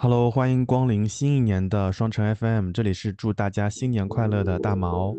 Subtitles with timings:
[0.00, 5.12] Hello，欢迎光临新一年的双城 FM，这里是祝大家新年快乐的大毛。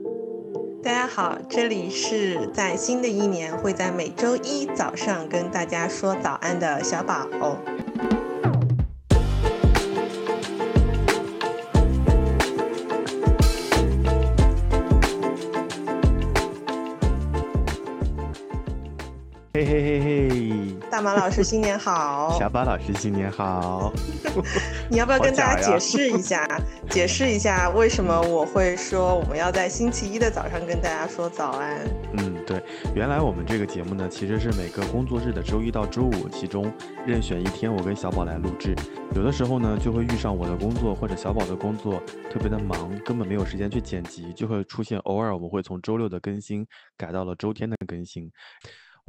[0.82, 7.28] 大家好，这里是在新的一年会在每周一早上跟大家说早安的小宝。
[21.00, 23.90] 大马老师新年好，小宝老师新年好。
[24.92, 26.46] 你要不要跟大家解释一下？
[26.92, 31.80] 解释一下为什么我会说我们要在星期一的早上跟大家说早安？
[32.18, 32.62] 嗯，对，
[32.94, 36.70] 原来我们这个节目呢，其实是每个工作日的周一到周五，其中
[37.08, 38.76] 任选一天，我跟小宝来录制。
[39.16, 48.30] 有的时候呢，就会遇上我的工作或者小宝的工作特别的忙，根本没有时间去剪辑，就会出现偶尔我们会从周六的更新改到了周天的更新。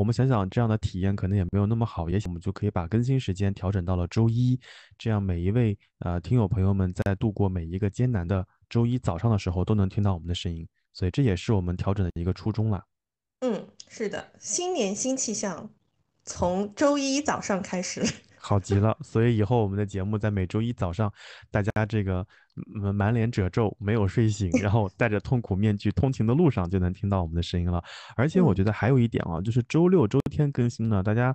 [0.01, 4.59] 我们想想，这样的体验可能也没有那么好，也许我们就可以把更新时间调整到了周一，
[4.97, 10.67] 这样每一位呃听友朋友们在度过每一个艰难的周一早上的时候，都能听到我们的声音。
[10.95, 12.83] 所以这也是我们调整的一个初衷了。
[13.41, 15.69] 嗯，是的，新年新气象，
[16.25, 18.03] 从周一早上开始。
[18.43, 21.13] 好极了，所以以后我们的节目在每周一早上，
[21.51, 22.27] 大家这个
[22.95, 27.83] 满脸褶皱、没有睡醒，然后戴着痛苦面具通勤的路上，就能听到我们的声音了。
[28.17, 31.35] 而且我觉得还有一点啊，就是周六、周天更新呢，大家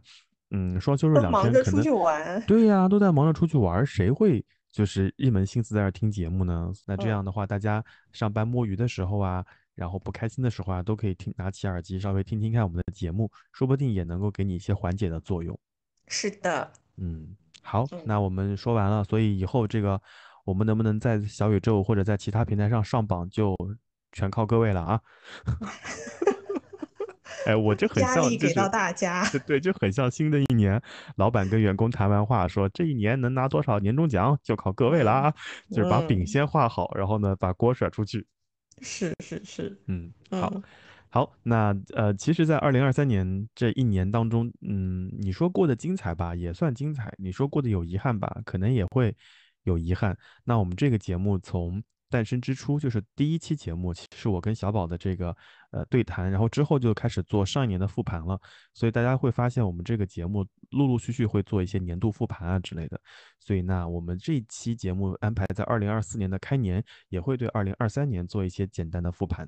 [0.51, 6.71] 嗯，双休日两天可能对呀，都在忙着出去玩，谁会就是一门心思在这听节目呢？
[6.85, 15.57] 那这样的话，大家上班摸鱼的时候啊，然后不开心的时候啊，都可以听拿起耳机稍微听听看我们的节目，说不定也能够给你一些缓解的作用。
[16.07, 16.71] 是的。
[16.97, 19.99] 嗯，好，那我们说完了，所以以后这个
[20.45, 23.53] 我们能不能在小宇宙或者在其他平台上上榜，就
[24.13, 25.01] 全靠各位了啊！
[27.45, 30.81] 哎，我就很像，压力给到大家，对，就很像新的一年，
[31.17, 35.33] 老板跟员工谈完话，说这一年能拿多少年终奖，就靠各位了啊！
[35.69, 38.25] 就是把饼先画好，然后呢，把锅甩出去。
[38.81, 40.61] 是是是，嗯，好。
[41.09, 49.15] 好，那呃，其实，在二零二三年这一年当中，嗯，你说过得精彩吧，也算精彩；你说过得有遗憾吧，可能也会
[49.65, 50.17] 有遗憾。
[50.43, 55.35] 那我们这个节目从诞生之初，就是第一期节目，其实我跟小宝的这个
[55.71, 58.39] 呃对谈，然后之后就开始做上一年的复盘了。
[58.73, 63.01] 所以大家会发现，我们这个节目陆陆续续会做一些年度复盘啊之类的。
[63.39, 69.45] 所以那我们这一期节目安排在二零二四年的开年，也会对二零二三年做一些简单的复盘。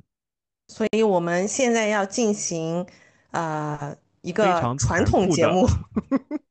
[0.68, 2.86] 所以我们现在要进行，
[3.32, 5.66] 呃，一个传统节目。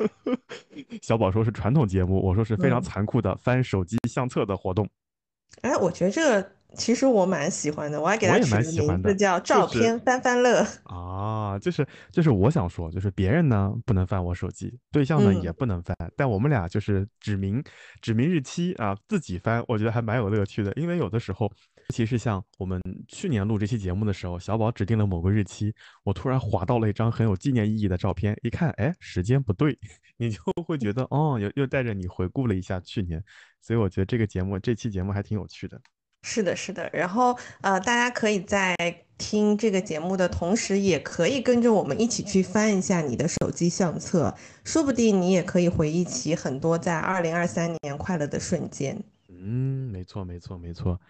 [1.02, 4.88] 小宝说是传统节目，我说是非常残酷的翻手机相册的活动。
[5.60, 6.52] 哎，我觉得这个。
[6.74, 17.62] 其实我蛮喜欢的，我还给他取个名字叫“照片翻翻乐”啊，就是就是我想说，就是别人呢不能翻我手机，对象呢也不能翻，但我们俩就是指明
[18.00, 20.72] 指明日期啊，自己翻，我觉得还蛮有乐趣的。
[20.76, 21.52] 因为有的时候，尤
[21.92, 25.72] 其是像我们去年录这期节目的时候，小宝指定了某个日期，
[26.02, 29.78] 我突然划到了一张很有纪念意义的照片，一看，哎，时间不对，
[30.16, 33.22] 你就会觉得哦，又又带着你回顾了一下去年，
[33.60, 35.80] 所以我觉得这个节目这期节目还挺有趣的。
[36.24, 38.76] 是的，是的，然后呃，大家可以在
[39.18, 44.32] 听这个节目的同时，也可以跟着我们一起去翻一下你的手机相册，
[44.64, 49.02] 说不定你也可以回忆起很多在二零二三年快乐的瞬间。
[49.28, 51.00] 嗯，没错，没错，没错。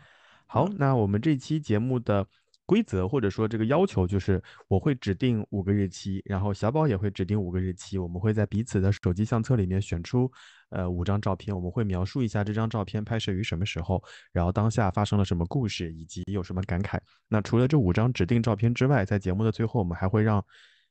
[0.52, 2.26] 好，那我们这期节目的。
[2.64, 10.30] 规则或者说这个要求就是，我会指定五个日期，然后小宝也会指定五个日期，我们会在彼此的手机相册里面选出，
[10.70, 16.98] 呃，五张照片，我们会描述一下这张照片拍摄于什么时候，然后当下发生了什么故事，以及有什么感慨。
[17.28, 20.42] 那除了这五张指定照片之外，在节目的最后，我们还会让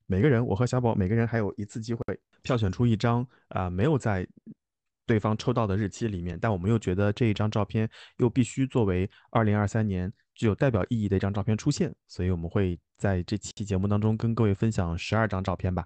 [0.07, 2.03] 每个人，我和小宝每个人还有一次机会
[2.43, 4.27] 票选出一张啊没有在
[5.11, 7.89] 对方抽到的日期里面，但我们又觉得这一张照片
[8.19, 10.13] 又必须作为二零二三年。
[10.33, 15.85] 具有代表意义的一张照片出现，所以我们会在这期节目当中跟各位分享十二张照片吧。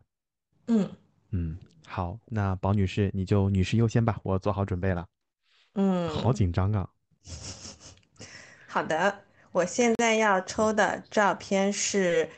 [0.68, 0.90] 嗯
[1.32, 5.06] 嗯，好，那宝女士你就女士优先吧，我做好准备了。
[5.74, 6.88] 嗯，好紧张啊。
[8.70, 12.30] 好的，我现在要抽的照片是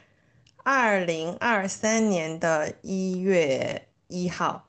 [0.63, 4.66] 二零二三年的一月一号。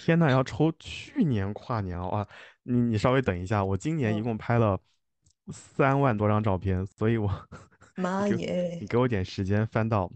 [0.00, 2.26] 天呐，要抽去年跨年啊！
[2.62, 4.80] 你你稍微等一下，我今年一共拍了。
[5.52, 7.28] 三万多张照片，所以我
[7.96, 8.78] 妈耶！
[8.80, 10.08] 你给我点时间翻到，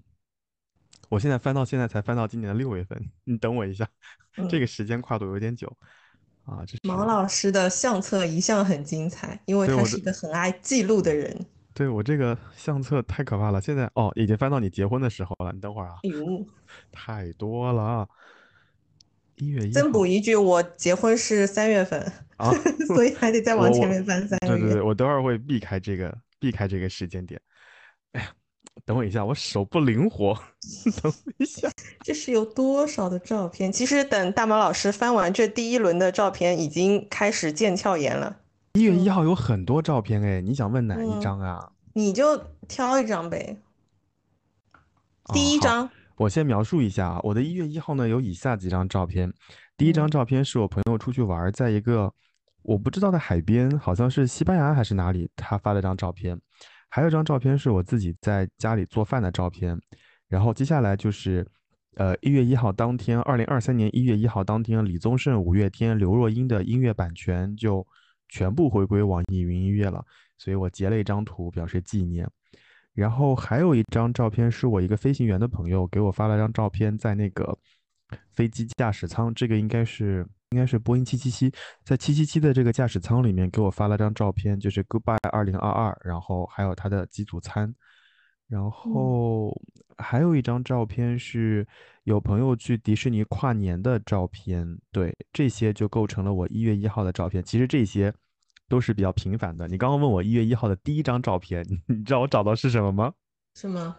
[1.09, 3.89] 我现在翻到现在才翻到今年的六月份， 你等我一下，
[4.49, 5.67] 这个时间跨度有点久
[6.45, 6.65] 啊。
[6.65, 11.45] 这毛老师的相册一向很精彩，因为他是一个很爱记录的人。
[11.75, 15.97] 对我这个相册太可怕了，现在哦已经翻到你结婚的时候了，你等会儿啊。
[16.05, 16.47] 哟，
[16.93, 18.09] 太多了。
[19.37, 22.01] 一月一增补一句，我结婚是三月份
[22.37, 22.53] 啊，
[22.87, 24.59] 所以还得再往前面翻三个月。
[24.59, 27.41] 对对对，我等会儿会避开这个，避开这个时间点。
[28.13, 28.29] 哎呀，
[28.85, 30.35] 等我一下，我手不灵活，
[31.03, 31.69] 等我一下。
[32.03, 33.73] 这是有多少的照片？
[33.73, 38.37] 其实等大毛老师翻完这第一轮的照片，已经开始腱鞘炎了。
[38.75, 41.73] 一月一号有很多照片哎，你想问哪一张啊？
[41.93, 42.37] 你就
[42.69, 43.57] 挑一张呗。
[45.33, 45.91] 第一张。
[46.17, 49.33] 我先描述一下啊，我的一月一号呢有以下几张照片。
[49.77, 52.13] 第一张照片是我朋友出去玩，在一个
[52.63, 56.41] 我不知道的海边，好像是西班牙还是哪里，他发了张照片。
[56.89, 59.77] 还有一张照片是我自己在家里做饭的照片。
[60.29, 61.47] 然后接下来就是，
[61.97, 67.85] 呃，一月一号当天，二零二三年一月一号当天，李宗盛、五月天、刘若英的音乐版权就
[68.29, 70.05] 全部回归网易云音乐了，
[70.39, 72.29] 所以我截了一张图表示纪念。
[72.95, 77.59] 然后还有一张照片，是我一个飞行员的朋友给我发了张照片，在那个
[78.31, 81.53] 飞机驾驶舱，这个应该是应该是波音七七七，
[81.85, 87.75] 在七七七的这个驾驶舱里面给我发了张照片，就是 Goodbye 二零二二，然后还有他的机组餐，
[88.47, 89.61] 然后
[89.99, 91.67] 还有一张照片是
[92.05, 97.43] 有朋友去迪士尼跨年的照片，对，这些就构成了我一月一号的照片。
[97.43, 98.15] 其实这些。
[98.69, 99.67] 都是比较频繁的。
[99.69, 103.13] 你刚刚问我一月一号的第一张照片， 你知道我找到是什么吗？
[103.55, 103.97] 什么？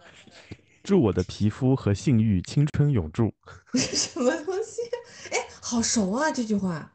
[0.82, 3.32] 祝我的皮肤和性欲青春永驻。
[3.74, 4.82] 什么东西？
[5.32, 6.30] 哎，好熟啊！
[6.30, 6.92] 这句话。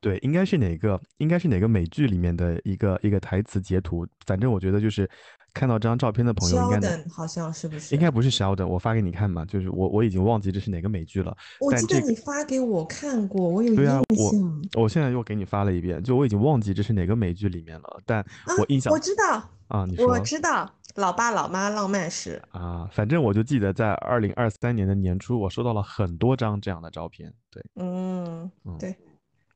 [0.00, 1.00] 对，应该是哪个？
[1.16, 4.06] 应该是哪个美剧里面的一个一个台词截图？
[4.26, 5.08] 反正我觉得就是。
[5.54, 7.94] 看到这张照片的朋友，应该好像是不是？
[7.94, 11.34] 应该不是 Sheldon，我发给你看嘛，就是我我已经忘记这是哪个美剧了。
[11.60, 14.02] 我记得你发给我看过，我有印象。
[14.08, 14.28] 对啊，
[14.74, 18.22] 我我现在又给你发了一遍，就我已经忘记这是哪个美剧里面了，但
[18.58, 27.32] 我印象我知道啊，你说我知道，老爸老妈浪漫史啊，反正我就记得在二零二三年的年初，我收到了很多张这样的照片。
[27.48, 28.96] 对，嗯，对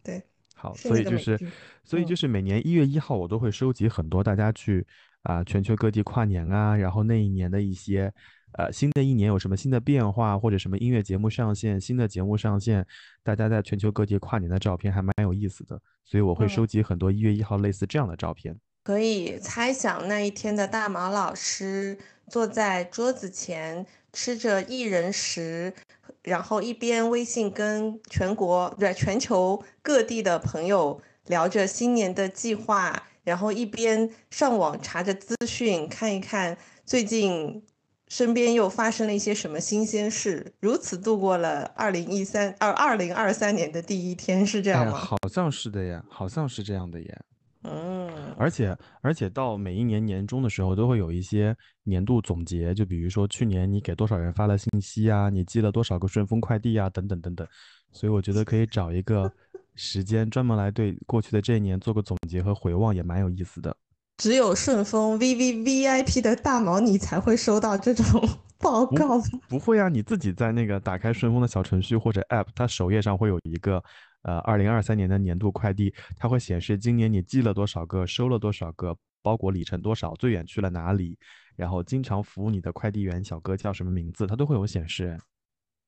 [0.05, 0.23] 对，
[0.55, 1.37] 好，所以就是
[1.83, 4.87] 所以就是每年一月一号，我都会收集很多大家去。
[5.23, 8.13] 啊，全球各地跨年啊，然后那一年的一些，
[8.53, 12.87] 呃，新的一年有什么新的变化，或者什么音乐节目上线，新的节目上线，
[13.23, 18.57] 大家在全球各地跨年的照片还蛮有意思的，所以我会收集很多一月一号类似这样的照片。
[18.85, 21.99] 可以猜想那一天的大毛老师
[22.29, 25.75] 坐在桌子前吃着一人食，
[26.23, 33.08] 然后一边微信跟全国对全球各地的朋友聊着新年的计划。
[33.29, 37.63] 然后一边上网查着资讯，看一看最近
[38.09, 44.97] 身边又发生了一些什么新鲜事，如此度过了二零一三二二零二三年的第一天，是这样吗？
[44.97, 47.19] 好像是的呀，好像是这样的耶。
[47.65, 57.47] 嗯，而且而且到每一年年终的时候，都会有一些年度总结，就比如说去年你给多少人发了信息啊，你寄了多少个顺丰快递啊，等等等等。
[57.93, 59.31] 所以我觉得可以找一个。
[59.79, 63.75] 时间专门来对过去的这一年做个总结和回望，也蛮有意思的。
[64.17, 68.05] 只有顺丰 V V V I P 的大毛你才会收到这种
[68.59, 69.21] 报告。
[69.49, 73.81] 不会啊，你自己在那个打开顺丰的小程序或者 App，它首页上会有一个
[74.23, 81.17] 呃二零二三年的年度快递，它会显示今年你寄了多少个，收了多少个，包裹里程多少，最远去了哪里，
[81.55, 85.17] 然后经常服务你的快递员小哥叫什么名字，它都会有显示。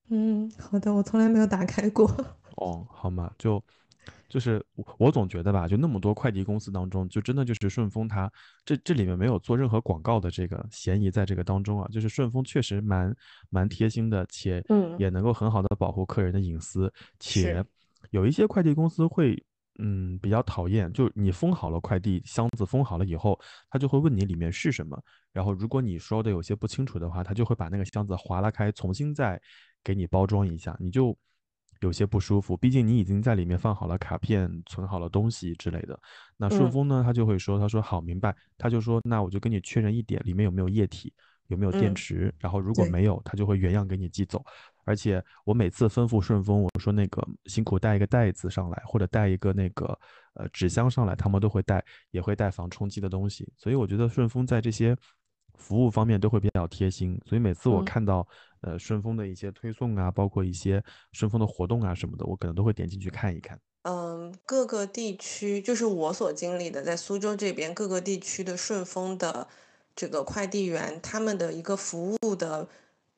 [0.08, 2.08] 嗯，好的，我从来没有打开过。
[2.56, 3.62] 哦，好嘛，就。
[4.30, 8.32] 就是我，我总觉得吧，就那么多快递公司当中，就真的就是顺丰，它
[8.64, 11.86] 这这里面没有做任何广告的这个嫌疑在这个当中啊。
[11.92, 13.14] 就是顺丰确实蛮
[13.50, 14.64] 蛮贴心的，且
[14.98, 16.90] 也能够很好的保护客人的隐私。
[17.18, 17.62] 且
[18.10, 19.36] 有一些快递公司会，
[19.78, 23.38] 嗯，比较讨厌，就你封好了快递箱子，封好了以后，
[23.68, 24.98] 他就会问你里面是什么，
[25.30, 29.40] 然后如果你说的有些不清楚的话，他就会把那个箱子划拉开，重新再
[29.84, 31.14] 给你包装一下，你就。
[31.80, 35.98] 有些不舒服，毕竟你已经在里面放好了卡片、存好了东西之类的。
[36.36, 41.12] 那顺丰呢，他就会说：“他说好，明白。”他就说：“那我就跟你确认一点，里面有没有液体，
[41.48, 42.32] 有没有电池。
[42.38, 44.44] 然后如果没有，他就会原样给你寄走。
[44.84, 49.98] 而且我每次吩咐顺丰，我说那个辛苦带一个袋子上来，或者带一个那个
[50.34, 53.50] 呃纸箱上来，他们都会带，也会带防冲击的东西。
[53.56, 54.96] 所以我觉得顺丰在这些。”
[55.56, 58.26] 服务方面都会比较贴心，所以每次我看到
[58.62, 63.58] 呃顺丰的一些推送啊，包括一些顺丰的活动啊什么的，我可能都会点进去看一看。
[63.82, 69.48] 嗯，各个地区就是我所经历的，在苏州这边各个地区的顺丰的
[69.96, 72.68] 这个快递员，他们的一个服务的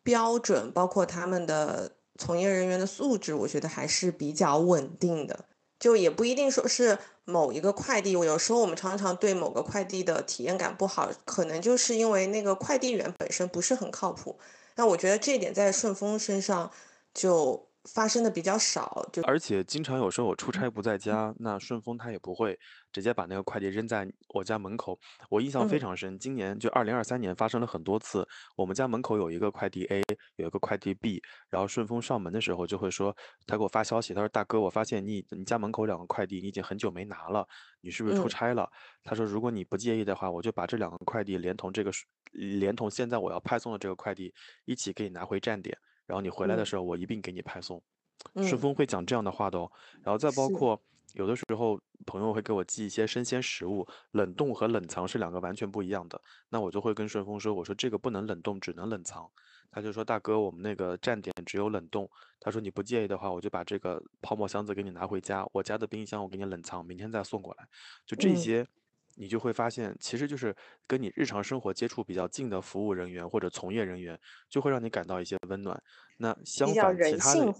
[0.05, 5.47] 标准，包括他们的从业人员的素质，我觉得还是比较稳定的。
[5.81, 14.39] 就也不一定说是某一个快递，我有时候我们常常对某个快递的体验感不好，可能就是因为那个快递员本身不是很靠谱。
[14.77, 16.71] 那我觉得这一点在顺丰身上
[17.15, 22.59] 就发生的比较少，就而且经常有时候我出差不在家，那顺丰他也不会
[22.93, 24.99] 直接把那个快递扔在我家门口。
[25.29, 30.01] 我印象非嗯常深，今年就二零二三年发生了很多次，我们家门口有一个快递 A，
[30.37, 31.21] 有一个快递 B，
[31.51, 33.15] 然后顺丰上门的时候就会说，
[33.47, 37.45] 他给我发消息，他说大哥，我发现你你家门口两个快递你已经很久没拿了，
[37.81, 38.69] 你是不是出嗯差了？
[39.03, 41.91] 他说如果你不介意的话，我就把这两个快递连同这个
[42.33, 44.33] 连同现在我要派送的这个快递
[44.67, 47.83] 一起给你拿回站点，然后你回来的嗯时候我一并给你派送。
[48.35, 49.71] 嗯顺丰会讲这样的话的哦，
[50.05, 50.81] 然后再包括
[51.15, 59.29] 有的时候朋友会给我寄一些生鲜食物，冷冻和冷藏是两个完全不一样的，那我就会跟顺丰说，我说这个不能冷冻，只能冷藏。
[59.73, 62.09] 他就说大哥，我们那个站点只有冷冻。
[62.39, 67.67] 他说你不介意的话，我就把这个泡沫箱子给你拿回家，我家的冰箱我给你冷藏，明天再送过来。
[68.07, 68.67] 就这嗯些，
[69.17, 70.55] 你就会发现，其实就是
[70.87, 75.83] 跟你日常生活接触比较近的服务人员或者从业人员，就会让你感到一些温暖。
[76.19, 77.53] 那相反，其他的。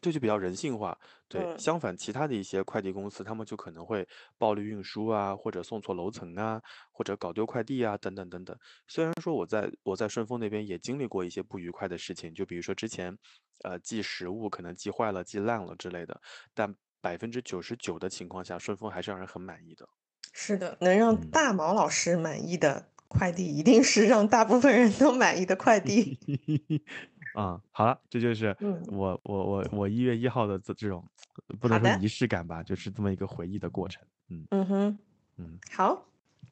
[0.00, 0.96] 这就比较人性化。
[1.26, 4.06] 对，嗯相反，其他的一些快递公司，他们就可能会
[4.38, 6.62] 暴力运输啊，或者送错楼层啊，
[6.92, 8.56] 或者搞丢快递啊，等等等等。
[8.86, 13.18] 虽然说我在我在顺丰那边也经历过一些不愉快的事情，就比如说之前，
[13.64, 16.20] 呃，寄食物可能寄坏了、寄烂了之类的，
[16.54, 19.88] 但百分之九十九的情况下，顺丰还是让人很满意的。
[20.40, 21.30] 是的，能让嗯。
[21.32, 26.16] 大毛老师满意的快递，一定是让大部分人都满意的快递。
[27.34, 28.80] 啊，好了，这就是嗯。
[28.86, 31.04] 我我我我一月一号的这这种
[31.58, 34.00] 不能说仪式感吧，就是这么一个回忆的过程。
[34.30, 34.98] 嗯嗯哼，
[35.38, 36.06] 嗯，好，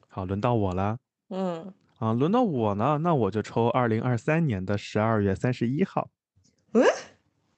[0.09, 6.09] 好，轮到我了嗯，啊，轮到我呢，那我就抽二零二三年的十二月三十一号。
[6.73, 6.83] 嗯？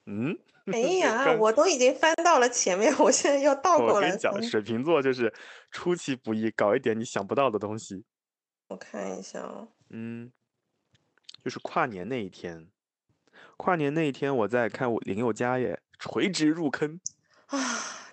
[0.05, 0.37] 嗯，
[0.71, 5.33] 哎呀，刚我都已经翻到了前面，我现在要倒过来我跟你讲，水瓶座就是
[5.71, 8.03] 出其不意，搞一点你想不到的东西。
[8.67, 10.31] 我看一下哦，嗯，
[11.43, 12.67] 就是跨年那一天，
[13.57, 16.99] 跨年那一天我在看我林宥嘉耶，垂直入坑。
[17.47, 17.57] 啊，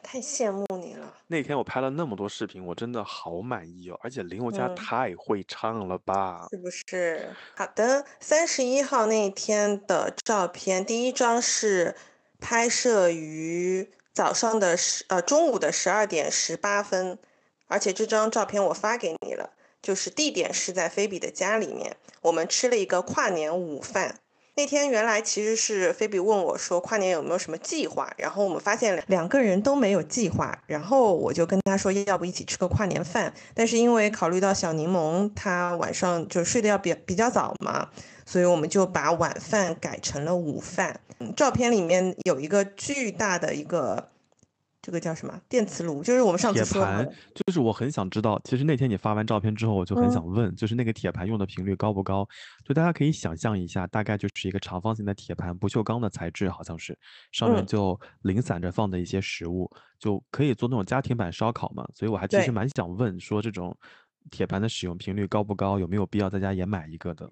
[0.03, 1.13] 太羡慕你了。
[1.27, 6.47] 那天我拍了那么多视频，我真的好满意哦，而且林宥嘉嗯太会唱了吧！
[6.49, 7.29] 是不是？
[7.55, 11.95] 好的，三十一号那一天的照片，第一张是
[12.39, 17.19] 拍摄于早上的十呃中午的十二点十八分，
[17.67, 19.51] 而且这张照片我发给你了，
[19.83, 24.21] 就是地点是在菲比的家里面，我们吃了一个跨年午饭。
[24.59, 37.91] 那天原来其实是菲比问我说跨年有没有什么计划，然后我们发现两个人都没有计划，然后我就跟他说要不一起吃个跨年饭，但是因为考虑到小柠檬他晚上就睡得要比比较早嘛，
[38.25, 40.99] 所以我们就把晚饭改成了午饭。
[41.37, 44.09] 照片里面有一个巨大的一个
[44.87, 52.25] 这个叫什么电磁炉，就是我们上次铁说盘的，就是我很想知道，其实那天你发完照片之后，我就很嗯想问，就是那个铁盘用的频率高不高？
[52.65, 56.97] 就大家可以想象一下，大概就是一个长方形的铁盘，不锈钢的材质，好像是，
[57.33, 61.85] 上面嗯就零散着放的一些食物，就可以做那种家庭版烧烤嘛。
[61.93, 63.77] 所以我还其实蛮想问，说这种
[64.31, 65.81] 铁盘的使用频率高不高？
[65.81, 67.29] 有没有必要在家也买一个的？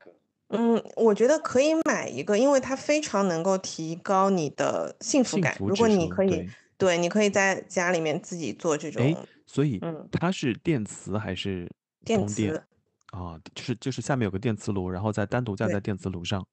[0.49, 5.57] 嗯，我觉得可以买一个，因为它非常能够提高你的幸福幸感。
[5.61, 6.99] 如果你可以，对。
[6.99, 11.71] 你可以在家里面自己做这哎，种所以嗯它是电磁还是
[12.05, 12.63] 电通电磁。
[13.11, 13.39] 啊？
[13.55, 16.45] 就是就是下面有个电磁炉，然后再单独架在电磁炉上。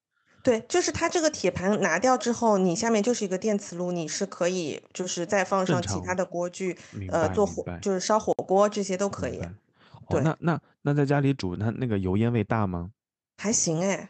[0.44, 6.76] 对，就是它这个铁盘拿掉之后，你下面就是一个电磁炉，你是可以就是再放上其他的锅具，
[7.10, 9.52] 呃，做火就是烧火锅这些都可以，哦，
[10.10, 12.90] 对那那那在家里煮，那那个油烟味大吗？
[13.38, 14.10] 还行哎，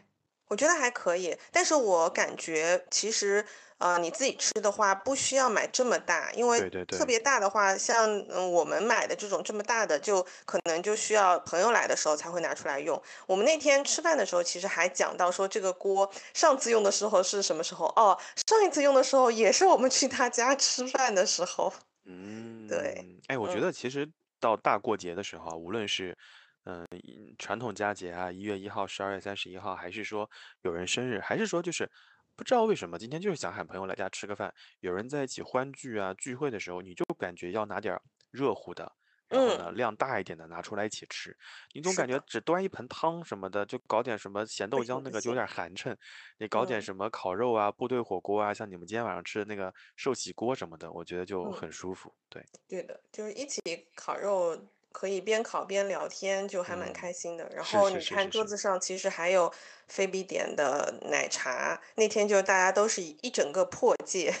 [0.52, 1.34] 我觉得还可以。
[1.50, 3.42] 但是我感觉其实
[3.78, 13.02] 呃你自己吃的话，不需要买这么大，因为特别大的话，像嗯我们买的这种这么大的，就可能就需要朋友来的时候才会拿出来用。
[13.26, 17.86] 我们那天吃饭的时候，其实还讲到说这个锅上次用的时候是什么时候？
[17.96, 21.72] 哦，上一次用的时候也是我们去他家吃饭的时候。
[22.04, 24.06] 嗯，对，哎，我觉嗯得其实
[24.38, 26.16] 到大过节的时候啊，无论是
[26.64, 30.30] 嗯、一传统佳节啊，一月一号、十二月三十一号，还是说
[30.62, 31.90] 有人生日，还是说就是
[32.36, 38.92] 不知道为什么今天就是想喊朋友来家吃个饭，有人在一起欢聚啊聚会的时候，你就感觉要拿点儿热乎的。
[39.28, 41.34] 然后呢，嗯，量大一点的拿出来一起吃，
[41.72, 45.34] 你总感觉，只端一盆汤什么的，就搞点什么咸豆浆那个就有。
[45.34, 45.96] 点寒碜，
[46.36, 51.52] 你搞点嗯什么烤肉啊、部队火锅啊，像你们今天晚上吃的那个寿喜锅什么的，我觉得就嗯。
[51.54, 52.14] 很舒服。
[52.28, 53.62] 对，对的，就是一起
[53.96, 54.54] 烤肉，
[54.92, 57.48] 可以边烤边聊天，就还蛮嗯，开心的。
[57.54, 59.52] 然后你看桌子上其实还有
[59.88, 64.34] 菲比点的奶茶，那天就大家都是一一整个破戒。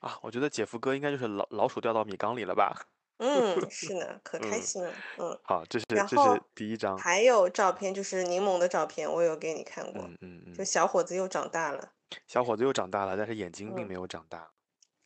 [0.00, 2.86] 啊，我觉得姐夫哥应该就是老老鼠掉到米缸里了吧？
[3.18, 4.92] 嗯， 是呢，可开嗯，心了。
[5.18, 6.16] 嗯，好，这是这是
[6.56, 6.98] 第一张。
[6.98, 11.92] 还有照片，就是柠檬的照片，我有给你看过，嗯嗯嗯就嗯，小伙子又长大了。
[12.26, 14.50] 小伙子又长大了，但是眼睛并嗯没有长大。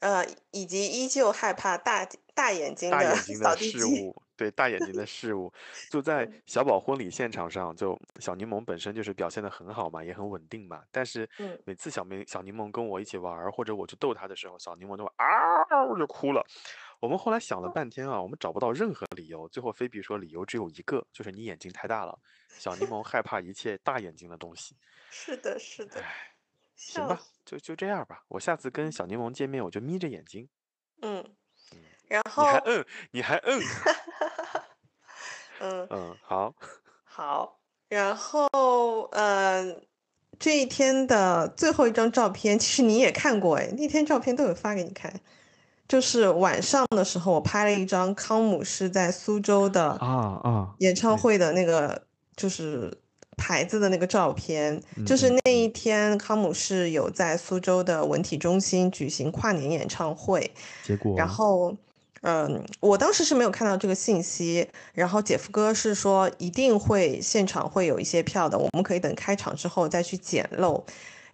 [0.01, 4.15] 呃，以及依旧害怕大大眼睛的扫的地机。
[4.37, 5.53] 对大眼睛的事物，
[5.91, 10.83] 就 在嗯小宝婚礼现场上，就小柠檬本身就是表现的很好嘛，也很稳定嘛。
[10.91, 16.45] 但是嗯每次小明小柠檬跟我一起玩儿，或者我去逗他的时候，小柠檬就会嗷就哭了。
[16.99, 22.19] 我们后来想了半天啊，我们找不到任何理由，最后菲比说理由只有一个，就是你眼睛太大了。
[22.49, 24.75] 小柠檬害怕一切大眼睛的东西。
[25.11, 26.35] 是的，是的，唉，
[26.75, 28.25] 行吧。，就就这样吧。
[28.29, 30.49] 我下次跟小柠檬见面，我就眯着眼睛。
[31.03, 31.37] 嗯，嗯，
[32.09, 33.63] 然后，你还 嗯，你还嗯，
[35.61, 36.55] 嗯，嗯，好。
[37.05, 37.59] 好，
[37.89, 39.75] 然后，呃，
[40.39, 45.21] 这一天的最后一张照片，其实你也看过，哎，那天照片都有发给你看。
[45.89, 52.93] 就是晚上的时候，我拍了一张康姆士在苏州的啊啊，演唱会的那个，就是
[53.37, 54.83] 牌子的那个照片。
[55.07, 61.75] 就是嗯那一天，康姆士有在苏州的文体中心举行跨年演唱会，结果然后，
[62.23, 70.85] 嗯，我当时是没有看到这个信息，然后姐夫哥是说一定会现场会有一些票的，我们可以等开场之后再去捡漏。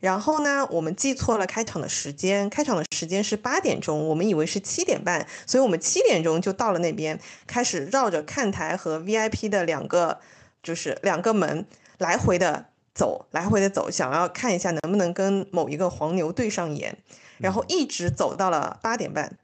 [0.01, 10.19] 然后呢，我们记错了开场的时间，开场的时间是八点钟，我们以为是七点半，所以我们七点钟就到了那边，开始绕着看台和 VIP 的两个
[10.61, 11.65] 就是两个门
[11.99, 16.99] 来回的走，来回的走，想要看一下能不能跟某一个黄牛对上眼，
[17.39, 19.39] 然后嗯一直走到了八点半，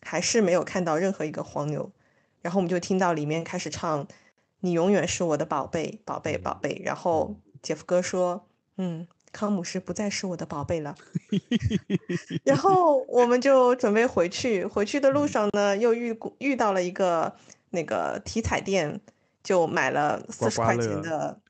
[0.00, 1.90] 还是没有看到任何一个黄牛，
[2.40, 4.06] 然后我们就听到里面开始唱
[4.60, 8.46] “你永远是我的宝贝，宝贝，宝嗯贝”，然后姐夫哥说
[8.78, 10.94] ：“嗯，康姆士不再是我的宝贝了。
[12.44, 17.34] ”然后我们就准备回去，回去的路嗯上呢，又遇遇到了一个
[17.70, 19.00] 那个体彩店，
[19.42, 21.40] 就买了四十块钱的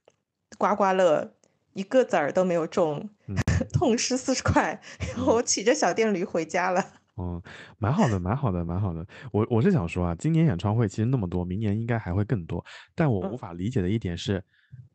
[0.57, 1.33] 刮刮乐，
[1.75, 3.37] 一个子儿都没有中，嗯
[3.73, 4.81] 痛失四十块，
[5.15, 6.95] 然后骑着小电驴回家了。
[7.19, 7.43] 嗯，
[7.79, 9.07] 蛮好的，蛮好的，蛮好的。
[9.33, 12.65] 我我是想说啊，今年演唱会其实那么多，明年应该还会更多。
[12.95, 14.43] 但我无嗯法理解的一点是，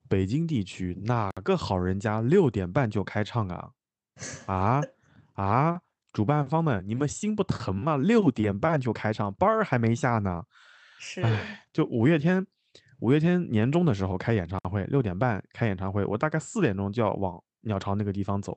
[0.07, 3.69] 北京地区哪个好人家六点半就开唱啊？
[4.45, 4.81] 啊
[5.33, 5.81] 啊！
[6.13, 7.97] 主办方们，你们心不疼吗？
[7.97, 10.43] 六点半就开唱，班儿还没下呢。
[10.99, 12.45] 是，唉，就五月天，
[12.99, 18.55] 五月天年终的时候开演唱会，六点半开演唱会，我大概四点钟就要往鸟巢那个地方走。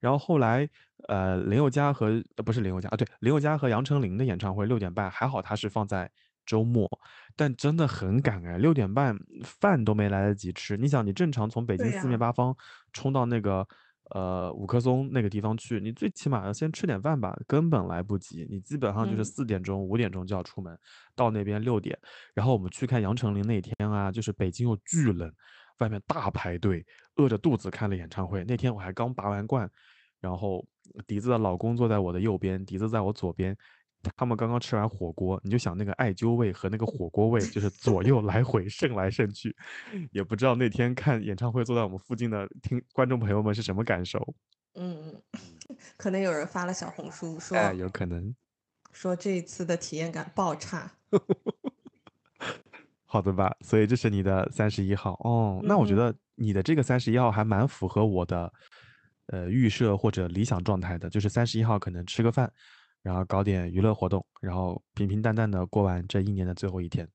[0.00, 0.68] 然后后来，
[1.08, 2.06] 呃，林宥嘉和
[2.36, 6.10] 呃不是林宥嘉啊，对，林宥嘉和杨丞琳的演唱会六点半，还好他是放在
[6.44, 6.88] 周末，
[7.34, 10.76] 但真的很赶哎，六点半饭都没来得及吃。
[10.76, 12.56] 你想，你正常从北京四面八方
[12.92, 13.66] 冲到那个
[14.10, 18.46] 呃五棵松那个地方去，你最起码要先吃点饭吧，根本来不及。
[18.48, 20.78] 你基本上就是嗯四点钟、五点钟就要出门，
[21.16, 21.98] 到那边六点，
[22.32, 25.32] 然后我们去看杨丞琳那天啊，就是北京又巨冷，
[25.78, 26.84] 外面大排队，
[27.16, 28.44] 饿着肚子看了演唱会。
[28.44, 29.70] 那天我还刚拔完罐，
[30.20, 30.66] 然后
[31.06, 33.56] 笛子的老公坐在我的右边，笛子在我左边。
[34.14, 39.56] 他们刚刚吃完火锅，你就想那个艾灸味和那个火锅味，就是左右来回渗来渗去，
[40.12, 44.34] 也不知道那天看演唱会坐在我们附近的听观众朋友们是什么感受。
[44.74, 45.20] 嗯，
[45.96, 48.32] 可能有人发了小红书说哎，有可能。
[48.92, 50.92] 说这一次的体验感爆差。
[53.06, 55.60] 好的吧，所以这是你的三十一号哦。
[55.62, 58.52] 那我觉嗯得你的这个三十一号还蛮符合我的
[59.28, 62.52] 呃预设或者理想状态的，就是三十一号可能吃个饭，
[63.02, 67.08] 然后搞点娱乐活动，然后平平淡淡的过完这一年的最后一天。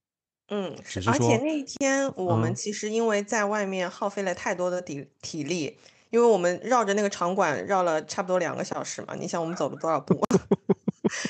[0.48, 5.78] 嗯，只是说而且那一天我们嗯其实因为在外面耗费了太多的体体力，
[6.10, 10.22] 因为我们绕着那个场馆绕了差不多两个小时嘛，你想我们走了多少步？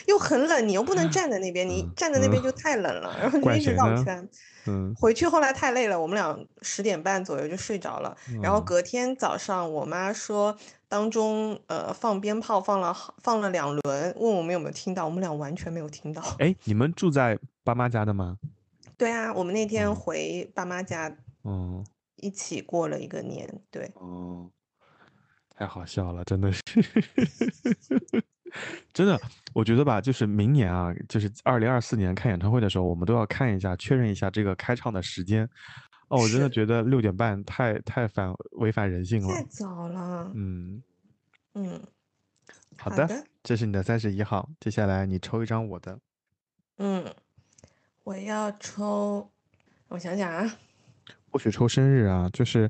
[0.08, 4.28] 又很冷，你又不能站在那边，你嗯站在那边嗯就太冷了，然后就一直绕圈。
[4.68, 8.16] 嗯回去后来太累了，我们俩十点半左右就睡着了。
[8.44, 10.56] 然后嗯隔天早上，我妈说
[10.88, 16.22] 当中呃放鞭炮放了好放了两轮，问我们有没有听到，我们俩完全没有听到。
[16.38, 18.38] 哎，你们住在爸妈家的吗？
[18.98, 21.12] 对啊，我们那天哦回爸妈家
[21.44, 21.84] 嗯
[22.18, 24.48] 一起过了一个年，对，哦，
[25.56, 26.62] 太好笑了，真的是，
[28.94, 29.20] 真的，
[29.54, 35.48] 我觉得吧，就是明年啊，就是二零二四年看演唱会的时候，我们都要看一下，确认一下这个开唱的时间。
[36.10, 39.48] 哦，我真的觉得六点半太太反违反人性了太了。
[39.50, 40.84] 早了，嗯，
[41.54, 41.82] 嗯，
[42.78, 45.98] 好的，好的这是你的三十一号，接下来你抽一张我的。
[46.80, 47.06] 嗯，
[48.04, 49.32] 我要抽，
[49.88, 50.58] 我想想啊，
[51.32, 52.30] 不许抽生日啊！
[52.34, 52.70] 就是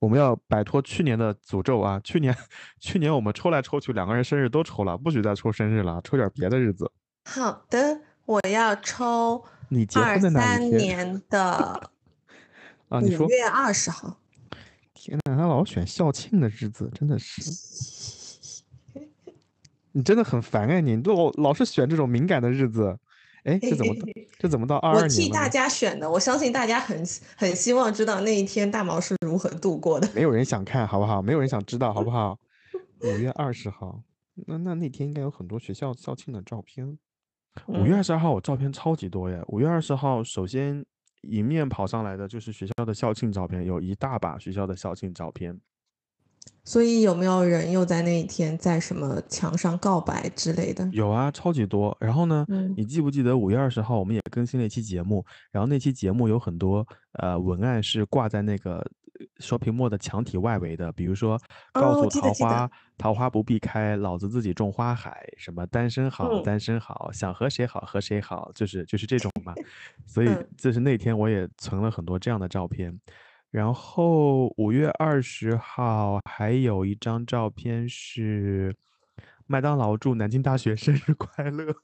[0.00, 2.00] 我们要摆脱去年的诅咒啊！
[2.02, 2.36] 去年，
[2.80, 6.90] 去年我们抽来抽去，两个人生日都抽了，不许再抽生日了，抽点别的日子。
[7.24, 11.40] 好的，我要抽你结二婚的那三一年的
[12.90, 13.00] 啊？
[13.00, 14.18] 你说，五月二十号。
[14.92, 17.40] 天呐，他老选校庆的日子，真的是。
[19.92, 22.98] 你真的很烦哎，你都老是选这种敏感的日子。
[23.44, 23.94] 哎，这怎么
[24.38, 27.02] 这怎么到二二年我替大家选的，我相信大家很
[27.36, 30.08] 很希望知道那一天大毛是如何度过的。
[30.14, 31.22] 没有人想看好不好？
[31.22, 32.38] 没有人想知道好不好？
[33.02, 34.02] 五月二十号，
[34.46, 36.98] 那那那天应该有很多学校校庆的照片。
[37.66, 39.42] 五月二十二号我照片超级多耶。
[39.48, 40.84] 五月二十号，首先
[41.22, 45.58] 迎面跑上来的就是学校的校庆照片，有一大把学校的校庆照片。
[46.64, 50.88] 所以有没有人又在那一天在什么墙上告白之类的？
[50.92, 51.96] 有啊，超级多。
[52.00, 52.46] 然后呢，
[52.76, 55.24] 你记不记得五月二十号我们也更新了一期节目？
[55.50, 58.84] 然后那期节目有很多呃文案是挂在那个
[59.38, 61.40] shopping mall 的墙体外围的，比如说
[61.72, 69.54] 告诉桃花桃花不必开，老子自己种花海，什么单身好单身好，想和谁好和谁好，就是就是这种嘛。
[70.06, 72.98] 所以就是那天我也存了很多这样的照片。
[73.50, 78.76] 然后五月二十号还有一张照片是
[79.46, 81.74] 麦当劳祝南京大学生日快乐。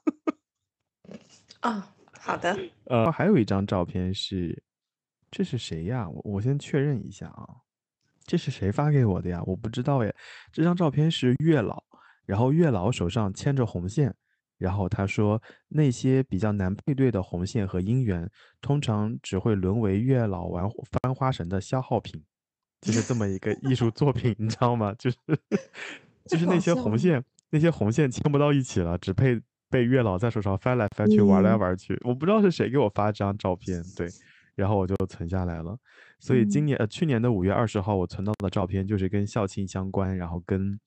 [1.61, 2.57] 啊， 好的。
[2.85, 4.63] 呃，还有一张照片是，
[5.31, 6.09] 这是谁呀？
[6.09, 7.47] 我我先确认一下啊，
[8.25, 9.43] 这是谁发给我的呀？
[9.45, 10.15] 我不知道耶。
[10.53, 11.83] 这张照片是月老，
[12.25, 14.15] 然后月老手上牵着红线。
[14.59, 18.29] 然后他说，那些比较难配对的红线和姻缘，
[18.61, 20.67] 通常只会沦为月老玩
[21.03, 22.25] 翻花绳的消耗品，
[22.81, 24.95] 就是这么一个艺术作品， 你知道吗？
[24.99, 25.17] 就是
[26.27, 29.39] 就是那些红线，那些红线牵不到一起了，只配
[29.69, 32.01] 被月老在手上翻来翻去，玩来玩去。
[32.03, 34.09] 我不知道是谁给我发这张照片，对，
[34.55, 35.77] 然后我就存下来了。
[36.19, 40.81] 所以今年呃去年的五月二十号，我存到的照片就是跟校庆相关，然后跟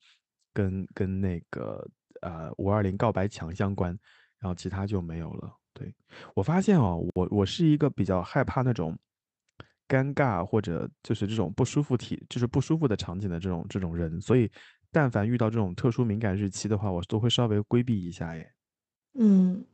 [0.52, 1.88] 跟跟那个。
[2.20, 3.98] 呃，五二零告白墙相关，
[4.38, 5.56] 然后其他就没有了。
[5.72, 5.94] 对
[6.34, 8.98] 我发现哦，我我是一个比较害怕那种
[9.88, 14.50] 尴尬或者就是这种不舒服体，就是不舒服的场景的这种这种人，所以
[14.90, 18.52] 但凡遇到这种特殊敏感日期的话，我都会稍微规避一下耶。
[19.14, 19.64] 嗯，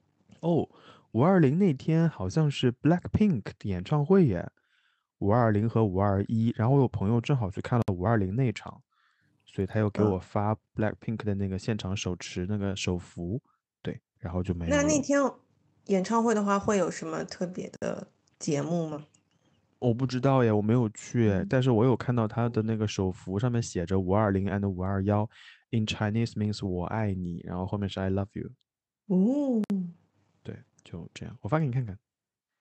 [0.40, 0.68] 哦，
[1.12, 4.50] 五二零那天好像是 Black Pink 的演唱会耶，
[5.18, 8.82] 五二零和五二一，然后我有朋友正好去看了五二零那场。
[9.56, 13.40] 所以他又给我发 Black Pink 的那个现场手持那个手幅，
[13.80, 14.70] 对，然后就没有。
[14.70, 15.18] 那那天
[15.86, 18.06] 演唱会的话，会有什么特别的
[18.38, 19.06] 节目吗？
[19.78, 25.26] 我不知道耶，我没有去，但是我有看到他的那个手幅上面写着五二零 and 五二幺
[25.70, 28.50] ，in Chinese means 我爱你，然后后面是 I love you。
[29.06, 29.62] 哦，
[30.42, 31.98] 对，就这样，我发给你看看。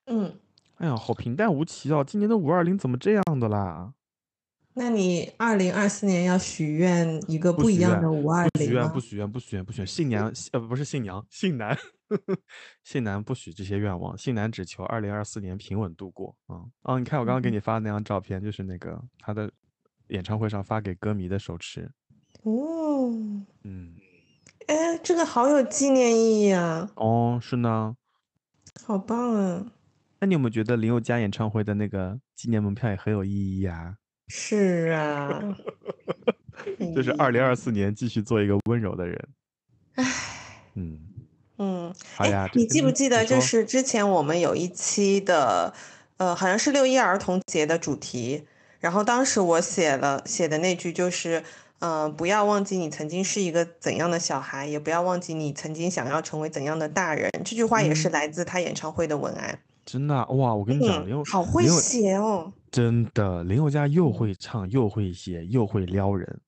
[0.06, 0.40] 嗯，
[0.76, 3.94] 哎呀，好平淡无奇哦，今年的五二零怎么这样的啦？
[4.78, 11.78] 那你二零二四年要许愿一个不一样的五二零不许愿，不许愿，不许愿，不许愿信娘呃不是信娘，信男，
[12.84, 17.00] 信男不许这些愿望，信男只求二零二四年平稳度过啊啊！
[17.00, 19.50] 你看我刚刚给你发的那张照片，就是那个他的
[20.10, 21.90] 演唱会上发给歌迷的手持。
[22.44, 23.14] 哦，
[23.64, 23.96] 嗯，
[24.68, 26.92] 哎，这个好有纪念意义啊！
[26.96, 27.96] 哦，是呢，
[28.84, 29.72] 好棒啊！
[30.20, 33.96] 那你有没有觉得林宥嘉演唱会的那个纪念门票也很有意义啊？
[34.28, 35.56] 是啊，
[36.96, 39.28] 就是二零二四年继续做一个温柔的人。
[39.96, 40.06] 唉，
[40.74, 41.00] 嗯
[41.58, 42.50] 嗯，好呀。
[42.54, 45.74] 你记不记得，就是之前我们有一期的，
[46.18, 48.46] 呃，好像是六一儿童节的主题，
[48.80, 51.44] 然后当时我写了写的那句就是，
[51.80, 57.30] 嗯，不要忘记你曾经是一个怎样的小孩，也不要忘记你曾经想要成为怎样的大人。
[57.46, 59.60] 这句话也是来自他演唱会的文案。
[59.86, 62.52] 真的哇，我跟你讲，林好会写哦。
[62.72, 66.42] 真的，林宥嘉又会唱，又会写，又会撩人，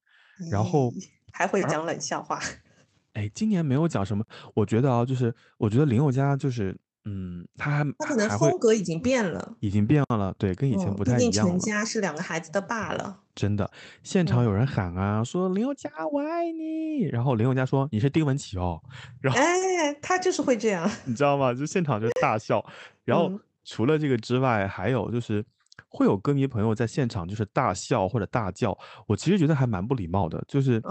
[0.51, 0.91] 然后
[1.31, 2.39] 还会讲冷笑话。
[3.13, 6.77] 哎，今年没有讲什么，我觉得啊，就是我觉得林宥嘉就是，
[7.09, 11.19] 嗯，他还他可能风格已经变了，已经变了，对，跟以前不太一样。
[11.19, 13.21] 毕竟成家是两个孩子的爸了。
[13.33, 13.71] 真的，
[14.03, 18.81] 现场有人喊啊，说林宥嘉我爱你，然后林宥嘉说你是丁文琪哦，
[19.21, 21.53] 然后哎，他就是会这样， 你知道吗？
[21.53, 22.61] 就现场就大笑，
[23.05, 23.31] 然后
[23.63, 25.45] 除了这个之外，还有就是。
[25.89, 30.81] 会有歌迷朋友在现场就是大笑或者大叫，我其实觉得还蛮不礼貌的，就是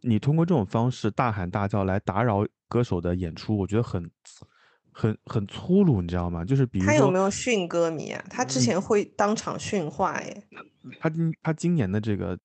[0.00, 4.10] 你通过这种方式大喊大叫来打扰歌手的演出，我觉得很
[4.92, 6.44] 很很粗鲁，你知道吗？
[6.44, 8.24] 就是比如他有没有训歌迷啊？
[8.28, 10.42] 他之前会当场训话耶。
[10.98, 12.38] 他今他今年的这个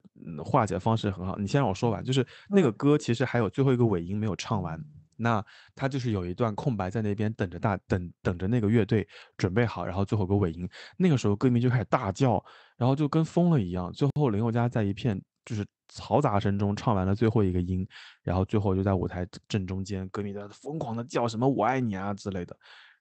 [0.43, 4.79] 化解方式很好，你先让我说完，就是那个歌其实还有最后一个尾音没有唱完。
[5.17, 5.41] 那
[5.73, 12.43] 他就是有一段空白在那边等着大等等着那个乐队准备好，然后最后个尾音，那个时候歌迷就开始大叫，
[12.75, 13.89] 然后就跟疯了一样。
[13.93, 17.87] 最后林宥嘉在一片就是嘈杂声中唱完了最后一个音
[18.23, 22.55] 然后最后就在舞台正中间歌迷在疯狂的叫什么我爱你啊之类的。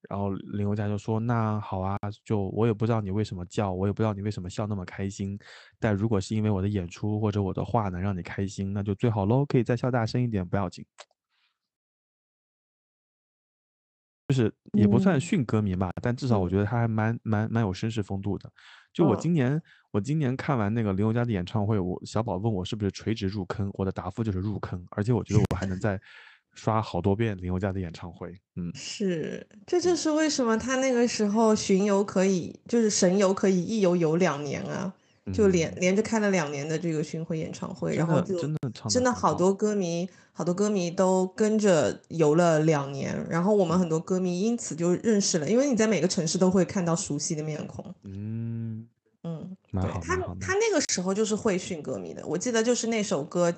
[0.09, 5.39] 然后林宥嘉就说那好啊就我也不知道你为什么叫我也不知道你为什么笑那么开心
[5.79, 10.85] 但如果是因为我的演出或者我的话能让你开心那就最好喽可以再笑大声一点不要紧。
[14.29, 18.51] 就是也不算训歌迷吧但至少我觉得他还蛮蛮蛮有绅士风度的
[18.95, 19.19] 就我嗯。
[19.21, 26.01] 今年我今年看完那个林宥嘉的演唱会，我小宝问我是不是垂直入坑，我的答复就是入坑，而且我觉得我还能再
[26.55, 28.33] 刷好多遍林宥嘉的演唱会。
[28.57, 34.95] 嗯，是，这就是为什么他那个时候巡游可以，就是神游可以一游游两年啊，
[35.33, 38.59] 就连嗯连着开了两年的这个巡回演唱会，然后就的
[38.91, 47.95] 真的好的好多歌迷，好多歌迷都跟着游了两年，然后我们嗯很多歌迷因此就认识了，因为你在每个城市都会看到熟悉的面孔。
[48.03, 48.87] 嗯，
[49.23, 53.55] 嗯，对他他那个时候就是会训歌迷的，我记得就是那首歌，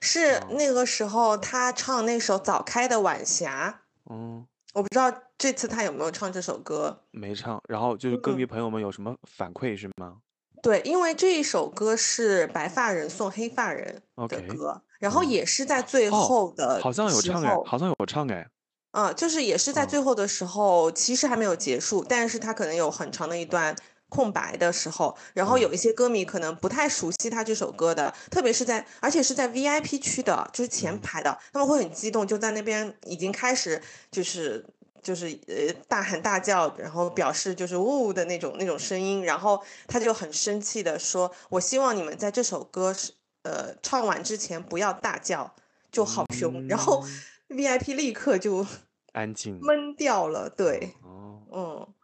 [0.00, 3.80] 是哦那个时候他唱那首《早开的晚霞》，
[4.12, 7.02] 嗯，我不知道这次他有没有唱这首歌。
[7.10, 7.60] 没唱。
[7.68, 10.18] 然后就是歌迷嗯朋友们有什么反馈是吗？
[10.62, 18.46] 对，因为这一首歌是白发人送黑发人的歌，然后嗯也是在最哦后的好像有唱哎，好像有唱哎。
[18.92, 23.74] 嗯，就是也是在嗯最后的时候，其实还没有结束，但是他可能有很长的一段
[24.08, 34.64] 空白的时候，然后嗯有一些歌迷可能不太熟悉他这首歌的，特别是在而且是在 VIP 区的，就是前嗯排的，他们会很激动，就在那边已经开始就是。
[35.02, 45.54] 就是呃大喊大叫，然后表示就是呜的那种那种声音，然后他就很生气的说：“我希望你们在这首歌是呃唱完之前不要大叫，
[45.90, 46.66] 就好凶。
[46.68, 47.10] 然后嗯。
[47.50, 48.64] VIP 立刻就
[49.12, 49.58] 安静。
[49.60, 51.94] 闷掉了，对，哦，嗯，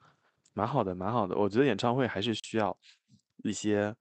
[0.55, 1.37] 蛮好的，蛮好的。
[1.37, 2.77] 我觉得演唱会还是需要
[3.45, 3.95] 一些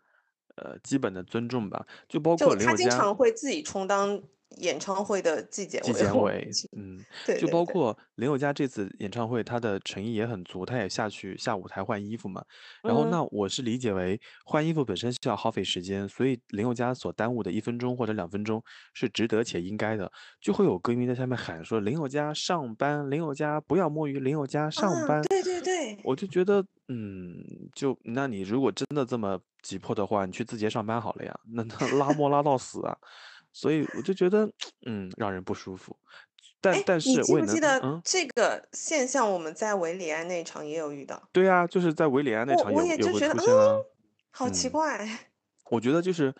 [0.55, 4.19] 呃基本的尊重吧，就包括就他经林宥嘉常会自己充当
[4.57, 12.43] 演唱会的纪检纪检委嗯，对对对，就包括林宥嘉这次演唱会，他的诚意也很足，他也下去下舞台换衣服嘛。
[12.83, 18.63] 然后嗯那我是理解为换衣服本身是要耗费时间，所以林宥嘉所耽误的一分钟或者两分钟
[18.93, 20.11] 是值得且应该的。
[20.39, 25.21] 就会有歌迷在下面喊说：“林宥嘉上班，林宥嘉不要摸鱼，林宥嘉上啊，班。
[25.23, 32.95] 对对对，我就觉得，嗯，就那你如果真的这么急迫的话，你去字节上班好了呀，那那拉磨拉到死啊。
[33.55, 34.51] 所以我就觉得，
[34.85, 35.95] 嗯，让人不舒服。
[36.59, 39.31] 但哎，但你记是我也能，不记得嗯，这个现象？
[39.31, 43.85] 我们在维里安那场也有遇到，对啊，就是在维里安那我我场有有会也就觉得，出现啊，嗯，
[44.31, 44.71] 好奇嗯。
[44.71, 45.07] 怪，
[45.71, 46.33] 我觉得就是，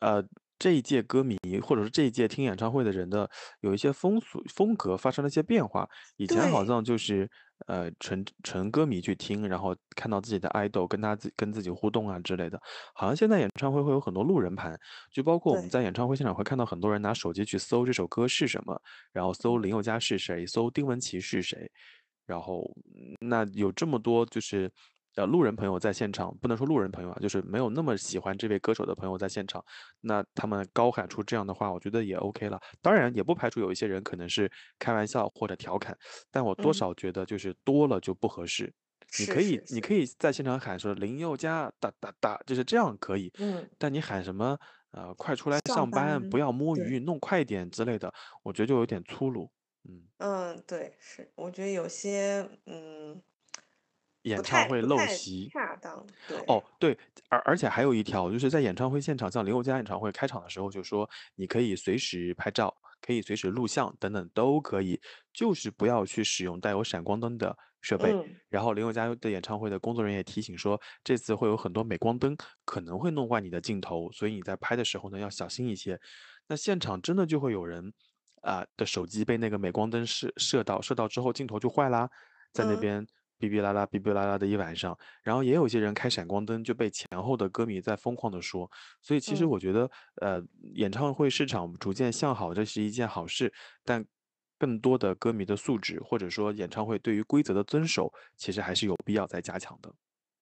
[0.00, 0.22] 呃，
[0.60, 3.28] 这一届歌迷或者是这一届听演唱会的人的
[3.62, 5.88] 有一些风俗风格发生了一些变化。
[6.18, 7.28] 以前好，像就是
[7.66, 12.60] 呃纯纯歌迷去听，然后看到自己的爱豆跟他自跟自己互动啊之类的。
[12.94, 14.78] 好像现在演唱会会有很多路人盘，
[15.10, 18.80] 就包括我们，在演唱会现场会看到很多人拿手机去搜这首歌是什么，
[19.12, 21.70] 然后搜嗯林宥嘉是谁，搜丁文琪是谁。
[22.26, 22.62] 然后，
[22.94, 24.70] 嗯那有这么多就是，
[25.16, 29.62] 呃，路人朋友在现场，不能说路人朋友啊，就是没有那么喜欢这位歌手的朋友在现场，
[30.00, 32.60] 那他们高喊出这样的话，我觉得也 OK 了。
[32.80, 35.96] 当然，也不排除有一些人可能是开玩笑或者调侃，
[36.30, 38.72] 但我多嗯，少觉得就是多了就不合适。
[39.18, 44.56] 你可以，你可以在现场喊说林宥嘉哒哒哒，就是这样可以，嗯，但你喊什么
[44.92, 46.76] 呃快出来上上班，不，要摸。
[46.76, 48.12] 鱼，弄快点之类的，
[48.44, 49.50] 我觉得就有点粗鲁。
[49.88, 50.10] 嗯。
[50.18, 53.22] 嗯，对，是，我觉得有些嗯，不
[54.22, 55.48] 演唱会陋习。
[55.52, 56.04] 恰当，
[56.46, 56.96] 哦，对，
[57.28, 65.00] 而而且还有一条，就是在演唱会现场，像林宥嘉演唱会开场的时候就说，你可以随时拍照，可以随时录像，等等都可以，
[65.32, 68.12] 就是不要去使用带有闪光灯的设备。
[68.12, 75.98] 嗯然后林宥嘉的演唱会的工作人员也提醒说，这次会有很多镁光灯，可能会弄坏你的镜头，所以你在拍的时候呢要小心一些。
[76.48, 77.92] 那现场真的就会有人
[78.42, 82.10] 啊、的手机被那个镁光灯射射到，射到之后镜头就坏啦，
[82.52, 83.06] 在那嗯边
[83.40, 84.96] 哔哔啦啦哔哔啦啦的一晚上。
[85.22, 88.70] 然后也有些人开闪光灯，就被前后的歌迷在疯狂的说。
[89.00, 90.42] 所以其实嗯，我觉得，呃，
[90.74, 93.52] 演唱会市场逐渐向好，这是一件好事，
[93.84, 94.04] 但
[94.58, 99.90] 更多的歌迷的素质，或者说演唱会对于规则的遵守，其实还是有必要再加强的。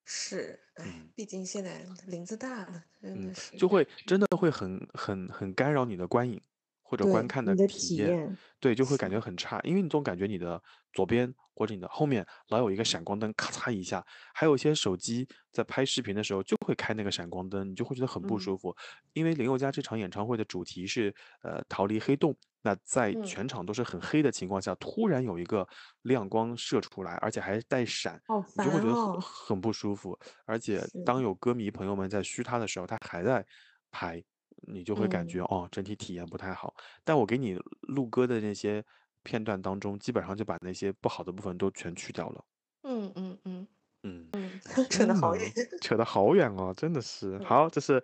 [0.05, 6.41] 是，哎，嗯毕竟现在林子大了，真嗯，的是，就会真的会很很很干扰你的观影
[6.89, 10.61] 或者观，看的体验，对，就会感，觉很差，因为你总感觉你的
[10.95, 18.75] 左边或者你的后面老有一个闪光灯咔嚓一下，还有一些手机在拍视频的时候就会开那个闪光灯，你就会觉得很不嗯舒服。
[19.13, 25.69] 因为林宥嘉这场演唱会的主题是呃逃离黑洞，那在嗯，全场都是很黑的情况下，突然有一个
[26.03, 30.19] 亮光射出来，而且还带闪，好你就会觉得很很不舒服。
[30.47, 33.45] 而且，当有歌迷朋友们在嘘他的时候，他还在
[33.91, 34.25] 拍，
[34.63, 36.75] 你就会感嗯觉哦，整体体验不太好。
[37.05, 38.85] 但我给你录歌的那些
[39.23, 42.45] 片段当中，基本上就把那些不好的部分都全去掉了。
[42.85, 43.69] 嗯嗯嗯
[44.05, 47.39] 嗯，嗯，扯得天呐，好远，扯得好远哦，真的是。
[47.41, 48.03] 嗯好，这是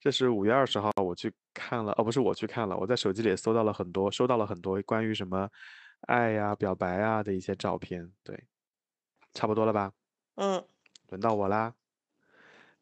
[0.00, 5.48] 这是五月二十号我去看了，哦，不是我去看了，我在手机里搜到了很多，收到了很多关于什么
[6.02, 8.10] 爱呀、表白啊的一些照片。
[8.22, 8.44] 对，
[9.34, 9.92] 差不多了吧？
[10.36, 10.64] 嗯，
[11.08, 11.74] 轮到我啦。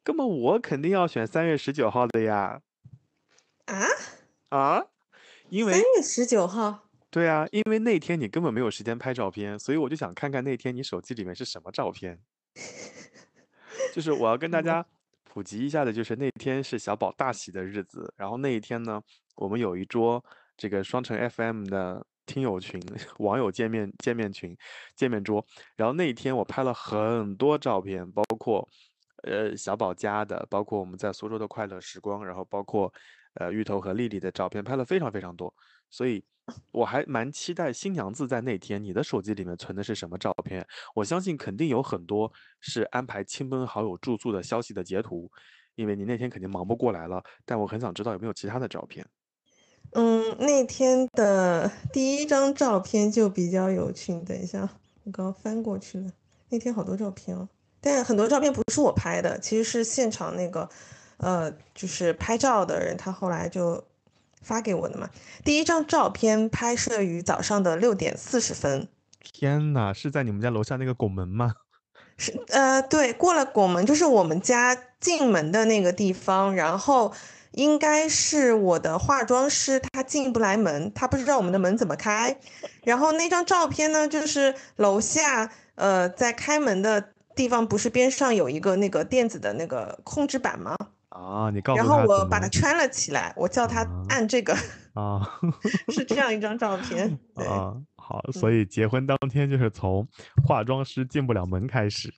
[0.05, 2.63] 那么我肯定要选三月十九号的呀。
[3.77, 3.87] 啊？
[4.51, 4.87] 啊？
[5.49, 6.89] 因为三月十九号。
[7.11, 12.19] 对啊，因为那天你根本没有时间拍照片，所以我就想看看那天你手机里面是什么照片。
[13.95, 14.87] 就是我要跟大家
[15.25, 19.03] 普及一下的，就是那天是小宝大喜的日子，然后那一天呢，
[19.37, 20.25] 我们有一桌
[20.57, 22.81] 这个双城 FM 的听友群、
[23.19, 24.57] 网友见面见面群、
[24.97, 25.45] 见面桌，
[25.77, 28.67] 然后那一天我拍了很多照片，包括
[29.25, 32.91] 呃小宝家的，包括我们在苏州的快乐时光，然后包括
[33.35, 35.55] 呃芋头和丽丽的照片，拍了非常非常多，
[35.91, 36.25] 所以。
[36.73, 40.67] 我还蛮期待新娘子在那天你的手机里面存的是什么照片。
[40.93, 45.31] 我相信肯定有很多是安排亲朋好友住宿的消息的截图，
[45.77, 47.23] 因为你那天肯定忙不过来了。
[47.45, 49.07] 但我很想知道有没有其他的照片。
[49.93, 54.13] 嗯，那天的第一张照片就比较有趣。
[54.23, 54.69] 等一下，
[55.05, 56.11] 我刚刚翻过去了。
[56.49, 57.49] 那天好多照片哦，
[57.81, 60.69] 但很多照片不是我拍的，其实是现场那个，
[61.23, 63.83] 呃，就是拍照的人，他后来就。
[64.45, 65.09] 发给我的嘛，
[65.45, 68.89] 第一张照片拍摄于早上的六点四十分。
[69.21, 71.55] 天哪，是在你们家楼下那个拱门吗？
[72.19, 77.13] 是，呃，对，过了拱门就是我们家进门的那个地方，然后
[77.53, 82.37] 应该是我的化妆师，他进不来门，他不知道我们的门怎么开。
[82.83, 90.77] 然后那张照片呢，就是楼下，呃，在开门的地方，不是边上有一个那个电子的那个控制板吗？
[91.13, 94.55] 啊，你告诉然后我把它圈了起来，我叫他按这个
[94.95, 95.21] 啊，
[95.89, 97.77] 是这样一张照片啊。
[97.97, 100.09] 好，所以结婚当天就是从
[100.47, 102.13] 化妆师进不了门开始。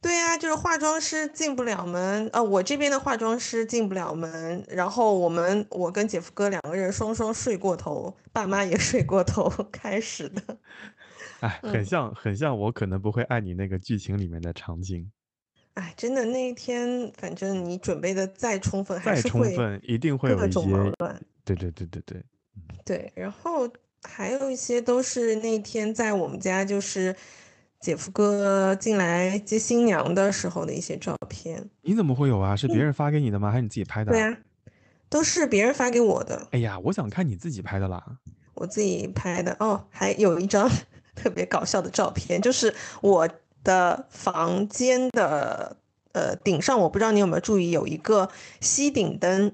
[0.00, 10.58] 对呀，就是化妆师进不了门啊，我这边的化妆师进不了门，然后我们我跟姐夫哥两个人双双睡过头，爸妈也睡过头 开始的。
[11.40, 15.10] 哎，很像很像，我可能不会爱你那个剧情里面的场景。
[15.74, 20.60] 哎，真的那一天，反正你准备的再充分，还是充分，一定会有一些
[20.98, 21.20] 乱。
[21.44, 22.22] 对对对对对，
[22.84, 23.12] 对。
[23.14, 23.68] 然后
[24.02, 27.14] 还有一些都是那天在我们家，就是
[27.80, 31.70] 姐夫哥进来接新娘的时候的一些照片。
[31.82, 32.56] 你怎么会有啊？
[32.56, 33.50] 是别人发给你的吗？
[33.50, 34.10] 还是你自己拍的？
[34.10, 34.36] 对啊，
[35.08, 36.48] 都是别人发给我的。
[36.50, 38.04] 哎呀，我想看你自己拍的啦。
[38.54, 40.68] 我自己拍的哦，还有一张
[41.14, 43.28] 特别搞笑的照片，就是我。
[43.62, 45.76] 的房间的
[46.12, 49.52] 呃顶上，我不知道你有没有注意，有一个吸顶灯，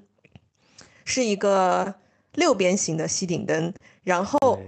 [1.05, 1.95] 是一个
[2.35, 3.73] 六边形的吸顶灯。
[4.05, 4.61] 然后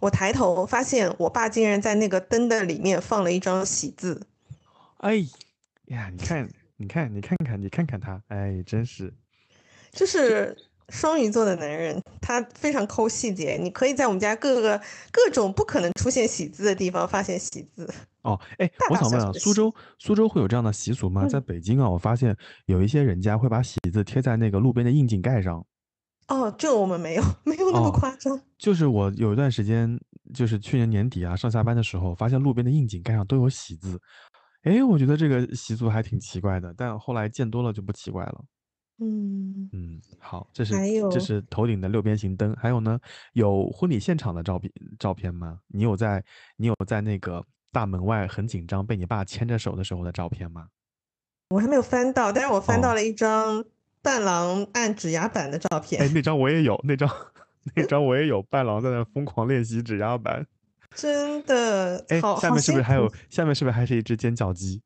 [0.00, 4.26] 我抬头发现，我爸竟然在那个灯的里面放了一张喜字。
[4.98, 5.16] 哎
[5.86, 9.12] 呀，你看，你看，你看看，你看看他，哎，真是，
[9.92, 10.56] 就是。
[10.88, 13.56] 双鱼座的男人，他非常抠细节。
[13.58, 14.78] 你可以在我们家各个
[15.10, 17.88] 各种不可能出现喜字的地方发现喜字。
[18.22, 21.26] 哦，哎，我想问啊，苏州苏州会有这样的习俗吗？
[21.26, 25.64] 在北京啊，我发现有一些人家会把喜字贴在那个路边的窨井盖上。
[26.28, 28.40] 哦，这我们没有， 没有那么夸张。
[28.56, 29.98] 就是我有一段时间，
[30.32, 34.00] 就是去年年底啊，上下班的时候，发现路边的窨井盖上都有喜字。
[34.62, 38.44] 哎，我觉得这个习俗还挺奇怪的，但后来见多了就不奇怪了。
[39.00, 40.74] 嗯嗯，好，这是
[41.10, 42.96] 这是头顶的六边形灯，还有呢，
[43.32, 45.58] 有婚礼现场的照片照片吗？
[45.66, 46.24] 你有在
[46.56, 50.68] 你有在那个大门外很紧张被你爸牵着手的时候的照片吗？
[51.48, 53.64] 我还没有翻到，但是我翻到了一张
[54.00, 56.00] 伴郎按指压板的照片。
[56.02, 57.10] 哎，那张我也有，那张
[57.74, 60.46] 那张我也有，伴郎在那疯狂练习指压板。
[60.94, 63.10] 真的，哎，下面是不是还有？
[63.30, 64.82] 下面是不是还是一只尖叫鸡？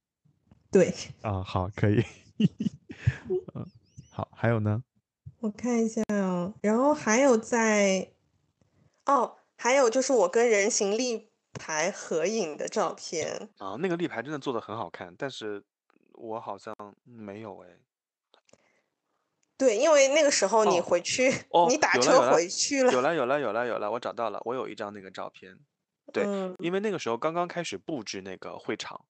[0.70, 0.94] 对。
[1.22, 2.04] 啊，好，可以。
[3.54, 3.66] 嗯。
[4.10, 4.82] 好，还有呢？
[5.40, 8.12] 我看一下哦，然后还有在，
[9.04, 15.62] 哦，还有就是我跟人形立牌合影的照片啊，那个立牌真的做的很好看，但是
[16.12, 17.68] 我好像没有哎。
[19.58, 21.32] 对，因为那个时候你回去，
[21.68, 22.92] 你打车回去了。
[22.92, 25.58] 有了，有了，有了，有了，我找到了，我有一张那个照片。
[26.12, 26.24] 对，
[26.58, 29.06] 因为那个时候刚刚开始布置那个会场。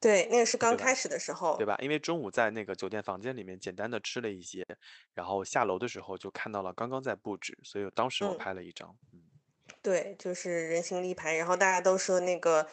[0.00, 1.76] 对，那个是刚开始的时候，对吧？
[1.80, 4.64] 因为中午在那个酒店房间里面简单的吃了一些，
[5.14, 8.96] 然后下楼的时候就看到了刚刚在布置，所以当时我拍了一张。
[9.12, 9.22] 嗯，
[9.88, 12.68] 对，就是人形立牌，然后大家都说那个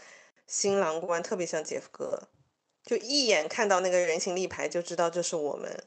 [0.47, 2.27] 新郎官特别像杰夫哥，
[2.83, 5.83] 就一眼看到那个人形立牌就知道这是我们。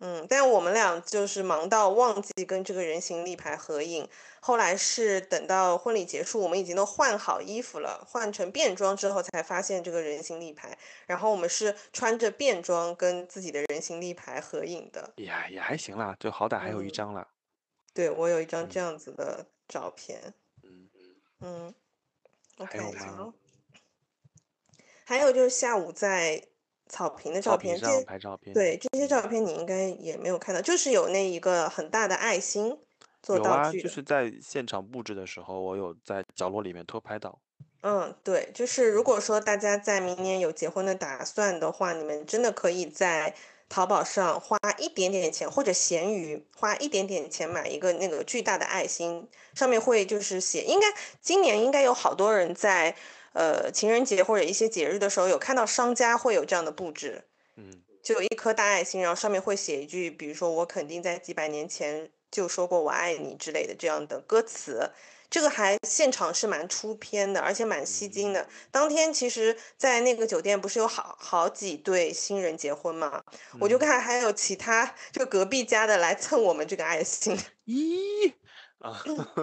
[0.00, 4.06] 嗯，但我们俩就是忙到忘记跟这个人形立牌合影。
[4.40, 10.76] 后来是等到婚礼结束，我们已经都换好衣服了，换成便装之后，才发现这个人形立牌。
[11.06, 15.10] 然后我们是穿着便装跟自己的人形立牌合影的。
[15.16, 17.26] 也也还行啦，就好歹还有一张了。
[17.94, 20.34] 对，我有一张这样子的照片。
[20.62, 20.88] 嗯
[21.40, 21.74] 嗯
[22.66, 23.32] 还有，OK，吗好。
[25.04, 26.42] 还有就是下午在
[26.88, 32.78] 草坪的照片，拍照片，对这些嗯照片你应该也没有看到，就是有那一个很大的爱心
[33.22, 33.88] 做道具的。
[33.88, 37.38] 就是在现场布置的时候，我有在角落里面偷拍到。
[37.82, 43.34] 嗯，对，就是如果说大家在明年有结婚的打算的话，你们真的可以在
[43.68, 50.86] 淘宝上花一点点钱，或者闲鱼花一点点钱买一个那个巨大的爱心，上面会就是写，应该
[51.20, 52.96] 今年应该有好多人在
[53.34, 57.24] 呃情人节或者一些节日的时候有看到商家会有这样的布置，
[57.56, 64.90] 嗯，就有一颗大爱心，然后上面会写一句，比如说我肯定在几百年前就说过我爱你之类的这样的歌词。
[65.30, 68.48] 这个还现场是蛮出片的，而且蛮吸睛的。
[68.70, 73.22] 当天其实，在那个酒店不是有好好几对新人结婚嘛，
[73.60, 78.32] 我就嗯看还有其他就隔壁家的来蹭我们这个爱心， 咦
[78.78, 78.98] 啊，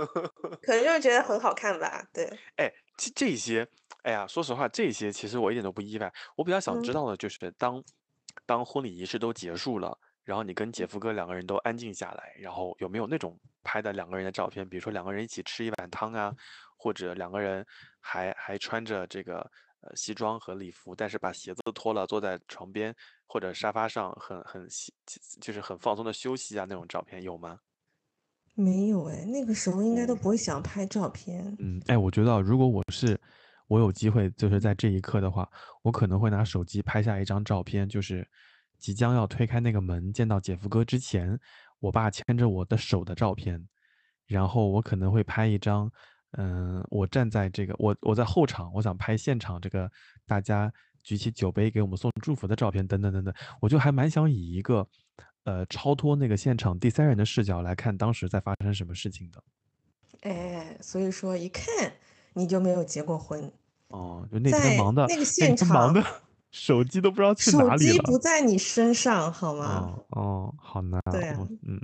[0.63, 2.03] 可能就是觉得很好看吧。
[2.11, 2.25] 对，
[2.55, 3.67] 哎，这这些，
[4.01, 6.11] 哎呀，说实话，这些其实我一点都不意外。
[6.35, 7.83] 我比较想知嗯道的就是当，
[8.45, 14.67] 当婚礼仪式都结束了，然后你跟姐夫哥两个人都安静下来，然后有没有那种拍的两个人的照片？
[14.67, 16.35] 比如说两个人一起吃一碗汤啊，
[16.75, 17.65] 或者两个人
[18.01, 19.39] 还还穿着这个
[19.81, 22.93] 呃西装和礼服，但是把鞋子脱了，坐在床边
[23.27, 24.91] 或者沙发上很很息
[25.39, 27.59] 就是很放松的休息啊那种照片有吗？
[28.55, 31.55] 没有哎，那个时候应该都嗯不会想拍照片。
[31.59, 33.19] 嗯，哎，我觉得如果我是
[33.67, 35.47] 我有机会，就是在这一刻的话，
[35.83, 38.25] 我可能会拿手机拍下一张照片，就是
[38.85, 41.39] 即将要推开那个门见到姐夫哥之前，
[41.79, 43.67] 我爸牵着我的手的照片，
[44.27, 45.91] 然后我可能会拍一张，
[46.37, 49.91] 嗯、我站在这个我我在后场，我想拍现场这个
[50.27, 50.71] 大家
[51.01, 54.87] 举起酒杯给我们送祝福的照片，等等等等，我就还蛮想以一个
[55.45, 59.43] 呃超脱那个现场第三人的视角来看当时在发生什么事情的。
[60.21, 61.91] 哎，所以说一看
[62.33, 63.51] 你就没有结过婚，
[63.87, 66.21] 哦，就那天忙的，那个现场忙场的，
[66.57, 67.93] 手机都不知道去哪里了。
[67.93, 69.93] 手机不在你身上好吗？
[70.11, 71.11] 哦哦，好难啊。
[71.11, 71.37] 对啊
[71.67, 71.81] 嗯，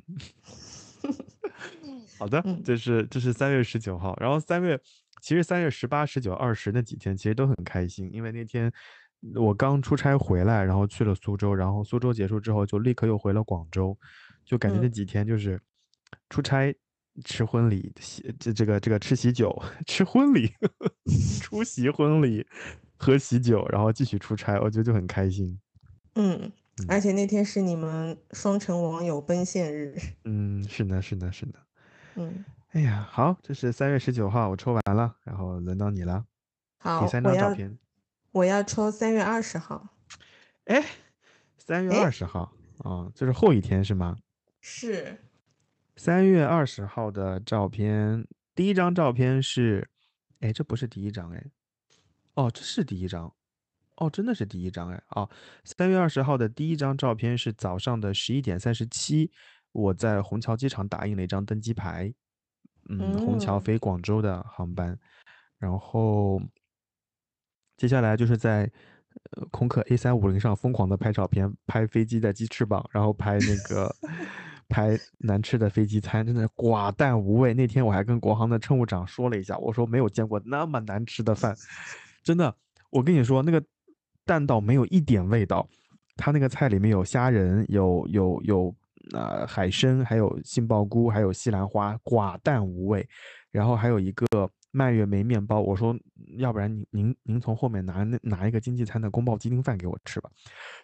[2.17, 4.79] 好的，嗯这是这是三月十九号，然后三月
[5.21, 8.71] 其实三月十八、十九、二十那几天其实都很开心，因为那天
[9.35, 13.97] 我刚出差回来，然后去了苏州，然后苏州结束之后就立刻又回了广州，
[14.45, 15.59] 就感觉那嗯几天就是
[16.29, 16.73] 出差。
[17.25, 19.53] 吃婚礼，喜这这个这个吃喜酒，
[19.85, 20.49] 吃婚礼，
[21.43, 22.47] 出席婚礼，
[23.01, 25.59] 喝喜酒，然后继续出差，我觉得就很开心。
[26.13, 26.39] 嗯
[26.77, 29.97] 嗯，而且那天是你们双城网友奔现日。
[30.25, 31.59] 嗯，是的，是的，是的。
[32.13, 36.23] 嗯，哎呀，好，这是三月十九号，我抽完了，然后轮到你了，
[36.77, 37.75] 好第，三张照片。
[38.33, 39.95] 我要抽三月二十号。
[40.65, 40.85] 哎，
[41.57, 44.15] 三月哎二十号啊，就是后一天是吗？
[44.61, 45.17] 是，
[45.95, 49.89] 三月二十号的照片，第一张照片是，
[50.41, 51.43] 哎，这不是第一张哎，
[52.35, 53.33] 哦，这是第一张，
[53.97, 55.27] 哦，真的是第一张哎，啊，
[55.63, 59.31] 三月二十号的第一张照片是早上的十一点三十七，
[59.71, 62.13] 我在虹桥机场打印了一张登机牌，
[62.89, 63.61] 嗯，虹桥嗯。
[63.61, 64.97] 飞广州的航班，
[65.57, 66.41] 然后
[67.77, 68.71] 接下来就是在
[69.31, 73.93] 呃空客 A 三五零上疯狂的拍照片，拍飞机的鸡翅膀，然后拍那个
[74.69, 77.53] 拍难吃的飞机餐，真的寡淡无味。
[77.53, 81.53] 那天我还跟国航的乘务长说了一下，我说没有见过那么难吃的饭，
[82.23, 82.55] 真的，
[82.89, 83.63] 我跟你说那个
[84.25, 85.67] 淡到没有一点味道。
[86.17, 88.75] 它那个菜里面有虾仁，有有有
[89.13, 93.07] 呃海参，还有杏鲍菇，还有西兰花，寡淡无味。
[93.49, 94.27] 然后还有一个
[94.71, 95.97] 蔓越莓面包，我说
[96.37, 100.29] 要不然您您您从后面拿那拿一个经济餐的宫保鸡丁饭给我吃吧。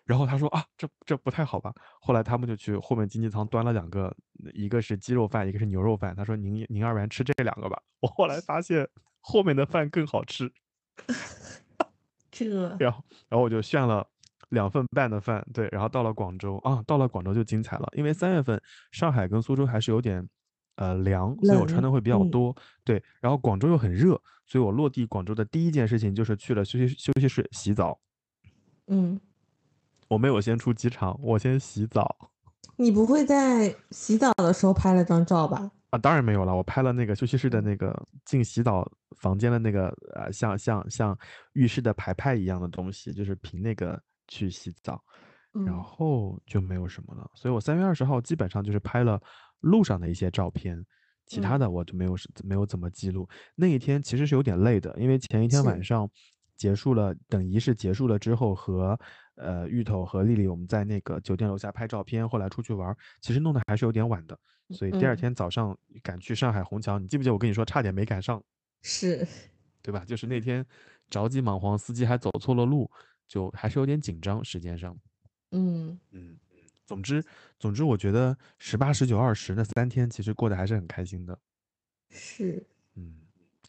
[0.06, 1.72] 然后他说啊，这这不太好吧？
[2.02, 4.16] 后来他们就去后面经济舱端了两个，
[4.54, 6.16] 一个是鸡肉饭，一个是牛肉饭。
[6.16, 7.80] 他说您您要不然吃这两个吧。
[8.00, 8.88] 我后来发现
[9.20, 10.52] 后面的饭更好吃，
[12.32, 14.06] 这然后然后我就炫了
[14.50, 20.28] 两份半的饭，对，然后到了广州啊，到了广州就精彩了，因为三月份上海跟苏州还是有点
[20.76, 22.30] 呃凉，所以我穿的会比较嗯。
[22.30, 28.00] 多，对，然后广州又很热，所以我落地广州的第一件事情就是去了休息休息室洗澡，
[28.88, 29.20] 嗯，
[30.08, 32.30] 我没有先出机场，我先洗澡。
[32.76, 35.72] 你不会在洗澡的时候拍了张照吧？
[35.98, 38.90] 啊，当然没有了，我拍了那个休息室的那个进洗澡
[39.20, 41.18] 房间的那个呃像像像
[41.54, 45.04] 浴室的排派一样的东西，就是凭那个去洗澡。
[45.66, 47.28] 然嗯后就没有什么了。
[47.34, 49.20] 所以我三月二十号基本上就是拍了
[49.62, 50.86] 路上的一些照片，
[51.26, 53.28] 其他嗯的我就没有是没有怎么记录。
[53.56, 56.08] 那一天其实是有点累的，因为前一天晚上
[56.56, 59.00] 结束了，等仪式结束了之后，和
[59.38, 64.38] 呃芋头和丽丽我们在那个酒店楼下拍照片，后来出去玩，其实弄得还是有点晚的。
[64.72, 68.44] 所以第二嗯天早上赶去上海虹桥，你记不记得我跟你说差点没赶上？
[68.84, 69.26] 是，
[69.82, 70.04] 对吧？
[70.06, 70.66] 就是那天
[71.10, 72.90] 着急忙慌，司机还走错了路，
[73.28, 74.96] 就还是有点紧张，时间上。
[75.52, 76.38] 嗯嗯，
[76.86, 77.24] 总之，
[77.58, 81.40] 总之，我觉得十八、十九、二十那三天其实过得还是很开心的。
[82.10, 82.66] 是，
[82.96, 83.22] 嗯，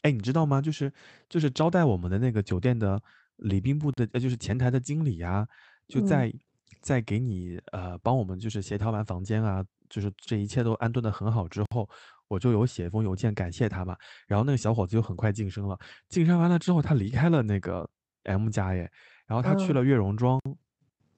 [0.02, 0.60] 哎，你知道吗？
[0.60, 0.92] 就是
[1.28, 3.00] 就是招待我们的那个酒店的
[3.38, 5.46] 礼宾部的，呃，就是前台的经理呀，
[5.88, 6.32] 就嗯在
[6.80, 11.88] 在给你呃帮我们就是协调完房间啊，就是这一切都安顿的很好之后，
[12.28, 13.96] 我就有写一封邮件感谢他嘛。
[14.26, 15.78] 然后那个小伙子就很快晋升了，
[16.08, 17.88] 晋升完了之后，他离开了那个
[18.24, 18.90] M 家耶，
[19.26, 20.40] 然后他去嗯了悦榕庄。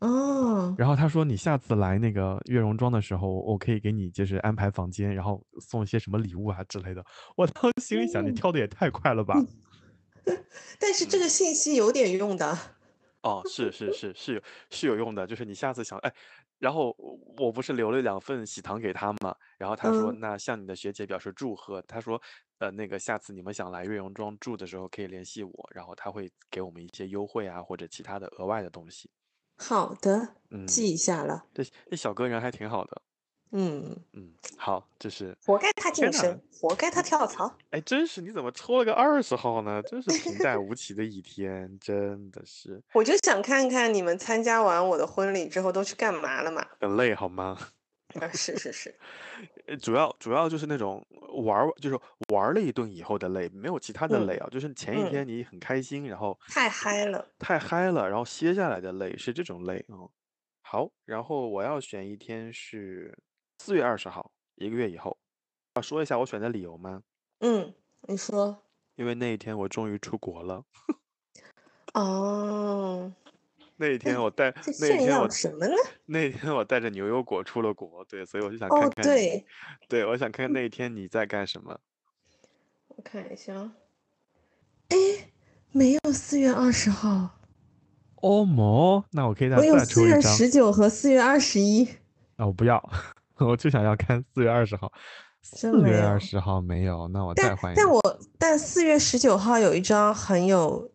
[0.01, 7.05] 哦，然后他说：“你下次来那个悦榕庄的时候，我可以给你就是安排房间，然后送一些什么礼物啊之类的。”
[7.37, 9.35] 我当时心里想：“你嗯跳的也太快了吧！”
[10.79, 12.59] 但是这个信息有点用的。
[13.23, 16.13] 哦，是是是是有是有用的，就是你下次想哎，
[16.59, 16.95] 然后
[17.37, 22.21] 我不是留了两份喜糖给他嘛，然后他说嗯那向你的学姐表示祝贺，他说
[22.59, 29.11] 呃那个下次你们想来悦榕庄住的时候可以联系我，然后他会给我们一些优惠啊或者其他的额外的东西。
[29.59, 31.45] 好的，嗯，记一下了。
[31.53, 33.03] 这这小哥人还挺好的。
[33.53, 37.53] 嗯，嗯，好，这是活该他晋天哪升，活该他跳槽。
[37.71, 39.83] 哎，真是你怎么抽了个二十号呢？
[39.83, 46.65] 真是平淡无奇的一天，真的是我就想看看你们参加完我的婚礼之后都去干嘛了嘛。
[46.81, 47.59] 很累好吗？
[48.21, 48.93] 啊，是是是，
[49.67, 51.05] 呃主要主要就是那种
[51.45, 51.97] 玩儿，就是
[52.33, 57.25] 玩儿了一顿以后的累，没有其他的嗯累啊，就是前一嗯天你很开心，然后太嗨了。
[57.39, 60.09] 太嗨了，然后歇下来的累是这种累啊、嗯。
[60.63, 63.17] 好，然后我要选一天是
[63.63, 65.19] 四月二十号，一个月以后。
[65.75, 67.03] 要说一下我选的理由吗？
[67.41, 67.75] 嗯，
[68.09, 68.63] 你说。
[68.97, 70.65] 因为那一天我终于出国了。
[71.93, 73.13] 哦，
[73.77, 75.75] 那一天我带炫耀那一天我什么呢？
[76.07, 79.47] 那一天我带着牛油果出了国，对，所以我就想哦看看你，对
[79.91, 81.79] 对，我想看看那一天你在干什么。
[82.89, 83.75] 我看一下啊。
[84.89, 84.97] 哎，
[85.71, 87.39] 没有四月二十号，
[88.23, 91.87] 哦莫，那我可以再我有四月十九和四月二十一。
[92.37, 92.47] 啊！
[92.47, 92.83] 我不要，
[93.47, 94.93] 我就想要看四月二十号。
[95.43, 97.83] 四月二十号没有，那我再但换一个。
[97.83, 100.91] 但我但四月十九号有一张很有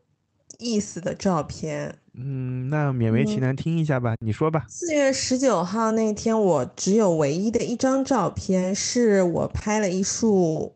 [0.60, 1.98] 意思的照片。
[2.14, 4.64] 嗯，那勉为其嗯难听一下吧，你说吧。
[4.70, 10.76] 四月十九号那天，我只有唯一的一张照片，是我拍了一束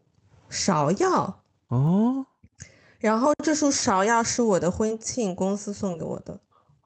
[0.49, 2.25] 芍药，哦
[2.97, 6.37] 然后这束芍药是我的婚庆公司送给我的，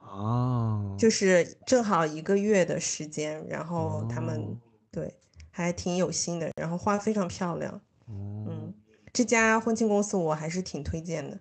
[0.01, 4.57] 哦，就是正好一个月的时间，然后他们、哦
[4.93, 5.13] 对
[5.49, 7.73] 还挺有心的，然后花非常漂亮，
[8.05, 8.73] 哦嗯，
[9.11, 11.39] 这家婚庆公司我还是挺推荐的。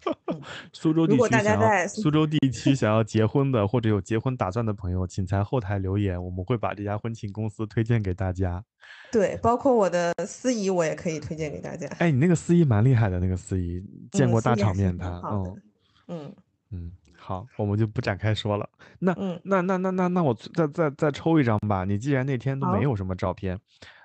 [0.72, 8.64] 苏州地如果大家在苏州地区想要结婚的或者有结婚打算的朋友，请在后台留言，我们会把这家婚庆公司推荐给大家。
[9.12, 11.86] 对，包括我的司仪，我也可以推荐给大家。
[11.98, 13.78] 哎，你那个司仪蛮厉害的，那个司仪
[14.10, 15.62] 见嗯过大场面他，嗯
[16.08, 16.34] 嗯
[16.70, 16.92] 嗯，
[17.22, 18.68] 好，我们就不展开说了。
[18.98, 21.84] 那嗯那那那那那我再再再抽一张吧。
[21.84, 23.60] 你既然那天都没有什么照片，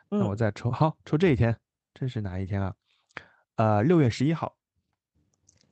[0.10, 0.70] 那我嗯，再抽。
[0.70, 1.58] 好，抽这一天，
[1.94, 2.76] 这是哪一天啊？
[3.56, 4.56] 呃，六月十一号。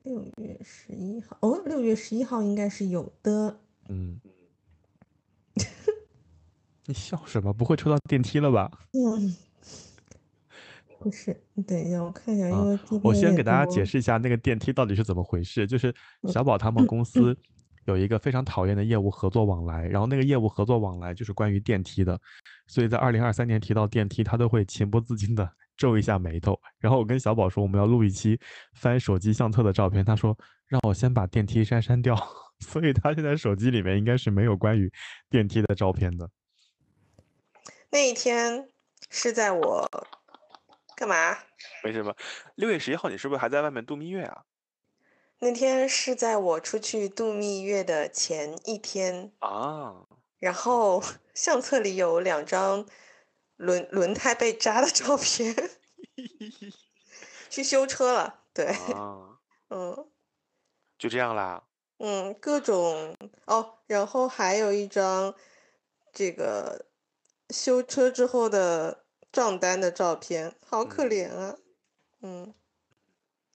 [0.04, 3.60] 六月十一号，哦，六月十一号应该是有的。
[3.90, 4.20] 嗯，
[6.86, 7.54] 你笑什么？
[7.54, 8.72] 不会抽到电梯了吧？
[8.94, 9.36] 嗯，
[11.04, 15.68] 不是，你等一下，我看一下，啊因为这我先给大家解释一下那个电梯到底是怎么回事。
[15.68, 17.38] 就是嗯小宝他们公司
[17.86, 22.18] 有一个非常讨厌的业务合作往来，然后那个业务合作往来就是关于电梯的，
[22.68, 26.58] 所以在二零二三年提到电梯，他都会情不自禁的 皱一下眉头。
[26.80, 28.40] 然后我跟小宝说我们要录一期
[28.76, 30.38] 翻手机相册的照片，他说
[30.68, 32.16] 让我先把电梯删删掉，
[32.66, 34.92] 所以他现在手机里面应该是没有关于
[35.30, 36.30] 电梯的照片的。
[37.92, 38.70] 那一天
[39.12, 39.88] 是在我
[41.04, 41.38] 干嘛？
[41.84, 42.16] 没什么。
[42.56, 44.46] 六月十一号你是不是还在外面度蜜月啊？
[45.40, 50.06] 那天是在我出去度蜜月的前一天，啊，
[50.40, 51.04] 然后
[51.36, 52.86] 相册里有两张
[53.58, 55.54] 轮轮胎被扎的照片，
[57.50, 58.40] 去修车了。
[58.54, 59.40] 对，啊，
[59.70, 60.08] 嗯
[60.98, 61.64] 就这样啦。
[61.98, 65.36] 嗯，各种哦，然后还有一张
[66.14, 66.86] 这个
[67.50, 69.03] 修车之后的
[69.34, 71.10] 账单的照片，好可嗯。
[71.10, 71.56] 怜啊。
[72.22, 72.54] 嗯，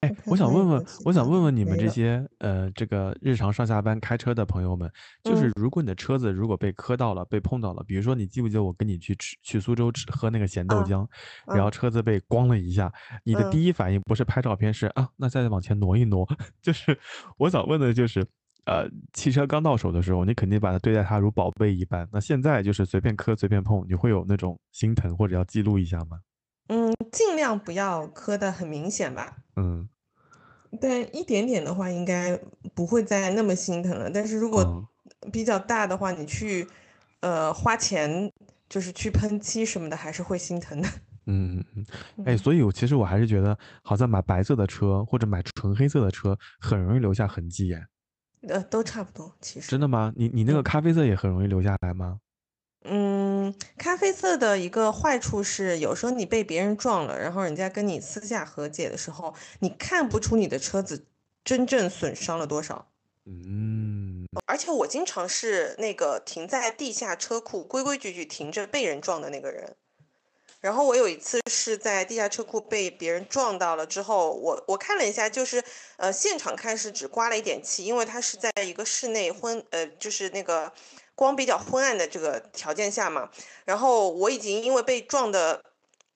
[0.00, 4.90] 哎，我想问问我想问问你们这些呃，这个日常上下班开车的朋友们，
[5.24, 5.48] 就是。
[5.48, 11.06] 嗯如果你的车子如果被磕到了、被碰到了，比如说你记不记得我跟你去吃去苏州吃喝那个咸豆啊浆，
[11.46, 11.70] 然后啊。
[11.70, 12.92] 车子被咣了一下，
[13.24, 13.50] 你的嗯。
[13.50, 16.26] 第一反应不是拍照片，是啊，那再往前挪一挪。
[16.62, 16.98] 就是
[17.38, 18.24] 我想问的就是，
[18.64, 26.20] 呃，汽车刚到手的时候，你肯定把它对待它如宝贝一般，那现在就是随便磕随便碰，你会有那种心疼或者要记录一下吗？
[26.68, 29.38] 嗯，尽量不要磕的很明显吧。
[29.56, 29.88] 嗯，
[30.78, 32.38] 但一点点的话，应该
[32.74, 34.10] 不会再那么心疼了。
[34.10, 34.86] 但是如果嗯
[35.32, 36.66] 比较大的话，你去
[37.20, 38.30] 呃花钱
[38.68, 40.88] 就是去喷漆什么的，还是会心疼的。
[41.24, 47.82] 嗯嗯嗯，哎，嗯所以我其实我还是觉得，好像买白色的车或者买纯黑色的车，很容易留下痕迹耶。
[48.42, 49.68] 呃，都差不多，其实。
[49.68, 50.12] 真的吗？
[50.16, 52.20] 你你那个嗯咖啡色也很容易留下来吗？
[52.84, 61.06] 嗯，咖啡色的一个坏处是，有时候你被别人撞了，然后人家跟你私下和解的时候，你看不出你的车子
[61.44, 62.86] 真正损伤了多少。
[63.26, 69.76] 嗯，而且我经常是那个停在地下车库，规规矩矩停着被人撞的那个人。
[70.60, 75.62] 然后我有一次是在地下车库被别人撞到了之后，我我看了一下，就是
[75.96, 80.72] 呃现场看是只刮了一点漆，因为它是在一个室内昏呃就是那个
[81.14, 83.30] 光比较昏暗的这个条件下嘛。
[83.64, 85.62] 然后我已经因为被撞的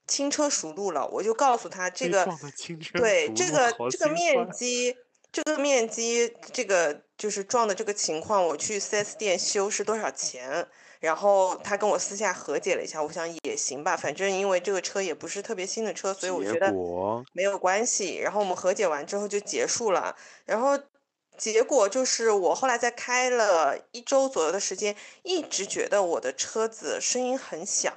[0.09, 2.27] 轻车熟路了，我就告诉他这个
[2.95, 4.97] 对这个这个面积，
[5.31, 10.67] 这个面积，这个就是撞的这个情况，我去 4S 店修是多少钱？
[11.03, 16.73] 然后他跟我私下和解了一下，我想也行吧，反正因为这个车也不是特别新的车，所以我觉得
[17.33, 18.19] 没有关系。
[18.19, 20.15] 然后我们和解完之后就结束了。
[20.45, 20.79] 然后
[21.37, 24.95] 结果就是我后来在开了一周左右的时间，
[25.25, 27.93] 一直觉得我的车子声音很响。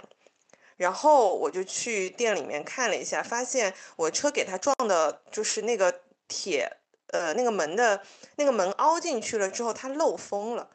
[0.75, 6.77] 然后我就去店里面看了一下，发现我车给它撞的，就是那个铁，
[7.13, 8.01] 呃，那个门的
[8.37, 10.71] 那个门凹进去了之后，它漏风了。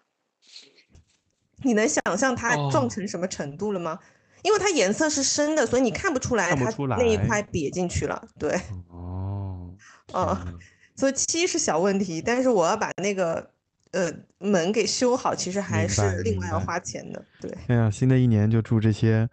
[1.63, 3.99] 你能想象它撞哦成什么程度了吗？
[4.43, 6.65] 因为它颜色是深的，所以你看不出来它
[6.97, 8.27] 那一块瘪进去了。
[8.39, 8.59] 对，
[8.89, 9.75] 哦，
[10.13, 10.59] 哦天呐
[10.97, 13.51] 所以漆是小问题，但是我要把那个
[13.93, 17.23] 呃门给修好，其实还是另外要花钱的。
[17.41, 17.51] 对。
[17.69, 19.29] 哎呀，新的一年就祝这些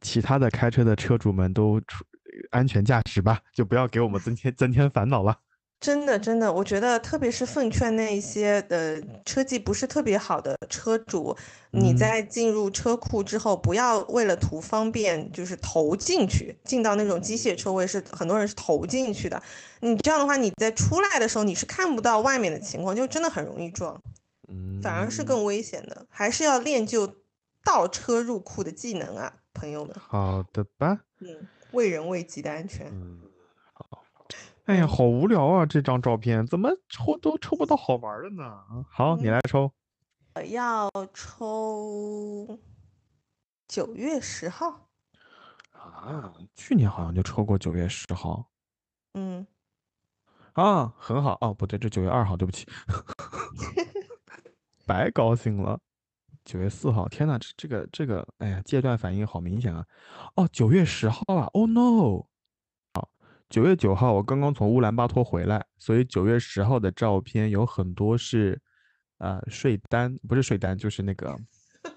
[0.00, 2.04] 其他的开车的车主们都出
[2.50, 5.36] 安全驾驶吧，就不要给我们增添增添烦恼了。
[5.80, 11.36] 真的，真的，我觉得特别是奉劝那一些呃车技不是特别好的车主，
[11.70, 19.40] 你嗯在进入车库之后，不要为了图方便，就是投进去，进到那种机械车位是很多人是投进去的。
[19.80, 24.02] 你这样的话，你在出来的时候你是看不到外面的情况，就真的很容易撞，
[24.48, 26.06] 嗯，反而是更危险的。
[26.10, 27.14] 还是要练就
[27.62, 29.94] 倒车入库的技能啊，朋友们。
[30.00, 30.98] 好的吧。
[31.20, 32.88] 嗯，为人为己的安全。
[32.90, 33.27] 嗯，好。
[34.68, 35.64] 哎呀，好无聊啊！
[35.64, 38.84] 这张照片怎么抽都抽不到好玩的呢？
[38.90, 39.72] 好，你嗯来抽。
[40.34, 42.58] 我要抽
[43.66, 44.90] 九月十号。
[45.72, 48.50] 啊，去年好像就抽过九月十号
[49.14, 49.46] 嗯，
[50.52, 52.66] 啊，很好哦，不对，这九月二号，对不起，
[54.84, 55.80] 白高兴了。
[56.44, 59.86] 九月四号，天呐，这这个这个，哎呀，戒断反应好明显啊！
[60.36, 62.26] 哦，九月十号啊，Oh no！
[63.48, 68.60] 好，九月九号我刚刚从乌兰巴托回来，所以九月十号的照片有很多是，
[69.18, 71.34] 呃，税单不是税单，就是那个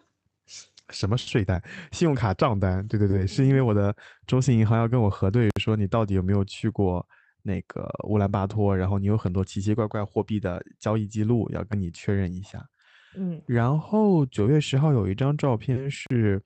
[0.91, 2.88] 什么税单，信用卡账单。
[2.88, 3.95] 对对对，是因为我的
[4.26, 7.06] 中信银行要跟我核对，说你到底有没有去过
[7.43, 12.66] 那个乌兰巴托，然后你有很多奇奇怪怪货币的交易记录，要跟你确认一下。
[13.14, 16.41] 嗯然后九月十号有一张照片是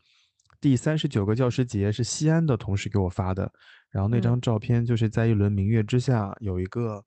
[0.60, 3.51] 第三十九个教师节，是西安的同事给我发的。
[3.96, 7.02] 然后那嗯张照片就是在一轮明月之下，有一个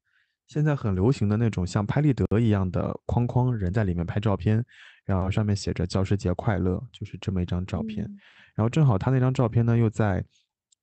[0.47, 4.64] 现在很流行的那种像拍立得一样的框框，人在里面拍照片，
[5.05, 8.07] 然后上面写着“教师节快乐”，就是这么一张照片。
[8.07, 8.18] 嗯
[8.55, 10.24] 然后正好他那张照片呢又在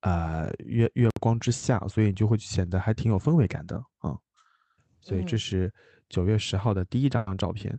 [0.02, 4.16] 呃月月光之下，所以就会显得还挺有氛围感的啊。
[5.02, 5.74] 所以这嗯是
[6.08, 7.78] 九月十号的第一张照片，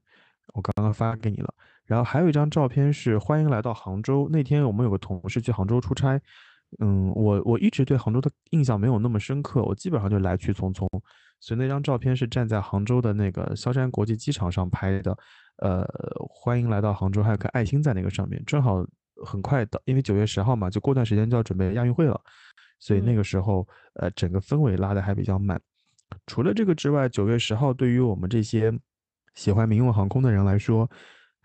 [0.53, 1.55] 我刚刚发给你了。
[1.87, 4.29] 然后还有一张照片是欢迎来到杭州。
[4.31, 6.21] 那天我们有个同事去杭州出差，
[6.81, 10.87] 嗯，我我一直对杭州的印象没有那么深刻，我基本上就来去匆匆。
[11.39, 15.17] 所以那张照片是站在杭州的那个萧山国际机场上拍的，
[15.59, 15.87] 呃，
[16.29, 18.85] 欢迎来到杭州，还有颗爱心在那个上面，正好
[19.25, 22.19] 很快到，因为九月十号嘛，就过段时间就要准备亚运会了，
[22.79, 25.61] 所以那嗯个时候，呃，整个氛围拉的还比较满。
[26.27, 28.73] 除了这个之外，九月十号对于我们这些
[29.35, 30.91] 喜欢民用航空的人来说，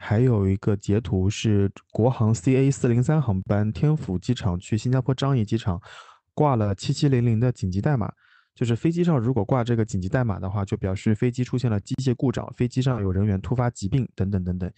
[0.02, 5.80] 还有一个截图是国航 CA 四零三航班天府机场去新加坡樟宜机场
[6.34, 8.12] 挂了七七零零的紧急代码。
[8.54, 14.70] 就是飞机上如果挂这个紧急代码的话，就表示飞机出现了机械故障，飞机上有人员突发疾病等等等等，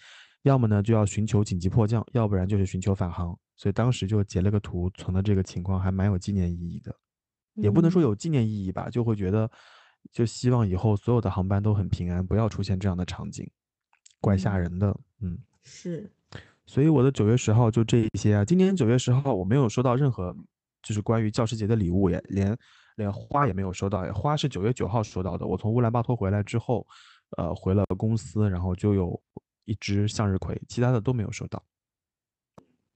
[0.43, 3.35] 要么呢就要寻求紧急迫降，要不然就是寻求返航。
[3.55, 6.95] 所以当时就截了个图，存了这个情况，还蛮有纪念意义的。
[7.55, 9.49] 也不能说嗯有纪念意义吧，就会觉得，
[10.11, 13.49] 就希望以后所有的航班都很平安，不要出现这样的场景，
[14.23, 14.97] 怪吓嗯人的。
[15.19, 16.09] 嗯，是
[16.65, 18.45] 所以我的九月十号就这一些啊。
[18.45, 20.33] 今年九月十号我没有收到任何
[20.81, 22.57] 就是关于教师节的礼物也连
[22.95, 25.45] 连花也没有收到，花是九月九号收到的。
[25.45, 26.87] 我从乌兰巴托回来之后，
[27.37, 29.21] 呃，回了公司，然后就有
[29.65, 31.61] 一只向日葵，其他的都没有收到。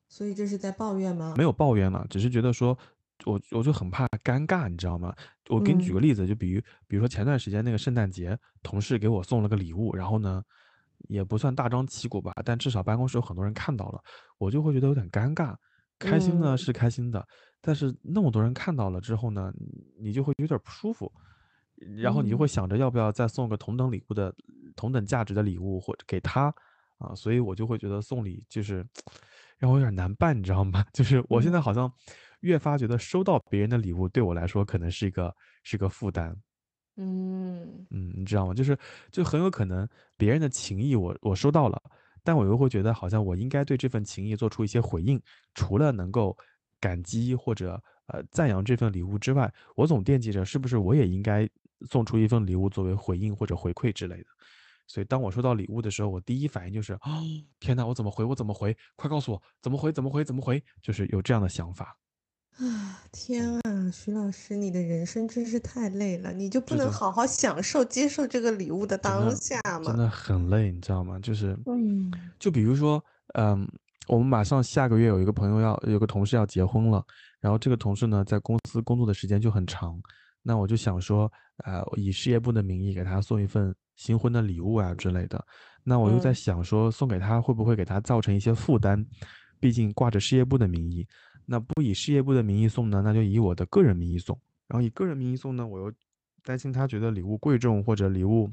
[0.09, 1.33] 所以这是在抱怨吗？
[1.37, 2.77] 没有抱怨了，只是觉得说，
[3.25, 5.13] 我我就很怕尴尬，你知道吗？
[5.49, 10.43] 我给你举个例子，就比如比如说前段时间那个圣诞节，同事给我送了个礼物，然后呢，
[11.09, 14.01] 也不算大张旗鼓吧，但至少办公室有很多人看到了，
[14.37, 15.55] 我就会觉得有点尴尬。
[15.99, 17.25] 开心呢是开心的，
[17.61, 19.51] 但是那么多人看到了之后呢，
[19.99, 21.11] 你就会有点不舒服，
[21.97, 24.33] 然后你就会想着要不要再送个同等礼物的
[24.75, 26.53] 同等价值的礼物或者给他
[26.97, 28.85] 啊，所以我就会觉得送礼就是。
[29.59, 30.85] 让我有点难办，你知道吗？
[30.93, 31.91] 就是我现在好像
[32.41, 36.39] 越发觉得收到别人的礼物对我来说可能是一个是个负担。
[36.97, 38.53] 嗯嗯，你知道吗？
[38.53, 38.77] 就是
[39.11, 39.87] 就很有可能
[40.17, 41.81] 别人的情谊我我收到了，
[42.23, 45.21] 但我又会觉得好像我应该对这份情谊做出一些回应，
[45.53, 46.35] 除了能够
[46.79, 51.47] 感激或者呃赞扬这份礼物之外，我总惦记着是不是我也应该
[51.87, 54.25] 送出一份礼物作为回应或者回馈之类的。
[54.87, 57.21] 所以当我收到礼物的时候，我第一反应就是哦，
[57.59, 58.23] 天哪，我怎么回？
[58.23, 58.75] 我怎么回？
[58.95, 59.91] 快告诉我怎么回？
[59.91, 60.23] 怎么回？
[60.23, 60.63] 怎么回？
[60.81, 61.95] 就是有这样的想法。
[62.59, 69.85] 啊， 天啊，徐老师，你的人生真是太累了，你就不能好好享受接受这个礼物的当下吗？
[69.85, 71.19] 真的很累，你知道吗？
[71.19, 73.03] 就是，嗯，就比如说，
[73.35, 73.67] 嗯，
[74.07, 77.03] 我们马上下个月有一个朋友要有个同事要结婚了，
[77.39, 79.99] 然后这个同事呢在公司工作的时间就很长，
[80.41, 81.31] 那我就想说，
[81.65, 83.73] 呃，以事业部的名义给他送一份。
[83.97, 85.43] 新婚的礼物啊之类的，
[85.83, 89.03] 那我又在想说送给他会不会给他造成一些负担？
[89.59, 91.03] 毕竟挂着事业部的名义，
[91.47, 94.39] 那不以事业部的名义送呢，那就以我的个人名义送。
[94.67, 95.91] 然后以个人名义送呢，我又
[96.43, 98.51] 担心他觉得礼物贵重或者礼物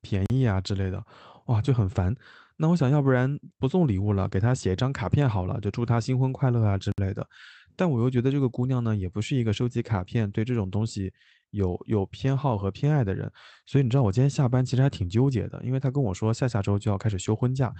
[0.00, 1.04] 便宜啊之类的，
[1.46, 2.16] 哇，就很烦。
[2.56, 7.28] 那我想要不然不送礼物了，给他写一张卡片好了，就祝他新婚快乐啊之类的。
[7.76, 11.12] 但我又觉得这个姑娘呢，也不是一个收集卡片对这种东西。
[11.50, 13.30] 有有偏好和偏爱的人，
[13.64, 17.72] 所以你知道我今天下班其实还挺纠结的，因为他跟我说下下周就要开始休婚假，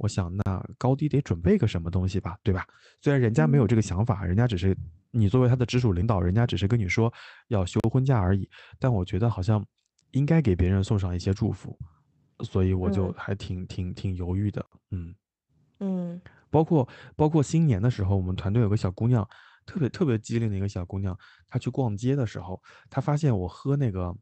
[0.00, 2.66] 我想那高低得准备个什么东西吧，对吧？
[3.00, 4.76] 虽然人家没有这个想法，人家只是
[5.10, 7.12] 你作为他的直属领导，人家只是跟你说
[7.48, 8.48] 要休婚假而已，
[8.78, 9.64] 但我觉得好像
[10.12, 11.78] 应该给别人送上一些祝福，
[12.40, 15.14] 所以我就还挺挺挺犹豫的，嗯
[15.80, 16.20] 嗯，
[16.50, 19.26] 包括包括新年的时候，我们团队有个小姑娘。
[19.66, 24.12] 特别特别机灵的一个小姑娘，她去逛街的时候，她发现我喝那个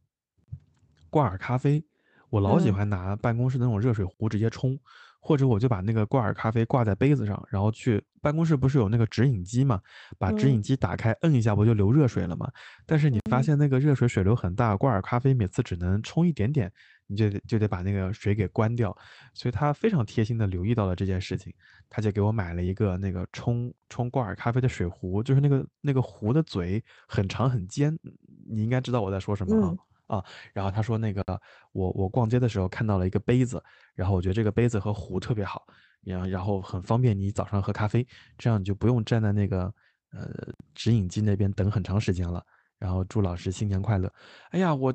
[1.09, 1.83] 挂耳咖啡，
[2.29, 4.79] 我老喜欢拿办公室的那种热水壶直接冲，
[5.21, 9.81] 或者我就把那个挂耳咖啡挂在杯子上，然后去办公室不是有那个直饮机嘛，
[10.19, 12.51] 把直饮机打开，摁一下不就流热水了吗？
[12.87, 16.73] 但是你发现那个热水水流很大，挂耳咖啡每次只能冲一点点。
[17.11, 18.95] 你就得就得把那个水给关掉，
[19.33, 21.51] 所以他非常贴心的留意到了这件事情，
[21.89, 27.99] 他就给我买了一个那个冲冲挂耳咖啡的水壶，就是那个那个壶的嘴很长很尖，
[28.47, 29.75] 你应该知道我在说什么啊
[30.09, 30.25] 啊。
[30.53, 31.23] 然后他说那个
[31.71, 33.63] 我我逛街的时候看到了一个杯子，
[33.95, 35.65] 然后我觉得这个杯子和壶特别好，
[36.03, 38.05] 然后然后很方便你早上喝咖啡，
[38.37, 39.73] 这样你就不用站在那个
[40.11, 40.29] 呃
[40.75, 42.45] 直饮机那边等很长时间了。
[42.79, 44.13] 然后祝老师新年快乐。
[44.51, 44.93] 哎呀，我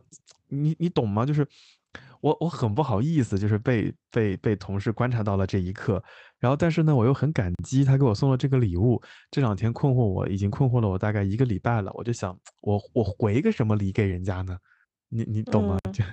[0.49, 1.25] 你你懂吗？
[1.25, 1.47] 就是。
[2.21, 6.01] 我我很不好意思，就是被被被同事观察到了这一刻，
[6.39, 8.99] 然后但是呢，我又很感激他给我送了这个礼物。
[9.29, 14.57] 这两天困惑我已经困惑了我大概一个礼拜了，我就想我我回个什么礼给人家呢？
[15.13, 15.77] 你你懂吗？
[15.93, 16.03] 就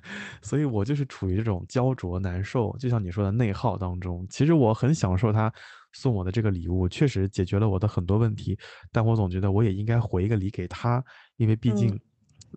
[0.43, 4.27] 所以，我就是处于这种焦灼难受，就像你说的内耗当中。
[4.29, 5.53] 其实我很享受他
[5.93, 8.59] 送我的这个礼物，确实解决了我的很多问题，
[8.93, 11.03] 但我总觉得我也应该回一个礼给他，
[11.37, 11.99] 因为毕竟。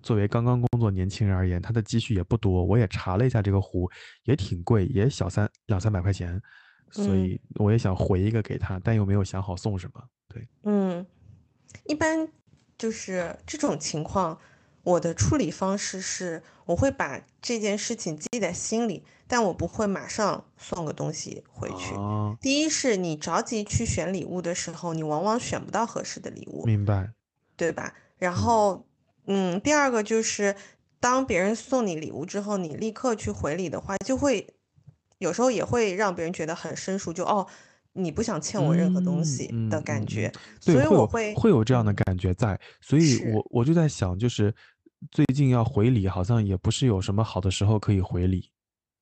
[0.02, 2.66] 作为刚刚工作年轻人而言，他的积蓄也不多。
[2.66, 3.88] 我也查了一下，这个壶
[4.24, 6.42] 也挺贵，也小三两三百块钱，
[6.90, 10.04] 所以我也想回一个给他，但又没有想好送什么。
[10.28, 11.06] 对，嗯，
[11.86, 12.28] 一般
[12.76, 14.36] 就是这种情况，
[14.84, 21.96] 我的处理方式是，我会把这件事情记在心里，但我不会马上送个东西回去。
[22.40, 27.12] 第一是你着急去选礼物的时候，你往往选不到合适的礼物，明白？
[27.58, 27.94] 对吧？
[28.18, 28.86] 然后。
[29.26, 30.54] 嗯，第二个就是，
[31.00, 34.46] 当别人送你礼物之后，你立刻去回礼的话，就会
[35.18, 37.48] 有时候也会让别人觉得很生疏，就哦，
[37.94, 40.30] 你不想欠我任何东西的感觉。
[40.60, 44.54] 所以我会会有这样的感觉在，所以我我就在想，就是
[45.12, 48.50] 最近要回礼，好像也不是有什么好的时候可以回礼。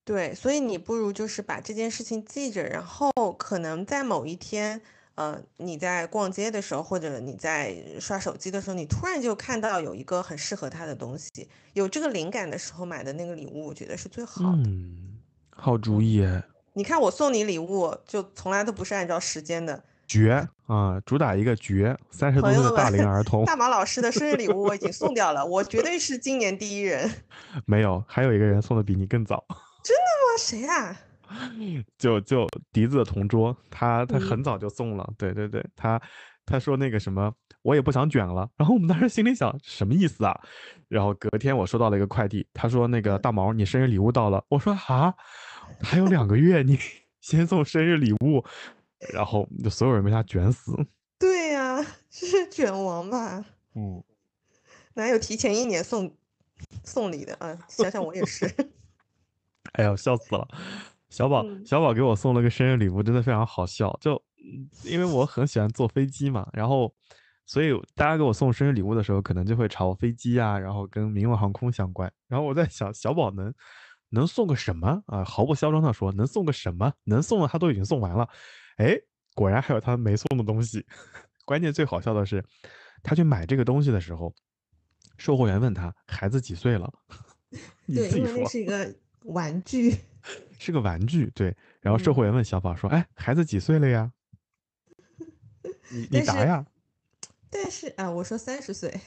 [0.04, 4.82] 对，所以你不如就是把这件事情记着，然后可能在某一天。
[5.16, 11.30] 呃，你在逛街的时候，或者你在刷手机的时候，你突然就看到有一个很适合他的东西，
[11.74, 14.58] 有这个灵感的时候买的那个礼物，我觉得是最好的。
[14.64, 15.20] 嗯，
[15.52, 16.26] 好主意。
[16.74, 27.09] 你看我送你礼物，就从来都不是按照时间的，绝啊，主打一个绝，三十多岁的大龄儿童大毛老师的生日礼物我已经送掉了，我绝对是今年第一人。
[27.66, 29.41] 没有，还有一个人送的比你更早，
[29.84, 30.99] 真的吗，谁啊？
[31.97, 36.01] 就就笛子的同桌，他他嗯很早就送了，对对对，他
[36.45, 37.32] 他说那个什么，
[37.62, 40.38] 我也不想卷了， 然后我们当时心里想什么意思啊？
[40.89, 45.14] 然后隔天我收到了一个快递，他说那个大毛你生日礼物到了，我说啊，
[45.82, 46.78] 还有两个月，你
[47.22, 48.43] 先送生日礼物，
[49.14, 50.74] 然后就所有人被他卷死，
[51.20, 53.43] 对呀、这是卷王吧？
[53.76, 54.04] 嗯，
[54.93, 56.16] 哪有提前一年送
[56.84, 57.58] 送礼的啊？
[57.68, 58.45] 想想我也是。
[59.74, 60.47] 哎呀，笑死了。
[61.10, 63.97] 小宝，嗯小宝给我送了个生日礼物，真的非常好笑。
[64.02, 66.93] 就嗯因为我很喜欢坐飞机嘛，然后
[67.45, 72.12] 所以大家给我送生日礼物的时候，可能就会朝飞机啊，然后跟民用航空相关。
[72.28, 73.54] 然后我在想，小宝能
[74.10, 75.24] 能送个什么啊？
[75.24, 76.93] 毫不嚣张的说，能送个什么？
[77.04, 78.28] 能送的他都已经送完了。
[78.78, 78.99] 哎，
[79.36, 80.86] 果然还有他没送的东西。
[81.45, 82.43] 关键最好笑的是，
[83.03, 84.34] 他去买这个东西的时候，
[85.17, 86.91] 售货员问他孩子几岁了，
[87.86, 88.49] 你对，自己说因为那。
[88.49, 88.95] 是一个
[89.26, 89.97] 玩具。
[90.59, 91.55] 是个玩具，对。
[91.82, 94.11] 然后售嗯货员问小宝说：“哎，孩子几岁了呀？
[95.89, 96.65] 你你答呀。
[97.49, 99.01] 但是啊，我说三十岁，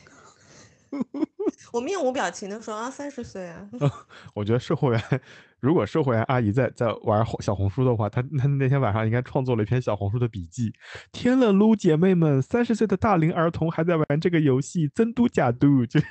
[1.75, 3.69] 我面无表情的说啊，三十岁啊。
[4.33, 5.21] 我觉得售货员，
[5.59, 10.73] 如果售货员阿姨在在玩小红书的话，她她那天晚上应该创作了一篇小红书的笔记。
[11.11, 16.07] 天了噜，姐妹们，三十岁的大龄儿童还在玩这个游戏，真嘟假嘟，就是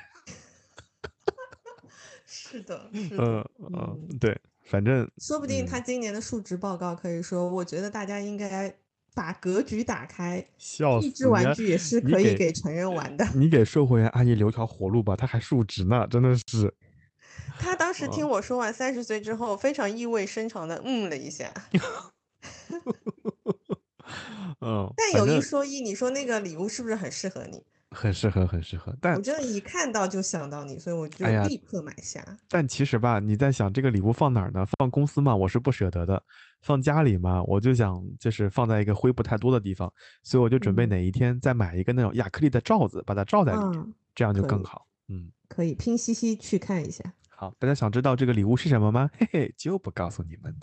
[2.60, 3.30] 的，是的。
[3.32, 3.42] 嗯
[3.72, 8.76] 嗯，对，反正说不定他嗯今年的述职报告可以说，我觉得大家应该
[9.14, 13.24] 把格局打开，笑死益智玩具也是可以给给成人玩的。
[13.34, 16.74] 你给售货员阿姨留条活路吧，她还述职呢，真的是。
[17.58, 21.52] 他当时听嗯我说完三十岁之后，非常意味深长的嗯了一下。
[24.60, 27.62] 嗯，但有一说一，你说那个礼物是不是很适合你？
[27.90, 32.24] 很适合，很适合，但我真的一看到就想到你，所以我就立刻买下。
[32.48, 34.66] 但其实吧，你在想这个礼物放哪儿呢？
[34.78, 36.16] 放公司嘛，我是不舍得的；
[36.64, 39.92] 放家里嘛，我就想就是放在一个灰不太多的地方，
[40.22, 44.86] 所以我就准备嗯哪一天再买一个那种亚克力的罩子，把它罩在里面，嗯，这样就更好。
[45.08, 47.04] 嗯，可以拼夕夕去看一下。
[47.28, 49.10] 好，大家想知道这个礼物是什么吗？
[49.18, 50.56] 嘿嘿，就不告诉你们。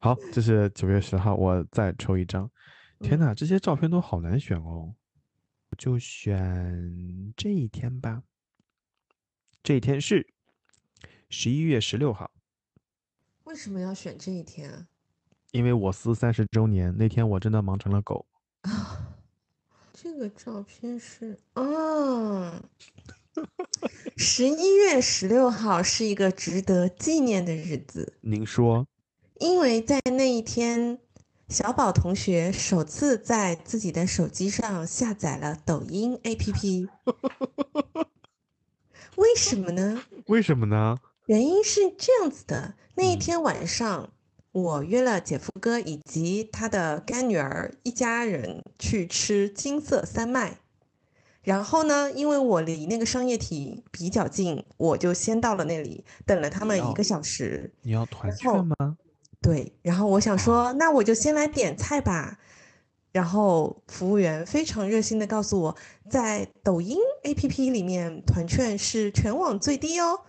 [0.00, 2.50] 好，这是九月十号，我再抽一张。
[2.98, 4.92] 天嗯呐，这些照片都好难选哦，
[5.70, 8.22] 我就选这一天吧。
[9.62, 10.26] 这一天是
[11.28, 12.32] 十一月十六号。
[13.44, 14.88] 为什么要选这一天啊？
[15.52, 18.26] 因为我司三十周年那天，我真的忙成了狗。
[19.92, 22.62] 这个照片是，嗯，
[24.16, 28.86] 十一月十六号是一个值得纪念的日子，您说，
[29.40, 30.98] 因为在那一天，
[31.48, 36.88] 小宝同学首次在自己的手机上下载了抖音 APP。
[39.16, 40.02] 为什么呢？
[40.26, 40.98] 为什么呢？
[41.26, 44.12] 原因是这样子的，那一嗯天晚上，
[44.56, 50.56] 我约了姐夫哥以及他的干女儿一家人去吃金色三麦。
[51.42, 57.70] 然后呢，因为我离那个商业体比较近，我就先到了那里，等了他们一哦个小时。
[57.82, 58.96] 你要团券吗？
[59.42, 62.38] 对，然后我想说，那我就先来点菜吧。
[63.12, 65.76] 然后服务员非常热心的告诉我，
[66.08, 70.20] 在抖音 APP 里面团券是全网最低哦。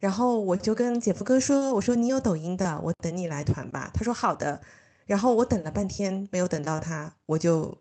[0.00, 4.60] 然后我就跟姐夫哥说：“我说你有抖音的，我等你来团吧。”他说好的。
[5.06, 7.76] 然后我等了半天没有等到他，我就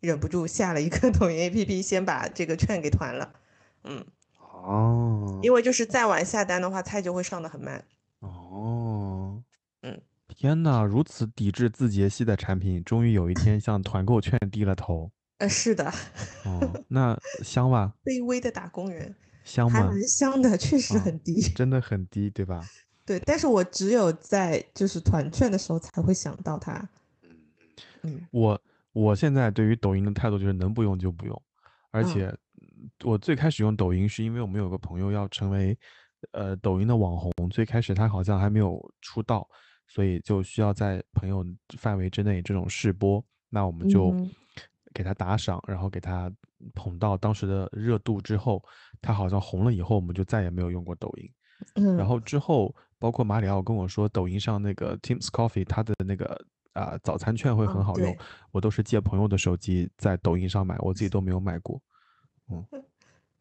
[0.00, 3.32] 忍不住下了一个 抖音 APP，先把这个券给团了。
[3.84, 4.04] 嗯，
[4.38, 7.82] 哦，因为就是再晚下单的话，菜就会上的很慢。
[8.20, 9.42] 哦，
[9.82, 15.10] 嗯，天呐，如此抵制字节系的产品，终于有一天向团购券低了头。
[15.38, 15.90] 呃，是的，
[16.44, 17.94] 哦，那香吧？
[18.04, 19.14] 卑微的打工人。
[19.46, 19.80] 香吗？
[19.80, 21.40] 还蛮香的，确实哦很低。
[21.54, 22.60] 真的很低，对吧？
[23.06, 26.74] 对，但是我只有在就是团券的时候才会想到它。
[27.22, 27.30] 嗯
[28.02, 28.60] 嗯我
[28.92, 31.42] 我现在对于抖音的态度就是能不用就不用，
[31.92, 35.78] 而嗯且嗯我最开始用抖音是因为我们有个朋友要成为
[36.32, 39.48] 呃抖音的网红，最开始他好像还没有出道，
[39.86, 41.44] 所以就需要在朋友
[41.78, 44.30] 范围之内这种试播，那我们就嗯
[44.92, 46.32] 给他打赏，然后给他
[46.74, 48.62] 捧到当时的热度之后，
[49.00, 51.30] 他好像红了以后，我们就再也没有用过抖音。
[51.74, 56.38] 嗯，然后之后，包括马里奥跟我说，抖音上那个 Tim's Coffee 它的那个
[56.72, 58.18] 啊、早餐券会很哦好用，对
[58.50, 61.80] 我都是借朋友的手机在抖音上买，我自己都没有买过。
[62.50, 62.64] 嗯，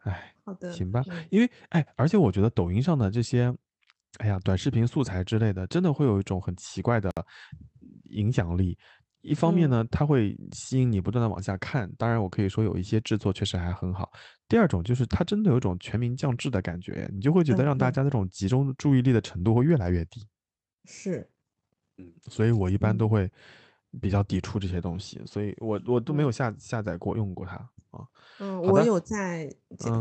[0.03, 3.53] 哎，好的，行吧，嗯因为哎，而且我觉得抖音上的这些，
[4.20, 7.12] 哎呀，短视频素材之类的，真的会有一种很奇怪的
[8.12, 8.78] 影响力。
[9.26, 14.12] 一方面嗯呢，它会吸引你不断的往下看，当然我可以说有一些制作确实还很好。
[14.48, 20.22] 第二种就是它真的有一种全民降智的感觉，你就会觉得让大家那种集中注意力的程度会越来越低。
[20.86, 21.28] 是，
[21.98, 23.32] 嗯所以我一般嗯都会
[24.00, 27.56] 比较抵触这些东西，所以我我都没有嗯下下载过用过它
[27.90, 28.06] 啊。
[28.40, 29.50] 嗯，我有在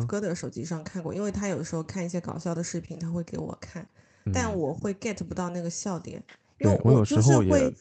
[0.07, 3.89] 哥的手机上看过，因为他有时候看一些搞笑的视频，他会给我看，
[4.33, 6.23] 但嗯我会 get 不到那个笑点，
[6.59, 7.75] 因为对我有时候也会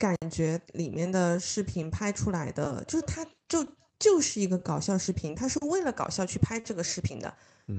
[0.00, 3.62] 感觉里面的视频拍出来的，就是它就
[3.98, 7.28] 就是一个搞笑视频，它是为了搞笑去拍这个视频的，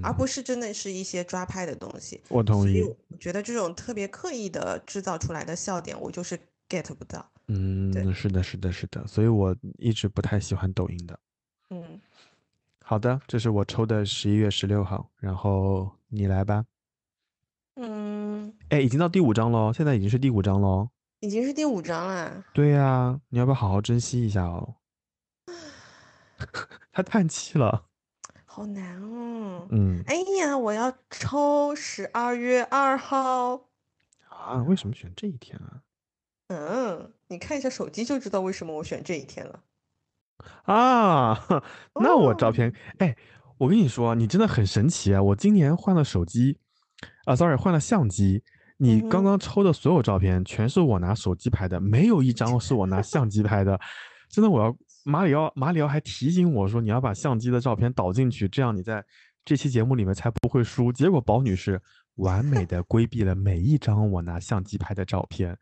[0.03, 2.21] 而嗯，不是真的是一些抓拍的东西。
[2.29, 2.83] 我同意。
[2.83, 6.37] 我觉得这种特别刻意的制造出来的笑点，我就是
[6.69, 7.27] get 不到。
[7.47, 11.19] 嗯，是的，是的，是的，所以我一直不太喜欢抖音的。
[11.71, 11.99] 嗯，
[12.83, 16.63] 好的，这是我抽的十一月十六号，然后你来吧。
[17.77, 20.87] 嗯，哎，已经到第五章喽，现在已经是第五章喽。
[21.21, 22.43] 已经是第五章了。
[22.51, 24.75] 对呀，你要不要好好珍惜一下哦？
[26.91, 27.85] 他叹气了。
[28.45, 29.67] 好难哦。
[29.69, 33.69] 嗯哎呀，我要抽十二月二号。
[34.29, 35.81] 啊，为什么选这一天啊？
[36.47, 39.63] 嗯，你看一下手机就知道为什么我选这一天了。
[40.63, 41.39] 啊，
[42.01, 43.15] 那我照哦片，哎，
[43.59, 45.21] 我跟你说，你真的很神奇啊！
[45.21, 46.57] 我今年换了手机，
[47.25, 48.43] 啊，sorry，换了相机。
[48.83, 53.79] 你刚刚抽的所有照片全是我拿手机拍的，没有一张是我拿相机拍的。
[54.27, 54.75] 真的，我要
[55.05, 59.05] 马里奥，马里奥还提醒我说，你要把相机的照片导进去，这样你在
[59.45, 60.91] 这期节目里面才不会输。
[60.91, 61.79] 结果宝女士
[62.15, 65.55] 完美的规避了每一张我拿相机拍的照片，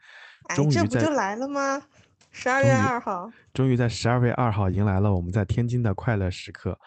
[0.48, 1.82] 哎，终于在这不就来了吗？
[2.32, 3.30] 十二月二号。
[3.54, 6.80] 终于在十二月二号迎来了我们在天津的快乐时刻。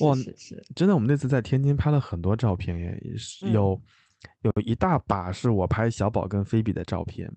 [0.00, 0.62] 哇是是。
[0.76, 3.80] 真的，我们那次在天津拍了很多照片耶，也嗯有、
[4.42, 7.30] 有一大把是我拍小宝跟菲比的照片，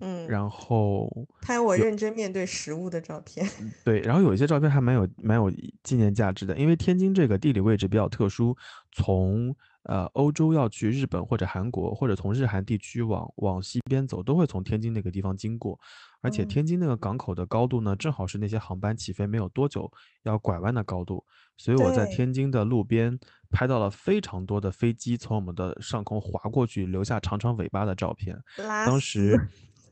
[0.00, 1.08] 嗯，然后
[1.42, 3.46] 拍我认真面对食物的照片。
[3.84, 5.50] 对，然后有一些照片还蛮有蛮有
[5.82, 8.56] 纪念价值的，因为天津这个地理位置比较特殊，
[8.92, 9.54] 从
[9.84, 15.78] 呃欧洲要去日本或者韩国，或者从日韩地区往往西边走，都会从天津那个地方经过，
[16.20, 16.48] 而且嗯。
[16.48, 19.90] 天津那个港口的高度呢，正好是那些航班起飞没有多久
[20.24, 21.24] 要拐弯的高度，
[21.56, 23.18] 所以我在天津的路边
[23.50, 28.36] 拍到了非常多的飞机从我们的上空划过去，留下长长尾巴的照片。
[28.56, 29.38] 当时，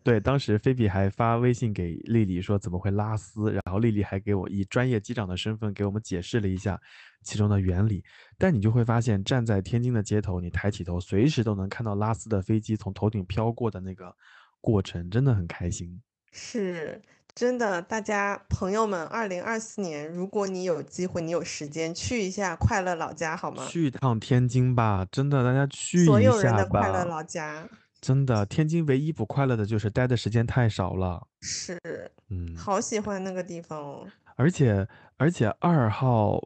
[0.02, 6.80] 对，当时菲比还发微信给丽丽说怎么会拉丝，然后丽丽还给我以专业机长的身份给我们解释了一下
[7.22, 8.02] 其中的原理。
[8.38, 14.14] 但你就会发现，站在天津的街头，你抬起头，随时都能看到拉丝的飞机从头顶飘过的那个
[14.60, 16.00] 过程，真的很开心。
[16.32, 17.02] 是
[17.38, 23.64] 真的，大家朋友们，二零二四年，如果你有机会，你有时间，去一下快乐老家好吗？
[23.68, 27.04] 去一趟天津吧，真的，大家去一所有人下的快乐。
[27.04, 27.64] 老家
[28.00, 31.28] 真的，天津唯一不快乐的就是待的时间太少了。
[31.40, 31.80] 是，
[32.28, 34.04] 嗯，好喜欢那个地方哦。
[34.34, 36.42] 而且而且二号，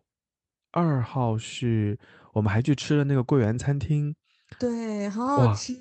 [0.73, 1.99] 二号是
[2.35, 4.15] 我们还去吃了那个桂圆餐厅，
[4.59, 5.73] 对，好好吃。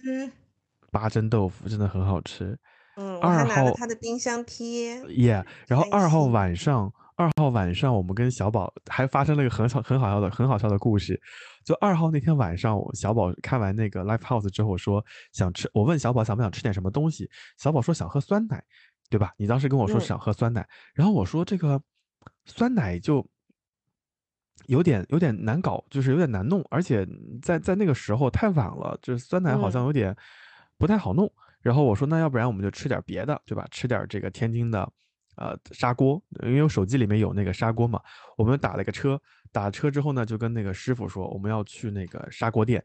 [0.90, 2.58] 八珍豆腐真的很好吃。
[3.02, 5.02] 嗯，二号他的冰箱贴。
[5.16, 11.20] 耶、然后二号晚上，二号晚上我们跟小宝还发生了一个很好很好笑的很好笑的故事。
[11.64, 18.64] 就二号那天晚上，我小宝看完那个 Live House 之后说想吃，我问小宝想不想吃点什么东西，小宝说想喝酸奶，
[19.10, 19.34] 对吧？
[19.38, 21.82] 你当时跟我说嗯想喝酸奶，然后我说这个
[22.46, 23.26] 酸奶就
[24.68, 27.08] 有点有点难搞，就是有点难弄，而且
[27.42, 30.16] 在在那个时候太晚了，就是酸奶好像嗯有点
[30.78, 31.32] 不太好弄。
[31.62, 33.68] 然后我说那要不然我们就吃点别的，对吧？
[33.72, 34.92] 吃点这个天津的
[35.38, 38.00] 呃砂锅，因为我手机里面有那个砂锅嘛。
[38.38, 42.84] 我们打了个车，打了车之后呢，就跟那个师傅说我们要去那个砂锅店。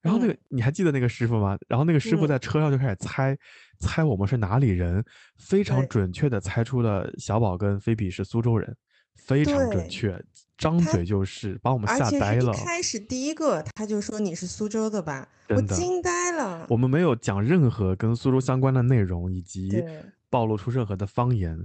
[0.00, 1.58] 然后那个、嗯你还记得那个师傅吗？
[1.66, 3.36] 然后那个师傅嗯在车上就开始猜、
[3.80, 5.04] 猜我们是哪里人，
[5.38, 8.76] 非常准确的猜出了小宝跟菲比是苏州人，
[9.16, 10.16] 非常准确，
[10.58, 12.52] 张嘴就是把我们吓呆了。
[12.52, 16.66] 开始第一个他就说你是苏州的吧，我惊呆了。
[16.68, 19.82] 我们没有讲任何跟苏州相关的内容，以及
[20.28, 21.58] 暴露出任何的方言，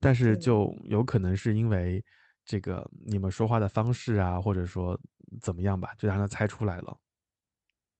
[0.00, 2.04] 但是就有可能是因为
[2.44, 4.98] 这个你们说话的方式啊，或者说
[5.40, 6.96] 怎么样吧，就让他猜出来了。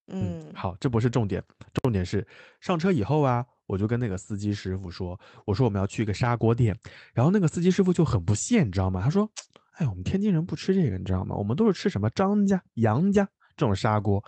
[0.08, 1.40] 嗯，嗯，好，这不是重点，
[1.80, 2.26] 重点是
[2.60, 6.76] 上车以后啊，我就跟那个司机师傅说，我说我们要去一个砂锅店，
[7.14, 9.00] 然后那个司机师傅就很不屑，你知道吗？
[9.00, 9.30] 他说，
[9.72, 11.34] 哎，我们天津人不吃这个，你知道吗？
[11.36, 14.22] 我们都是吃什么张家、杨家这种砂锅。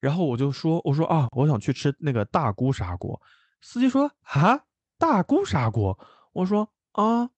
[0.00, 3.20] 然后我就说，我说啊，我想去吃那个大姑砂锅。
[3.60, 4.60] 司机说啊，
[4.98, 5.98] 大姑砂锅。
[6.32, 7.28] 我说啊，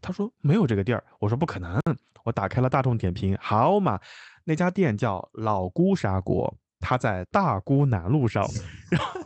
[0.00, 1.04] 他说没有这个地儿。
[1.18, 1.80] 我说不可能。
[2.24, 3.98] 我打开了大众点评，好嘛，
[4.44, 8.44] 那家店叫老姑砂锅，它在大姑南路上。
[8.90, 9.20] 然后，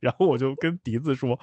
[0.00, 1.38] 然后我就跟笛子说，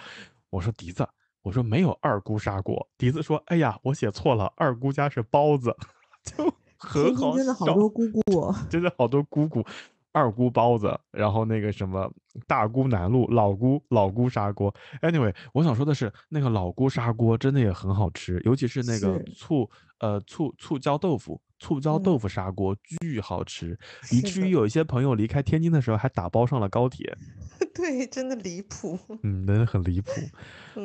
[0.51, 1.07] 我说笛子，
[1.44, 2.88] 我说没有二姑砂锅。
[2.98, 5.76] 笛子说：“哎呀，我写错了，二姑家是包子。
[6.24, 9.66] ”就很好真的好笑多姑姑哦，真的好多姑姑，
[10.12, 12.12] 二姑包子，然后那个什么
[12.47, 14.74] 大姑南路，老姑老姑砂锅。
[15.01, 21.41] Anyway，我想说的是，那个老姑砂锅真的也很好吃，尤其是那个醋呃醋醋椒豆腐。
[21.64, 23.78] 醋椒豆嗯腐砂锅巨好吃，
[24.12, 27.16] 以至于有一些朋友离开天津的时候还打包上了高铁，
[27.76, 28.97] 对，真的离谱。
[29.22, 30.09] 嗯，真的很离谱。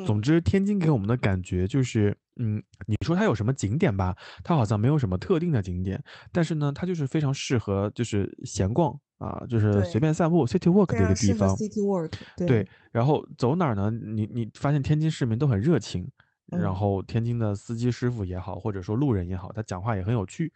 [0.05, 5.99] 总嗯之，天津给我们的感觉就是，嗯，你说它有什么景点吧，它好像没有什么特定的景点，
[6.31, 11.49] 但是呢，它就是非常适合就是闲逛啊，就是随便散步 city walk 的一个地方。
[11.55, 13.89] city walk 对，然后走哪儿呢？
[13.89, 16.07] 你你发现天津市民都很热情，
[16.47, 20.53] 然嗯后天津的司机师傅也好，或者说路人也好，他讲话也很有趣，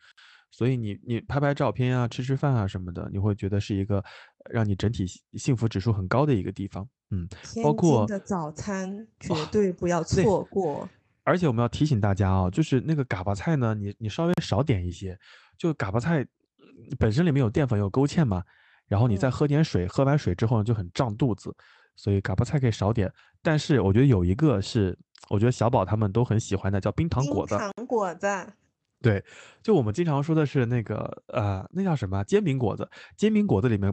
[0.52, 6.88] 所以你你拍拍照片啊，吃吃饭啊什么的，你会觉得是一个呃让你整体幸幸福指数很高的一个地方。
[7.10, 10.88] 嗯，天津包括的早餐绝对不要错过。
[11.24, 15.18] 而且我们要提醒大家啊，就是那个嘎巴菜呢，你你稍微少点一些，
[15.58, 16.28] 就嘎巴菜嗯
[17.00, 18.44] 本身里面有淀粉有勾芡嘛，
[18.88, 21.56] 然后你再嗯喝点水，喝完水之后呢就很胀肚子，
[21.96, 23.12] 所以嘎巴菜可以少点。
[23.42, 24.98] 但是我觉得有一个是，
[25.30, 27.58] 我觉得小宝他们都很喜欢的，叫冰糖果子。
[27.58, 28.28] 糖果子，
[29.02, 29.24] 对，
[29.64, 32.88] 就我们经常说的是那个呃，那叫什么煎饼果子？
[33.18, 33.92] 煎饼果子里面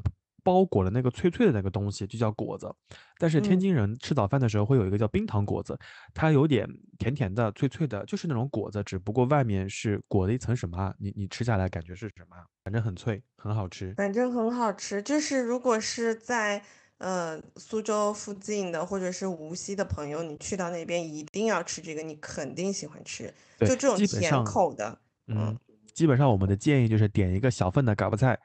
[0.49, 2.75] 包裹了那个脆脆的那个东西，就叫果子。
[3.19, 5.79] 但是天嗯津人吃早饭的时候会有一个叫冰糖果子，
[6.15, 6.67] 它有点
[6.99, 10.95] 甜甜的、脆脆的，就是那种果子，只不过外面是裹了一层什么啊？
[10.99, 12.47] 你你吃下来感觉是什么啊？
[12.65, 13.93] 反正很脆，很好吃。
[13.95, 15.03] 反正很好吃。
[15.03, 16.63] 就是如果是在
[16.97, 23.33] 呃苏州附近的，或者是无锡的朋友，你去到那边一定要吃这个，你肯定喜欢吃。
[23.61, 25.59] 就这种甜口的，嗯嗯，
[25.93, 28.39] 基本上我们的建议就是点一个小份的嘎巴菜，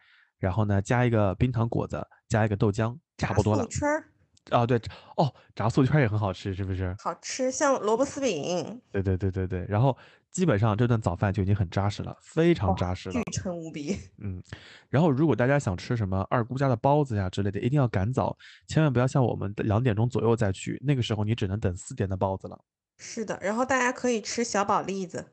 [0.43, 3.63] 然后呢加一个冰糖果子，加一个豆浆，差不多了。
[3.63, 4.03] 素圈儿
[4.49, 4.77] 啊，对，
[5.15, 6.93] 哦，炸素圈儿也很好吃，是不是？
[6.99, 9.97] 好吃，像萝卜丝饼，对对对对对，然后
[10.31, 13.23] 基本上这顿早饭就已经很扎实了，非常扎实了巨。
[13.31, 13.97] 撑无比。
[14.19, 14.43] 嗯，
[14.89, 18.37] 然后如果大家想吃什么二姑家的包子呀之类的，一定要赶早，
[18.67, 22.59] 千万不要像我们两点钟左右再去，那个时候你只能等四点的包子了。
[22.97, 25.25] 是的，然后大家可以吃小宝栗子，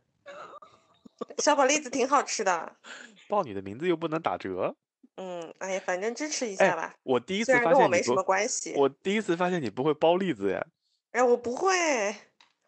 [1.43, 2.77] 小宝栗子挺好吃的。
[3.29, 4.77] 报你的名字又不能打折。
[5.21, 6.95] 嗯，哎呀，反正支持一哎下吧。
[7.03, 10.67] 我第一次发现跟我没什么关系，我第一次发现你不会剥栗子呀，
[11.13, 11.69] 哎，我不会，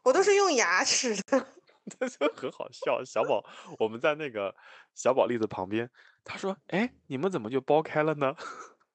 [0.05, 1.47] 我都是用牙齿的。
[1.99, 3.03] 他就很好笑。
[3.05, 3.45] 小宝，
[3.79, 4.55] 我们在那个
[4.95, 5.91] 小宝栗子旁边，
[6.23, 8.35] 他说：“哎，你们怎么就剥开了呢？”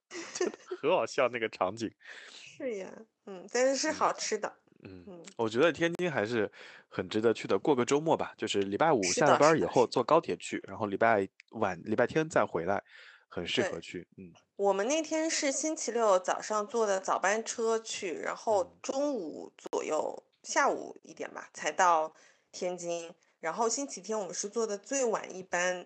[0.81, 1.91] 很好笑那个场景。
[2.31, 2.89] 是呀，
[3.25, 4.55] 嗯，但是是好吃的。
[4.83, 6.49] 嗯嗯，我觉得天津还是
[6.87, 7.59] 很值得去的。
[7.59, 12.81] 过个周末吧，就是礼拜五下了班以后坐高铁去，然后礼拜晚、礼拜天再回来，
[13.27, 14.07] 很适合去。
[14.17, 22.13] 嗯，我们那天是星期六早上坐的早班车去，然后嗯中午左右，下午一点吧才到
[22.51, 23.13] 天津。
[23.39, 25.85] 然后星期天我们是坐的最晚一班，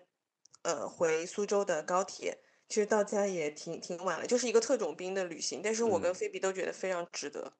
[0.62, 2.38] 呃，回苏州的高铁。
[2.68, 7.52] 其实到家也挺挺晚了，就是一个特种兵的旅行，但是我跟嗯菲比都觉得非常值得。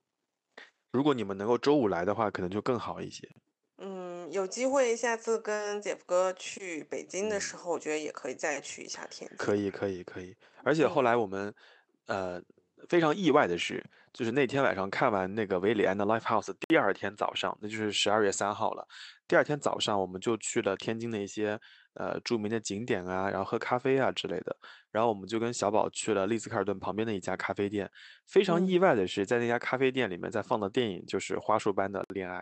[0.91, 3.28] 如果你们能够周五来的话，可能就更好一些。
[4.33, 9.37] 嗯，有机会下次跟姐夫哥去北京的嗯时候，我觉得也可以再去一下天津。
[9.37, 10.35] 可以，可以，可以。
[10.64, 11.55] 而且后嗯来我们，
[12.07, 12.43] 呃，
[12.89, 18.86] 非常意外的是，就是那天晚上看完那个维里安的 Live House，第二天早上，那就是十二月三号了。
[19.28, 21.59] 第二天早上，我们就去了天津的一些
[21.94, 24.56] 呃著名的景点啊，然后喝咖啡啊之类的。
[24.90, 27.90] 然后我们就跟小宝去了丽思卡尔顿旁边的一家咖啡店。
[28.27, 32.39] 非常嗯意外的是，在那家咖啡店里面在放的电影就是《花束般的恋爱》。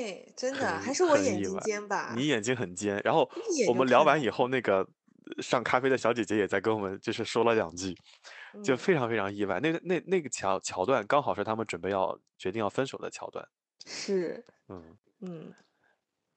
[0.00, 2.14] 对，真的还是我眼睛尖吧？
[2.16, 3.30] 你眼睛很尖，然后
[3.68, 7.94] 我们聊完以后，那个呃上咖啡的小姐姐也在跟我们就是说了两句，
[8.64, 9.60] 就嗯非常非常意外。
[9.60, 13.46] 那个那那个桥桥段刚好是他们准备要决定要分手的桥段。
[13.84, 15.54] 是，嗯，嗯，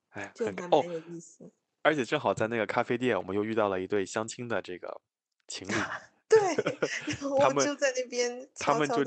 [0.10, 0.32] 哎，
[0.72, 1.50] 哦有意思。
[1.84, 5.02] 而且正好在那个咖啡店，我们又遇到了一对相亲的这个
[5.48, 5.74] 情侣，
[6.30, 6.40] 对，
[7.20, 9.04] 然后他们就在那边他们就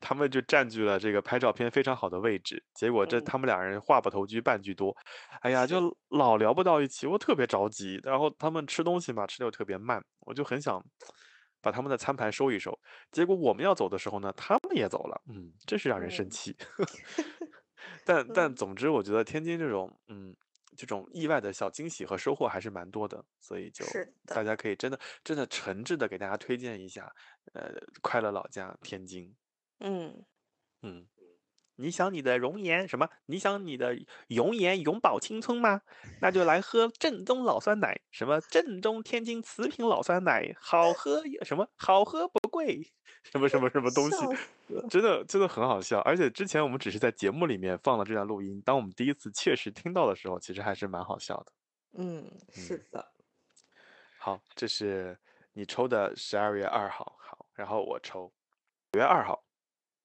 [0.00, 4.96] 他们就占据了这个拍照片非常好的位置，结果这嗯他们两人话不投机半句多，
[5.42, 8.00] 哎呀，就老聊不到一起，我特别着急。
[8.02, 10.82] 然后他们吃东西嘛，吃的又特别慢，我就很想
[11.60, 12.72] 把他们的餐盘收一收。
[13.12, 16.56] 结果我们要走的时候呢，他们也走了，嗯，真是让人生嗯气。
[18.04, 20.34] 但 但嗯总之，我觉得天津这种嗯
[20.76, 23.84] 这种意外的小惊喜和收获还是蛮多的，所以就
[24.26, 27.10] 大，家可以真的真的诚挚的给大家推荐一下，
[27.52, 29.34] 呃，快乐老家天津。
[29.80, 30.24] 嗯，
[30.82, 31.06] 嗯，
[31.76, 33.08] 你想你的容颜什么？
[33.26, 33.98] 你想你的
[34.28, 35.80] 容颜永葆青春吗？
[36.20, 42.82] 那就来喝正宗老酸奶，什么正宗天津瓷瓶老酸奶，好喝什么好喝不贵，
[43.24, 44.16] 什么什么什么东西，
[44.90, 45.98] 真的真的很好笑。
[46.00, 51.52] 而且之前我们只是在节目里面放了这段录音，当我们第一次确实听到的时候，其实还是蛮好笑的。
[51.92, 53.12] 嗯，是的。
[54.18, 55.18] 好，这是
[55.54, 58.30] 你抽的十二月二号，好，然后我抽
[58.92, 59.42] 九月二号。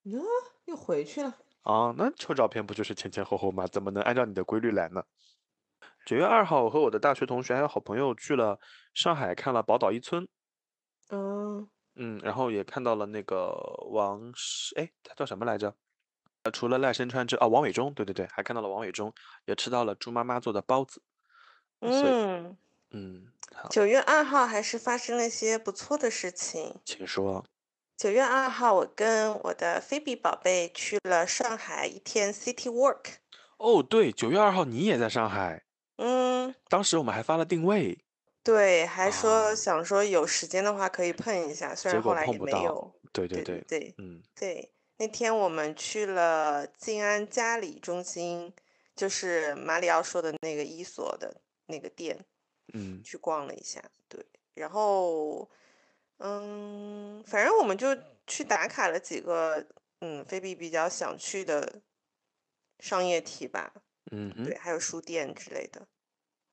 [0.06, 0.22] 哟，
[0.66, 1.38] 又回去了。
[1.62, 3.68] 啊，那抽照片不就是前前后后吗？
[3.68, 5.04] 怎么能按照你的规律来呢？
[6.06, 8.60] 九月二号，我和我的大学同学还有好朋友去了
[8.94, 10.28] 上海，看了宝岛一村。
[11.10, 13.52] 嗯嗯，然后也看到了那个
[13.92, 14.32] 王，
[14.76, 15.76] 哎，他叫什么来着？
[16.44, 19.12] 呃，除了赖声川之，哦，王伟忠，对对对，还看到了王伟忠，
[19.46, 21.02] 也吃到了猪妈妈做的包子。
[21.80, 22.56] 嗯
[22.92, 23.68] 嗯，好。
[23.70, 27.44] 九月二号还是发生了一些不错的事情，请说。
[27.98, 33.06] 九月二号，我跟我的菲比宝贝去了上海一天 City Walk。
[33.58, 35.64] 哦，对，九月二号你也在上海。
[35.96, 36.54] 嗯。
[36.68, 37.98] 当时我们还发了定位。
[38.44, 42.94] 对，还说想说有时间的话可以碰一下，虽然后来也没有。
[43.14, 43.96] 对对对对。
[43.98, 44.22] 嗯。
[44.36, 48.54] 对，那天我们去了静安嘉里中心，
[48.94, 51.34] 就是马里奥说的那个伊索的
[51.68, 52.20] 那个店。
[52.74, 53.02] 嗯。
[53.02, 55.50] 去逛了一下，对，然后。
[56.18, 59.66] 嗯，反正我们就去打卡了几个，
[60.00, 61.82] 嗯，菲比比较想去的
[62.80, 63.74] 商业体吧，
[64.12, 65.86] 嗯，对，还有书店之类的，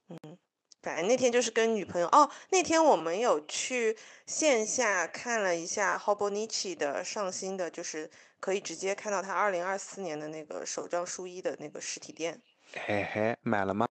[0.09, 0.36] 嗯，
[0.82, 8.10] 反正那天就是跟女朋友，哦，那天我们有去线下看了一下 Hobonichi 的上新的，就是
[8.40, 12.43] 可以直接看到他二零二四年的那个首张书衣的那个实体店，
[12.74, 13.86] 嘿嘿，买了吗？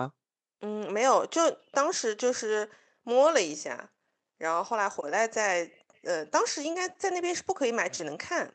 [0.62, 2.68] 嗯，没有，就当时就是
[3.04, 3.92] 摸了一下。
[4.40, 5.70] 然后后来回来再，
[6.02, 8.54] 呃，当时应该在那边是不可以买，只能看，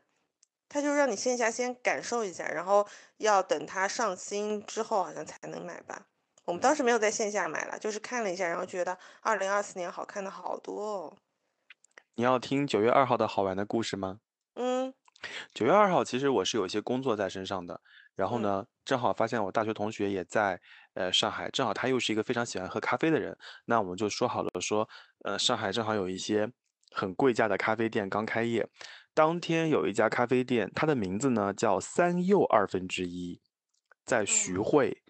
[0.67, 2.87] 他就让你线下先感受一下，然后
[3.17, 6.07] 要等它上新之后好像才能买吧。
[6.45, 11.17] 我们当时没有在线下买了，就是看了一下，然后觉得二零二四年好看的好多哦。
[12.15, 14.21] 你要听九月二号的好玩的故事吗？
[14.55, 14.91] 嗯，
[15.53, 17.79] 九月二号其实我是有一些工作在身上的，
[18.15, 20.59] 然后呢，正好发现我大学同学也在。
[20.95, 24.87] 呃，上海正好他又是一个非常喜欢喝咖啡的人，那我们就说好了，说，
[25.25, 26.49] 呃，上海正好有一些
[26.91, 28.65] 很贵价的咖啡店刚开业，
[29.13, 33.41] 当天有一家咖啡店，它的名字呢叫三又二分之一，
[34.05, 35.03] 在徐汇，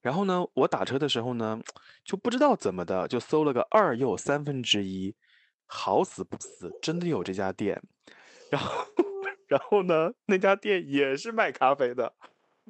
[0.00, 1.60] 然后呢，我打车的时候呢，
[2.04, 5.14] 就不知道怎么的，就搜了个二又三分之一，
[5.66, 7.80] 好死不死，真的有这家店，
[8.50, 8.84] 然后，
[9.46, 12.14] 然后呢，那家店也是卖咖啡的，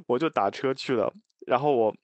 [0.09, 1.15] 我就打车去了，
[1.47, 1.97] 然后我。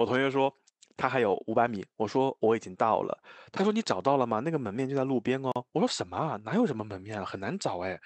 [0.00, 0.50] 我同学说
[0.96, 3.22] 他还有五百米，我说我已经到了。
[3.52, 4.40] 他说你找到了吗？
[4.40, 5.52] 那个门面就在路边哦。
[5.72, 6.40] 我说什么啊？
[6.42, 7.24] 哪有什么门面啊？
[7.24, 8.00] 很难找哎。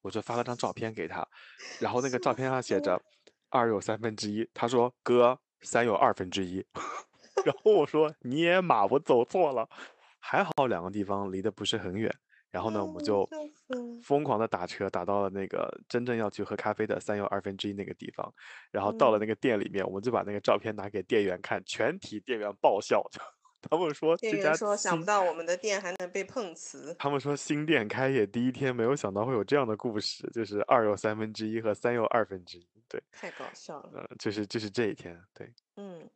[0.00, 1.26] 我就发了张照片给他，
[1.80, 3.02] 然后那个照片上写着
[3.48, 4.48] 二又三分之一。
[4.54, 6.64] 他说哥，三又二分之一。
[7.44, 9.68] 然后我说你也马，我走错了。
[10.20, 12.14] 还好两个地方离得不是很远。
[12.50, 13.28] 然后呢，我们就
[14.02, 18.32] 疯狂的打车，打到了那个真正要去喝咖啡的三又二分之一那个地方。
[18.70, 23.02] 然后到了那个店里面，我们就把那个照片拿给店员看，全体店员爆笑，
[23.62, 26.94] 他们说店员说想不到我们的店还能被碰瓷。
[26.98, 33.90] 他们说新店开业第一天，没有想到会有这样的故事，就是二又三分之一和三又二分之一，对，太搞笑了。
[33.94, 36.08] 嗯，就是就是这一天，对，嗯。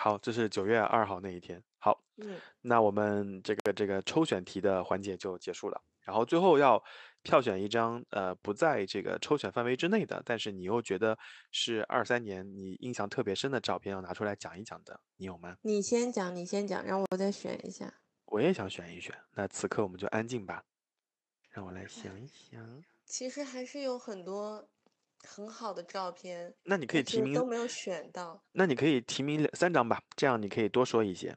[0.00, 1.60] 好，这是九月二号那一天。
[1.78, 5.82] 好，嗯，那我们这个这个抽选题的环节就结束了。
[6.02, 6.80] 然后最后要
[7.22, 11.18] 票选一张呃不在这个抽选范围之内的，但是你又觉得
[11.50, 15.56] 是二三年你印象特别深的照片，要拿出来讲一讲的，你有吗？
[15.62, 17.92] 你先讲，你先讲，让我再选一下。
[18.26, 19.12] 我也想选一选。
[19.32, 20.62] 那此刻我们就安静吧，
[21.50, 22.84] 让我来想一想。
[23.04, 24.68] 其实还是有很多。
[25.26, 28.42] 很好的照片，那你可以提名都没有选到。
[28.52, 31.36] 那你可以提名两三张吧，这样你可以多说一些。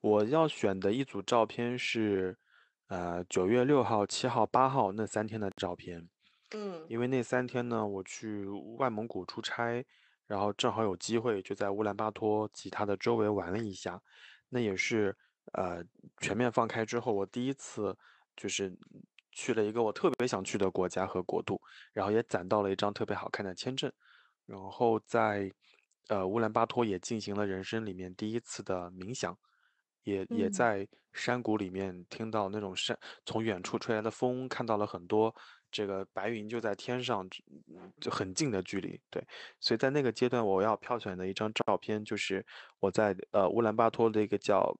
[0.00, 2.38] 我要选的一组照片是，
[2.86, 6.08] 呃，九月六号、七号、八号那三天的照片。
[6.54, 8.46] 嗯，因为那三天呢，我去
[8.78, 9.84] 外蒙古出差，
[10.26, 14.00] 然后正好有机会就在乌兰巴托及它的周围玩了一下。
[14.50, 15.16] 那也是
[15.54, 15.82] 呃
[16.18, 17.96] 全面放开之后，我第一次
[18.36, 18.72] 就是。
[19.36, 21.60] 去了一个我特别想去的国家和国度，
[21.92, 23.92] 然后也攒到了一张特别好看的签证，
[24.46, 25.52] 然后在
[26.08, 29.36] 呃乌兰巴托也进行了人生里面第一次的冥想，
[30.04, 35.34] 也也在山谷里面听到那种山从远处吹来的风，看到了很多
[35.70, 37.28] 这个白云就在天上，
[38.00, 38.98] 就很近的距离。
[39.10, 39.22] 对，
[39.60, 42.42] 所以在那个阶段，我要票选的一张照片就是
[42.80, 44.74] 我在呃乌兰巴托的一个叫，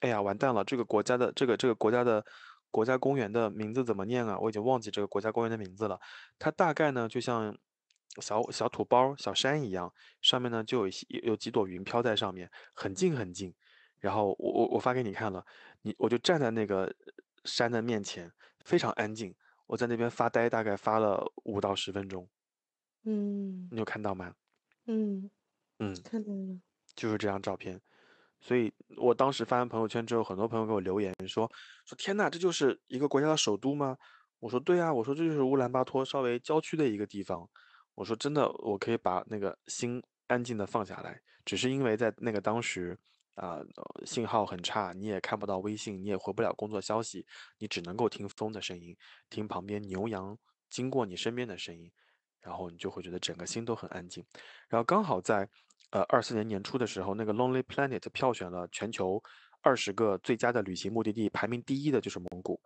[0.00, 2.24] 哎呀完蛋了，这个国家的这个这个国家的。
[2.72, 4.36] 国家公园的名字怎么念啊？
[4.36, 6.00] 我已经忘记这个国家公园的名字了。
[6.40, 7.56] 它大概呢，就像
[8.20, 13.54] 小小土包、小山一样，上面呢就有一些有几朵云飘在上面，很近很近。
[14.00, 15.46] 然后我我我发给你看了，
[15.82, 16.92] 你我就站在那个
[17.44, 18.32] 山的面前，
[18.64, 19.32] 非常安静。
[19.66, 22.28] 我在那边发呆，大概发了五到十分钟。
[23.04, 24.34] 嗯你有看到吗？
[24.86, 25.30] 嗯，
[25.78, 26.58] 嗯，看到了。
[26.94, 27.80] 就是这张照片。
[28.40, 31.48] 所以我当时发完朋友圈之后，很多朋友给我留言说
[31.96, 33.96] 天呐，这就是一个国家的首都吗？
[34.40, 37.48] 我说对啊，我说这就是乌兰巴托稍微郊区的一个地方。
[37.94, 42.98] 我说真的，我可以把那个心安静的放下来，只是因为在那个当时
[43.34, 43.60] 啊、
[44.04, 47.24] 信号很差，你也看不到微信，你也回不了工作消息，
[47.58, 48.96] 你只能够听风的声音，
[49.30, 50.36] 听旁边牛羊
[50.68, 51.90] 经过你身边的声音，
[52.40, 54.24] 然后你就会觉得整个心都很安静。
[54.68, 55.48] 然后刚好在
[55.90, 59.22] 呃二四年年初的时候，那个 Lonely Planet 票选了全球
[59.62, 62.60] 二十个最佳的旅行目的地，排名第一的就是蒙古。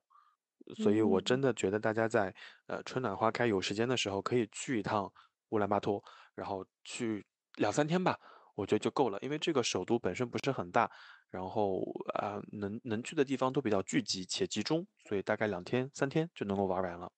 [0.83, 2.35] 所以我真嗯的觉得大家在
[2.67, 5.13] 呃春暖花开有时间的时候，可以去一趟
[5.51, 6.03] 乌兰巴托，
[6.35, 7.25] 然后去
[7.55, 8.19] 两三天吧，
[8.57, 9.19] 我觉得就够了。
[9.21, 10.91] 因为这个首都本身不是很大，
[11.31, 17.13] 然后啊、能能去的地方都比较聚集且集中，所以大概两天三天就能够玩完了。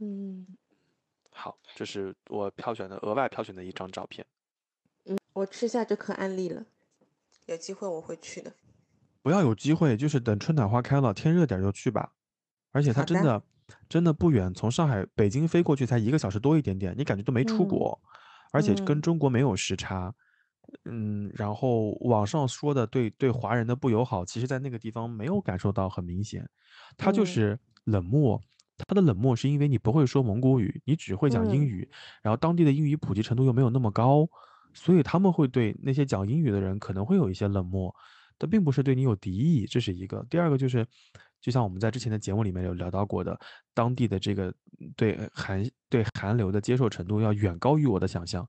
[0.00, 0.46] 嗯
[1.30, 4.26] 好，这是我票选的额外票选的一张照片。
[5.04, 6.66] 嗯，我吃下这颗安利了，
[7.46, 8.52] 有机会我会去的。
[9.24, 12.12] 不要有机会，就是等春暖花开了，天热点儿就去吧。
[12.72, 13.42] 而且它真的
[13.88, 17.98] 真的不远，从上海、北京飞过去才一个小时多一点点，你感觉都没出嗯国，
[18.52, 20.14] 而且跟嗯中国没有时差。
[20.84, 26.46] 嗯，然后网上说的对对华人的不友好，其实在那个地方没有感受到很明显，
[26.98, 28.38] 他就嗯是冷漠。
[28.76, 31.88] 它的冷漠是因为你不会说蒙古语，你只会讲英嗯语，
[32.22, 34.28] 然后当地的英语普及程度又没有那么高，
[34.74, 37.94] 所以他们会对那些讲英语的人可能会有一些冷漠。
[38.38, 40.24] 但并不是对你有敌意，这是一个。
[40.28, 40.86] 第二个就是，
[41.40, 43.38] 就像我们在之前的节目里面有聊到过的，
[43.72, 44.52] 当地的这个
[44.96, 48.48] 对韩对韩流的接受程度要远高于我的想象，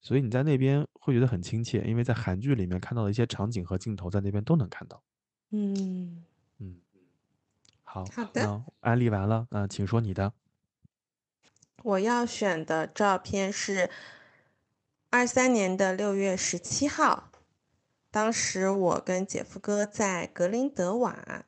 [0.00, 5.02] 所以你在那边会觉得很亲切，因为在韩剧里面看到的一些场景和镜头，在那边都能看到。
[5.50, 6.24] 嗯，
[6.58, 6.76] 嗯，
[7.82, 10.32] 好，好的安利完了，那请说你的。
[11.82, 13.88] 我要选的照片是
[15.08, 17.29] 二三年的六月十七号，
[18.10, 21.44] 当时我跟姐夫哥在格林德瓦，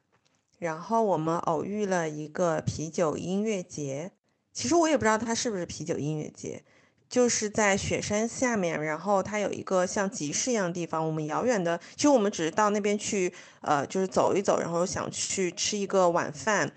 [0.58, 4.12] 然后我们偶遇了一个啤酒音乐节。
[4.52, 6.62] 其实我也不知道它是不是啤酒音乐节，
[7.08, 11.04] 就是在雪山下面，然后它有一个像集市一样的地方。
[11.04, 13.32] 我们遥远的，其实我们只是到那边去，
[13.62, 16.70] 呃，就是走一走，然后想去吃一个晚饭。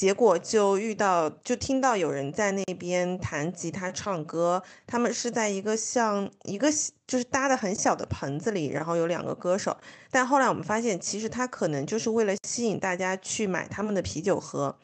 [0.00, 4.62] 结果就遇到，就听到有人在那边弹吉他唱歌。
[4.86, 6.72] 他们是在一个像一个
[7.06, 9.76] 就是搭的很小的棚子里，然后有两个歌手。
[10.10, 14.74] 但后来我们发现，其实他可能就是为了吸引大家去买他们的啤酒喝。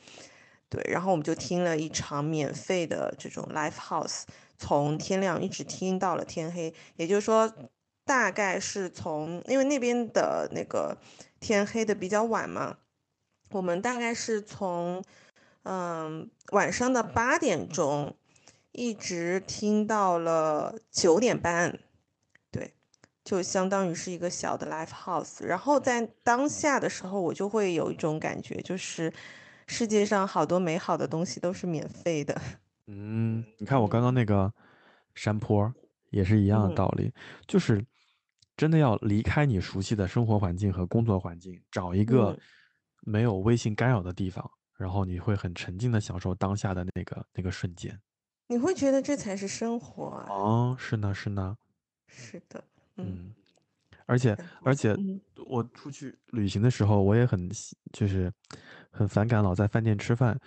[0.69, 4.25] 对，然后我们就听了一场免费的这种 live house，
[4.59, 6.75] 从天亮一直听到了天黑。
[6.97, 7.51] 也就是说，
[8.05, 10.95] 大概是从因为那边的那个
[11.41, 12.77] 天黑的比较晚嘛。
[13.51, 15.03] 我们大概是从，
[15.63, 18.17] 嗯，晚上的八点钟，
[18.73, 21.79] 一直听到了九点半，
[22.51, 22.75] 对，
[23.25, 25.45] 就相当于是一个小的 live house。
[25.45, 29.13] 然后在当下的时候，我就会有一种感觉，就是
[29.67, 32.41] 世界上好多美好的东西都是免费的。
[32.89, 34.53] 嗯，你看我刚刚那个
[35.15, 35.73] 山坡
[36.11, 37.13] 也是一样的嗯道理，
[37.47, 37.85] 就是
[38.57, 42.39] 真的要离开你熟悉的生活环境和工作环境，找一个嗯
[43.07, 47.97] 没有微信干扰的地方，然后你会很沉浸的享受当下的那个那个瞬间。
[48.49, 50.27] 你会觉得这才是生活啊！
[50.29, 51.57] 哦，是呢，是呢，
[52.09, 52.63] 是的，
[52.97, 53.35] 嗯嗯，
[54.07, 58.33] 而且而且嗯我出去旅行的时候，我也很喜就是
[58.91, 60.39] 很反感老在饭店吃饭，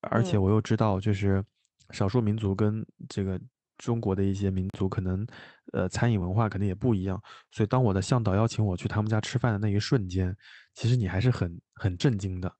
[0.00, 1.44] 而且嗯我又知道就是
[1.90, 3.38] 少数民族跟这个
[3.78, 5.26] 中国的一些民族可能
[5.72, 7.18] 呃餐饮文化可能也不一样，
[7.52, 10.36] 所以当我的向导邀请我去他们家吃饭的那一瞬间，
[10.76, 12.52] 其实你还是很很震惊的。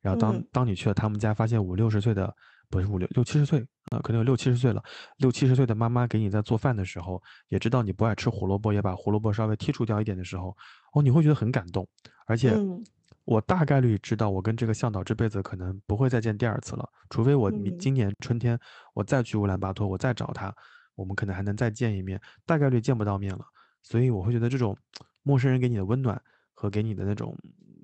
[0.00, 2.34] 然后当嗯当你去了他们家，发现五六十岁的
[2.70, 3.60] 不是五六六七十岁
[3.90, 4.82] 啊、可能有六七十岁了，
[5.18, 10.56] 六七十岁的妈妈给你在做饭的时候，也知道你不爱吃胡萝卜，也把胡萝卜稍微剔除掉一点的时候，
[10.94, 11.86] 哦，你会觉得很感动。
[12.26, 12.82] 而且嗯
[13.24, 18.58] 我大概率知道，我跟这个向导这辈子可能不会再见第二次了，除非我今年春天
[18.92, 20.54] 我再去乌兰巴托，我再找他，
[20.94, 23.44] 我们可能还能再见一面，大概率见不到面了。
[23.82, 24.76] 所以我会觉得这种
[25.22, 26.20] 陌生人给你的温暖
[26.52, 27.34] 和给你的那种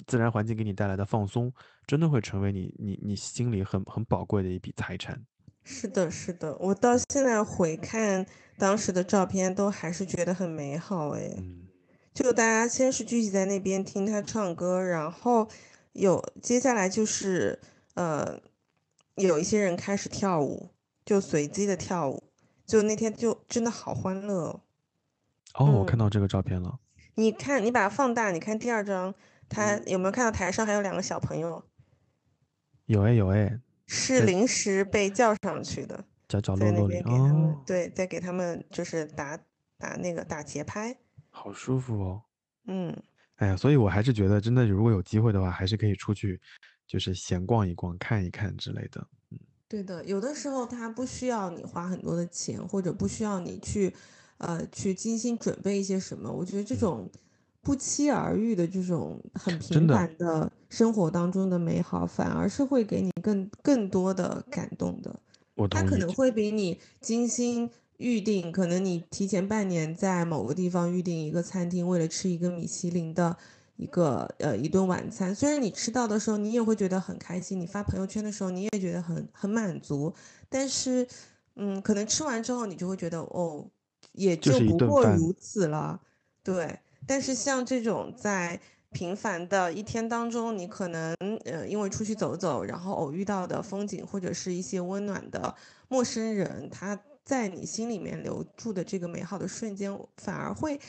[0.07, 1.53] 自然环境给你带来的放松，
[1.87, 5.21] 真的会成为你你你心里很很宝贵的一笔财产。
[5.65, 11.35] 是的，是的，我到现在回看当时的照片，都还是觉得很美好哎。
[11.39, 11.67] 嗯
[12.13, 15.49] 就大家先是聚集在那边听他唱歌，然后
[15.93, 17.61] 有接下来就是
[17.95, 18.41] 呃，
[19.15, 20.71] 有一些人开始跳舞，
[21.05, 22.25] 就随机的跳舞。
[22.67, 24.61] 就那天就真的好欢乐哦。
[25.55, 26.81] 哦，我看嗯，到这个照片了。
[27.15, 29.15] 你看，你把它放大，你看第二张，
[29.51, 31.63] 他嗯，有没有看到台上还有两个小朋友？
[32.87, 39.39] 有哎有哎，是临时被叫上去的，在角落落里边给他们，哦，对，在给他们就是打
[39.77, 40.97] 打那个打节拍。
[41.29, 42.23] 好舒服哦。
[42.67, 42.97] 嗯，
[43.37, 46.41] 哎呀，所以我还是觉得，真的如果有机会的话，还是可以出去，
[46.87, 49.07] 就是闲逛一逛、看一看之类的。
[49.31, 53.95] 嗯对的，有的时候它不需要你花很多的钱，或者不需要你去，
[54.39, 56.29] 呃，去精心准备一些什么。
[56.29, 57.11] 我觉得这嗯，种
[57.63, 65.15] 不期而遇的这种很平，凡的生活当中的美好，反而是会给你更更多的感动的。
[65.55, 65.85] 我同意。
[65.85, 73.37] 它可能会比你精心预定，可能你提前半年在某个地方预定一个餐厅，为了吃一个米其林的
[73.77, 75.35] 一个呃一顿晚餐。
[75.35, 80.15] 虽然你吃到的时候你也会觉得很开心，你发朋友圈的时候你也觉得很很满足，
[80.49, 81.07] 但是
[81.57, 83.67] 嗯，可能吃完之后你就会觉得哦，
[84.13, 84.79] 也就不。
[84.87, 86.01] 过如此了。
[86.43, 88.61] 对，但是像这种在
[88.93, 91.15] 平凡的一天当中，你可能
[91.45, 95.55] 呃因为出去走走，然后偶遇到的风景或者是一些温暖的
[95.89, 100.81] 陌生人，他在你心里面留住的这个美好的瞬间，反而会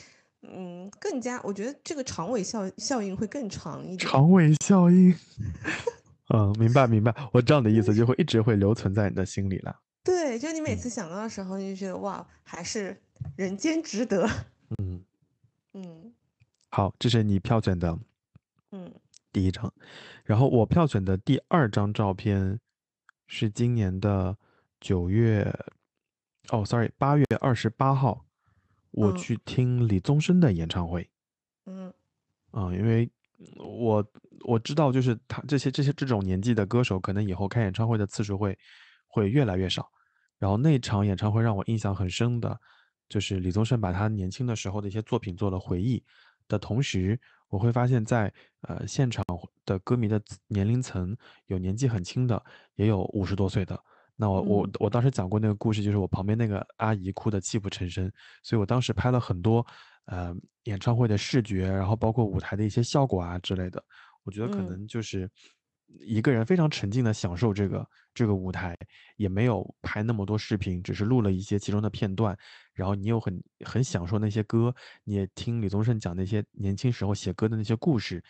[0.42, 3.98] 嗯更加，我觉得这个长尾效效应会更长一点。
[3.98, 5.14] 长尾效应。
[6.34, 9.76] 嗯，明白明白，我知道你的意思，就会一直会留存在你的心里了。
[10.02, 12.96] 对，就你每嗯次想到的时候，你就觉得哇，还是
[13.36, 14.26] 人间值得。
[14.82, 15.00] 嗯，
[15.74, 16.12] 嗯。
[16.70, 17.98] 好，这是你票选的
[18.70, 18.92] 嗯。
[19.32, 19.72] 第一张，
[20.24, 22.60] 然后我票选的第二张照片
[23.26, 24.36] 是今年的
[24.78, 25.50] 九月，
[26.50, 28.26] 哦，sorry，八月二十八号，
[28.90, 29.16] 我嗯。
[29.16, 31.08] 去听李宗盛的演唱会。
[31.64, 31.92] 嗯。
[32.50, 33.10] 啊、因为
[33.56, 34.06] 我
[34.44, 38.58] 我知道，就是他这些这些这种年纪的歌手，可能以后开演唱会的次数会
[39.06, 39.90] 会越来越少。
[40.38, 42.60] 然后那场演唱会让我印象很深的，
[43.12, 46.02] 就是李宗盛把他年轻的时候的一些作品做了回忆
[46.48, 47.20] 的同时，
[47.50, 48.32] 我会发现在
[48.62, 49.22] 呃现场
[49.66, 50.18] 的歌迷的
[50.48, 51.14] 年龄层
[51.48, 52.42] 有年纪很轻的，
[52.76, 53.78] 也有五十多岁的。
[54.16, 58.10] 那我我嗯我当时讲过那个故事，就是我旁边那个阿姨哭得泣不成声，
[58.42, 59.66] 所以我当时拍了很多
[60.06, 60.34] 呃
[60.64, 63.84] 演唱会的视觉，然后包括舞台的一些效果啊之类的。
[64.24, 65.28] 我觉得可嗯能就是
[66.00, 68.76] 一个人非常沉浸的享受这个这个舞台，
[69.16, 72.36] 也没有拍那么多视频，只是录了一些其中的片段，
[72.72, 74.74] 然后你又很很享受那些歌，
[75.04, 78.22] 你也听李宗盛讲那些年轻时候写歌的那些故事，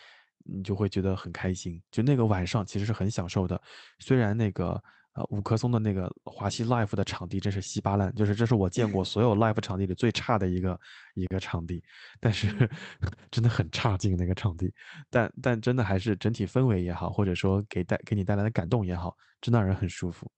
[0.45, 1.81] 你就会觉得很开心。
[1.91, 3.61] 就那个晚上其实是很享受的，
[3.99, 4.83] 虽然那个
[5.15, 10.79] 呃五棵松的那个华西 Life 的场地真是稀巴烂，就是这是我见过 所有 live 场地里最差的一个
[11.15, 11.83] 一个场地，
[12.19, 12.49] 但是
[13.31, 14.73] 真的很差劲那个场地，
[15.11, 20.31] 但但真的还是整体氛围也好，或者说给带给你带来的感动也好，真的让人很舒服。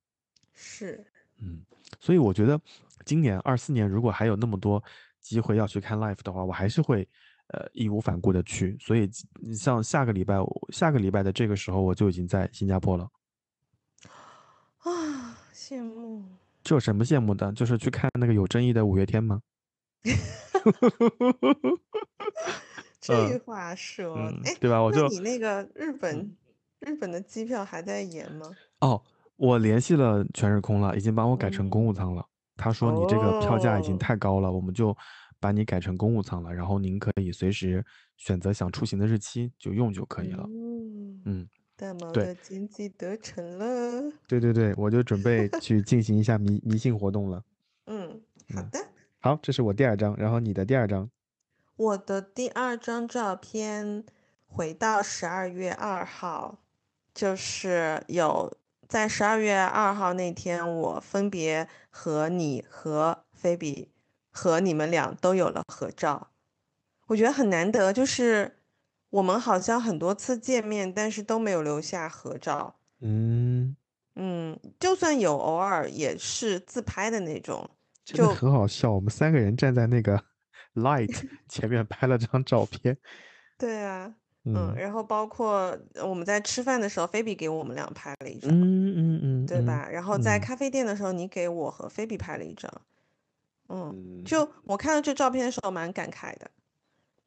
[0.52, 1.04] 是
[1.38, 1.62] 嗯，
[2.00, 2.60] 所以我觉得
[3.04, 4.82] 今年二四年如果还有那么多
[5.20, 7.08] 机会要去看 live 的话，我还是会
[7.48, 8.76] 呃义无反顾的去。
[8.80, 9.08] 所以
[9.40, 10.36] 你像下个礼拜，
[10.72, 13.08] 下个礼拜的这个时候我就已经在新加坡了。
[14.84, 16.22] 啊，羡慕。
[16.62, 17.52] 这有什么羡慕的？
[17.52, 19.40] 就是去看那个有争议的五月天吗？
[23.00, 24.80] 这话说，嗯哎，对吧？
[24.80, 26.36] 我就那你那个日嗯本
[26.80, 28.50] 日本的机票还在延吗？
[28.80, 29.02] 哦，
[29.36, 32.24] 我联系了全日空了，已经帮我改成公务舱了。
[32.56, 34.96] 他说你这个票价已经哦太高了，我们就
[35.40, 37.84] 把你改成公务舱了，然后您可以随时
[38.16, 40.48] 选择想出行的日期就用就可以了。
[40.48, 44.12] 嗯，嗯，大毛对的经济得逞了。
[44.26, 47.42] 对对对，我就准备 去进行一下迷迷信活动了。
[47.86, 48.20] 嗯，
[48.54, 48.86] 好嗯的。
[49.20, 51.10] 好，这是我第二张，然后你的第二张。
[51.76, 54.04] 我的第二张照片，
[54.46, 56.58] 回到十二月二号，
[57.12, 58.56] 就是有
[58.86, 63.90] 在十二月二号那天，我分别和你和菲比
[64.30, 66.28] 和你们俩都有了合照，
[67.08, 68.56] 我觉得很难得，就是
[69.14, 72.74] 我们好像很多次见面，但是都没有留下合照。
[73.00, 73.76] 嗯，
[74.16, 77.70] 嗯，就算有，偶尔也是自拍的那种。
[78.04, 80.20] 就很好笑，我们三个人站在那个
[80.74, 81.14] light
[81.48, 82.96] 前面拍了张照片。
[83.56, 84.12] 对啊，
[84.46, 88.50] 嗯，嗯然后包括呃我们在吃饭的时候，菲比给我们俩拍了一张。
[88.50, 89.88] 嗯嗯嗯，嗯对吧？
[89.88, 92.68] 然后在嗯咖啡店的时候，你给我和菲比拍了一张，
[93.68, 96.50] 嗯，嗯，就我看到这照片的时候蛮感慨的，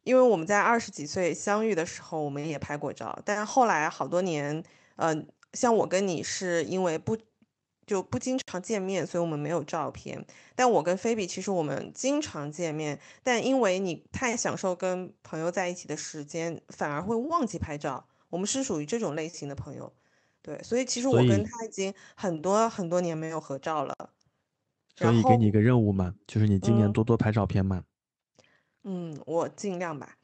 [0.08, 4.64] 因为我们在二十几岁相遇的时候，我们也拍过照，但后来好多年，
[4.96, 5.14] 呃，
[5.52, 7.18] 像我跟你是因为不
[7.86, 10.26] 就不经常见面，所以我们没有照片。
[10.56, 18.08] 但我跟菲比其实我们经常见面，但因为你太享受跟朋友在一起的时间，反而会忘记拍照。
[18.30, 19.94] 我们是属于这种类型的朋友，
[20.42, 23.94] 对，所以其实我跟他已经很多很多年没有合照了。
[24.96, 27.78] 所以给你一个任务嘛，就是你今年多多拍照片嘛。
[27.78, 27.84] 嗯，
[29.26, 30.16] 我尽量吧。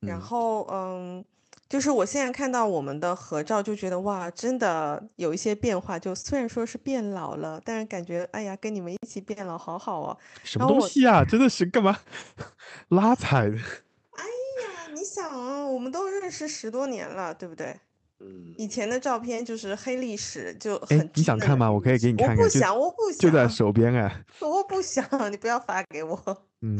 [0.00, 1.24] 然后，嗯，
[1.68, 5.98] 就是我现在看到我们的合照，就觉得哇，真的有一些变化。
[5.98, 10.18] 就虽然说是变老了，但是感觉哎呀，跟你们一起变老好好哦。
[10.44, 11.24] 什么东西啊？
[11.24, 11.98] 真的是干嘛
[12.90, 13.56] 拉踩的？
[13.56, 17.76] 哎呀，你想啊，我们都认识十多年了，对不对？
[18.20, 21.10] 嗯，以前的照片就是黑历史，就很。
[21.14, 21.70] 你想看吗？
[21.70, 22.38] 我可以给你看看。
[22.38, 23.18] 我不想，我不想。
[23.18, 24.24] 就在手边哎。
[24.40, 26.20] 我不想，你不要发给我。
[26.60, 26.76] 嗯，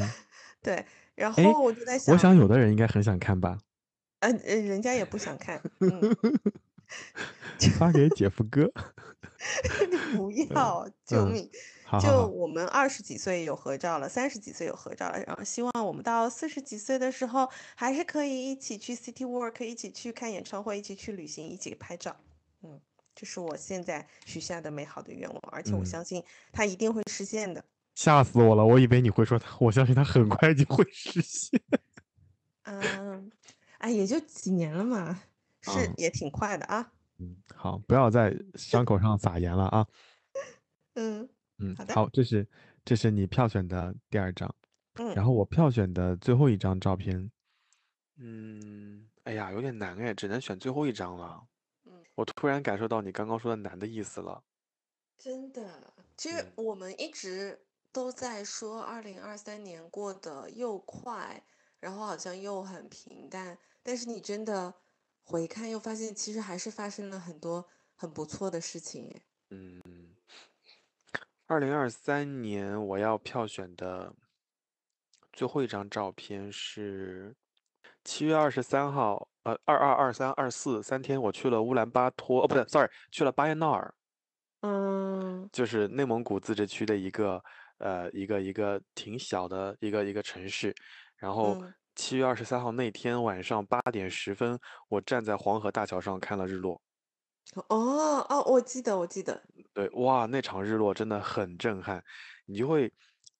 [0.62, 0.84] 对。
[1.14, 3.58] 然后我就在想，我想有的人应该很想看吧。
[4.20, 5.60] 嗯，人家也不想看。
[5.80, 6.16] 嗯。
[7.78, 8.70] 发给姐夫哥。
[9.88, 11.50] 你不 要，救命！
[12.00, 22.16] 就我们二十几岁有合照了，三十几岁有合照了，然后希望我们到四十几岁的时候，还是可以一起去 City Walk，一起去看演唱会，一起去旅行，一起拍照。
[22.62, 22.80] 嗯，
[23.14, 26.22] 这是我现在许下的美好的愿望，而且我相信
[26.52, 27.64] 它一定会实现的。
[27.98, 28.64] 吓死我了！
[28.64, 31.60] 我以为你会说他，我相信他很快就会实现。
[32.62, 33.28] 嗯，
[33.78, 35.20] 哎，也就几年了嘛，
[35.62, 36.92] 是也挺快的啊。
[37.18, 39.84] 嗯，好，不要在伤口上撒盐了啊。
[40.94, 41.28] 嗯。
[41.58, 41.92] 嗯，好的。
[41.92, 42.46] 好，这是
[42.84, 44.54] 这是你票选的第二张，
[44.94, 47.28] 嗯，然后我票选的最后一张照片，
[48.18, 51.42] 嗯，哎呀，有点难哎，只能选最后一张了。
[51.84, 54.44] 嗯，我突然感受到你刚刚说的难的意思了。
[55.18, 57.60] 真的，其实我们一直
[57.92, 61.42] 都在说，二零二三年过得又快，
[61.80, 64.74] 然后好像又很平淡，但是你真的
[65.22, 69.22] 回看又发现，其实还是发生了很多很不错的事情哎。
[69.50, 69.80] 嗯。
[71.46, 74.14] 二零二三年我要票选的
[75.32, 77.34] 最后一张照片是
[78.04, 83.94] 七月二十三号，呃，二二二三二四三天，我去了乌兰巴托，哦，不对，sorry，去了巴彦淖尔，
[84.60, 87.42] 嗯，就是内蒙古自治区的一个，
[87.78, 90.74] 呃，一个一个挺小的一个一个城市。
[91.16, 91.60] 然后
[91.96, 96.80] 七月二十三号那天晚上八点十分，我站在黄河大桥上看了日落。
[97.68, 99.42] 哦哦，我记得，我记得。
[99.72, 102.04] 对，哇，那场日落真的很震撼，
[102.44, 102.92] 你就会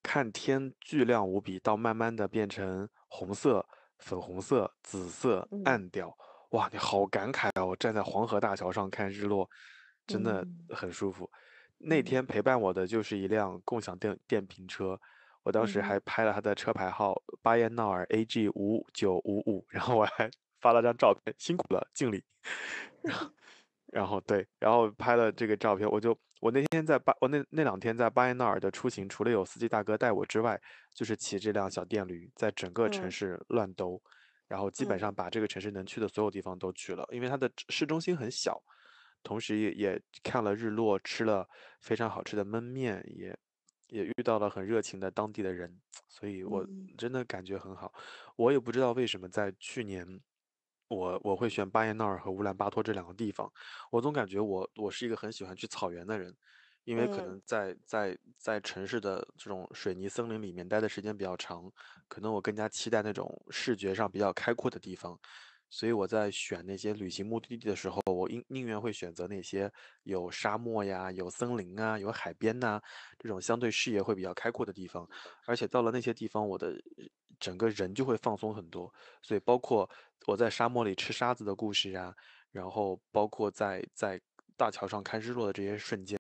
[0.03, 3.65] 看天巨亮无比，到慢慢的变成红色、
[3.99, 6.13] 粉红色、紫色、暗调，
[6.51, 7.65] 哇，你好感慨啊！
[7.65, 9.49] 我站在黄河大桥上看日落，
[10.07, 11.31] 真的很舒服。
[11.79, 15.01] 那天陪伴我的就是一辆共享电电瓶车，
[15.43, 20.31] 我当时还拍了他的车牌号巴彦淖尔 AG 五九五五，然后我还
[20.61, 22.23] 发了张照片，辛苦了，敬礼。
[23.03, 23.31] 然后。
[23.91, 30.61] 然后对，然后拍了这个照片，我就我那天在巴，我那那两天在巴彦淖尔的出行，除了有司机大哥带我之外，
[30.95, 33.99] 就是骑这辆小电驴，在整个城市乱兜，
[34.47, 38.63] 然后基本上把这个城市能去的所有地方都去了，因为它的市中心很小，
[39.23, 41.49] 同时也也看了日落，吃了
[41.81, 43.39] 非常好吃的焖面，也
[43.89, 46.67] 也遇到了很热情的当地的人，所以我
[46.97, 47.93] 真的感觉很好。
[48.37, 50.21] 我也不知道为什么在去年。
[50.91, 53.53] 我我会选巴彦淖尔和乌兰巴托这两个地方，
[53.91, 56.35] 我总感觉我我是一个很喜欢去草原的人，
[56.85, 61.71] 因为可能在在在城市的这种水泥森林里面待的时间比较长，
[62.09, 65.21] 可能我更加期待那种视觉上比较开阔的地方，
[65.71, 69.71] 所以我在选那些旅行目的地的时候，我宁宁愿会选择那些
[70.05, 72.81] 有沙漠呀、有森林啊、有海边呐
[73.19, 75.09] 这种相对视野会比较开阔的地方，
[75.47, 76.75] 而且到了那些地方，我的
[77.39, 78.93] 整个人就会放松很多，
[79.23, 79.89] 所以包括。
[80.27, 82.15] 我在沙漠里吃沙子的故事啊，
[82.51, 84.21] 然后包括在在
[84.59, 86.19] 大桥上看日落的这些瞬间，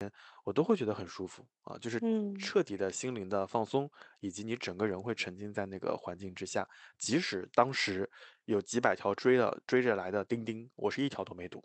[0.49, 2.01] 我都会觉得很舒服啊，就是
[2.41, 6.66] 彻底的心灵的放松，以及你整个人会沉浸在那个环境之下。
[6.97, 8.11] 即使当时
[8.47, 11.62] 有几百条追了追着来的钉钉，我是一条都没堵。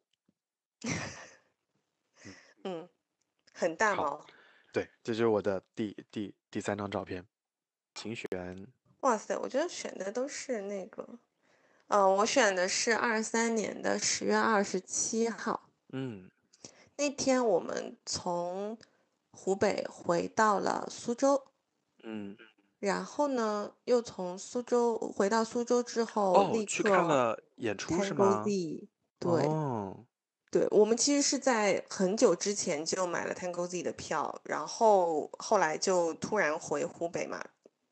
[2.65, 2.89] 嗯，
[3.53, 4.19] 很大吗？
[4.73, 7.25] 对，这就是我的第第第三张照片，
[7.95, 8.67] 请选。
[8.99, 11.07] 哇塞，我觉得选的都是那个。
[11.87, 15.69] 嗯，我选的是二三年的十月二十七号。
[15.93, 16.29] 嗯，
[16.97, 18.77] 那天我们从
[19.31, 21.43] 湖北回到了苏州。
[22.03, 22.35] 嗯，
[22.79, 28.43] 然后呢，又从苏州回到苏州之后，立刻去看了演出是吗？
[29.19, 30.05] 对，哦，
[30.51, 37.41] 对，我们其实是在很久之前就买了 Tango Z 的票，然后后来就突然回湖北嘛。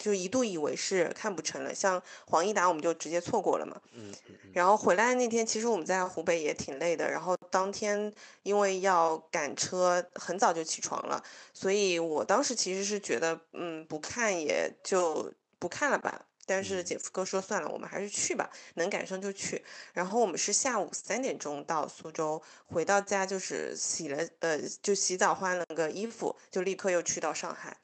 [0.01, 3.79] 就一度以为是看不成了，像黄义达我们就直接错过了嘛。
[3.93, 4.11] 嗯
[4.51, 7.09] 然后回来那天，其实我们在湖北也挺累的。
[7.09, 8.11] 然后当天
[8.43, 11.23] 因为要赶车，很早就起床了，
[11.53, 16.25] 所以我当时其实是觉得，嗯，不看也就不看了吧。
[16.45, 19.63] 但是姐夫哥说算了，我们还是去吧，能赶上就去。
[19.93, 27.77] 然后我们是下午三点钟到苏州，回到家就是洗了呃，就洗澡换了个衣服，就立刻又去到上海。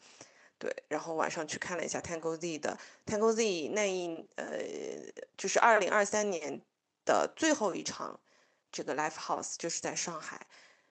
[0.60, 4.48] 对，然后晚上去看了一下 Tango Z 的 Tango Z 那一呃，
[5.38, 6.62] 就是二零二三年
[7.06, 8.20] 的最后一场
[8.72, 10.48] 这个 Live House 就是在上海，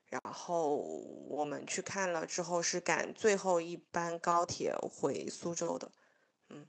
[0.06, 5.90] 然后我们去看了之后是赶最后一班高铁回苏州的，
[6.51, 6.66] 嗯，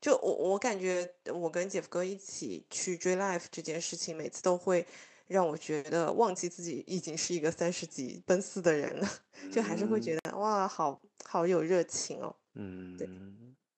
[0.00, 4.86] 就我我感觉我跟姐夫哥一起去追 Live 这件事情，每次都会
[5.30, 9.08] 让我觉得忘记自己已经是一个三十几奔四的人了，
[9.52, 12.34] 就还是会觉得哇，好好有热情哦。
[12.54, 12.98] 嗯，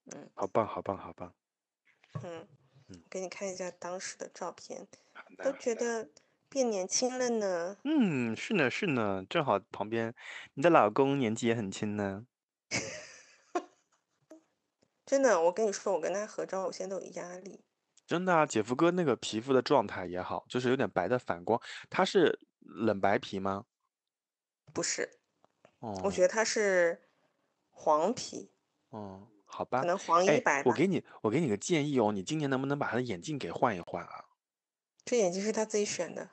[0.07, 1.35] 嗯，好棒，好棒，好棒。
[2.23, 2.49] 嗯
[2.89, 4.89] 嗯，给你看一下当时的照片，
[5.45, 6.09] 都觉得
[6.49, 7.77] 变年轻了呢。
[7.85, 10.15] 嗯，是呢，是呢，正好旁边
[10.55, 12.27] 你的老公年纪也很轻呢。
[15.05, 17.61] 真的，我跟你说，我跟他合照，我现在都有压力。
[18.07, 21.61] 真的啊，姐夫哥那个皮肤的状态也好，就是有点白的反光。
[21.89, 23.65] 他是冷白皮吗？
[24.73, 25.19] 不是，
[25.81, 27.09] 哦，我觉得他是
[27.71, 28.51] 黄皮，
[28.91, 29.87] 哦，好吧可。
[29.87, 34.25] 能黄哎一白，我给你，我给你个建议哦，你今年能不能把他的眼镜给换一换啊？
[35.05, 36.31] 这眼镜是他自己选的，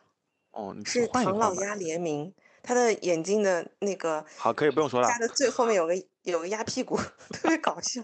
[0.51, 1.07] 哦，你是。
[1.07, 5.07] 唐老鸭联名，他的眼镜的那个好，可以不用说了。
[5.09, 5.93] 他的最后面有个
[6.23, 6.95] 有个鸭屁股，
[7.33, 8.01] 特别搞笑。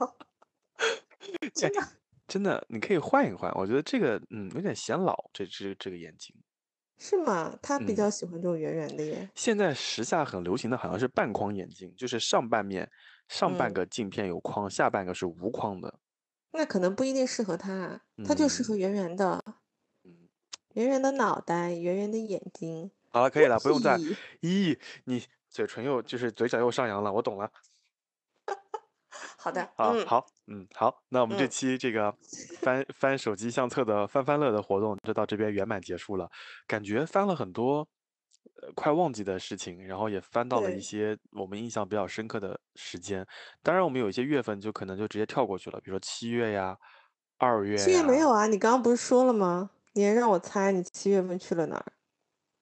[1.55, 1.81] 真的，
[2.27, 3.51] 真的，你可以换一换。
[3.53, 6.35] 我觉得这个，嗯，有点显老，这只这个眼睛。
[6.97, 7.57] 是吗？
[7.61, 9.29] 他比嗯较喜欢这种圆圆的耶。
[9.35, 12.89] 现在时下很流行的好像是半框眼镜，就是上半面
[13.27, 15.99] 上半嗯个镜片有框，下半个是无框的。
[16.51, 19.43] 那可能不一定适合他，他就适合圆圆的，
[20.03, 20.29] 嗯，
[20.73, 22.89] 圆圆的脑袋，圆圆的眼睛。
[23.11, 23.97] 好了，可以了，不用再。
[24.41, 27.51] 咦，你嘴唇又就是嘴角又上扬了，我懂了。
[29.37, 32.13] 好的，好，嗯，好，嗯，好，那我们这嗯期这个
[32.61, 36.29] 翻翻手机相册的翻翻乐的活动就到这边圆满结束了。
[36.67, 37.87] 感觉翻了很多
[38.61, 43.25] 呃快忘记的事情，然后也翻到了一些我们印象比较深刻的时间。
[43.61, 46.77] 当然，我们有一些月份就可能就直接跳过去了，比如说七月呀、
[47.37, 48.19] 二月七月没。
[48.19, 48.47] 有啊？
[48.47, 49.69] 你刚刚不是说了吗？
[49.93, 51.91] 你还让我猜你七月份去了哪儿？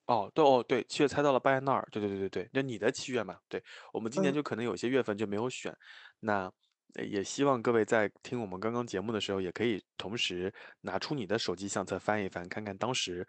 [0.06, 3.64] 哦，对哦，对，七月猜到了巴彦淖尔，对对对对对，就你的七月嘛，对，
[3.94, 5.74] 我们今年嗯就可能有些月份就没有选，
[6.20, 6.52] 那
[6.94, 13.28] 呃也希望各位在听我们刚刚节目的时候，也可以同时拿出你的手机相册翻一翻，看看当时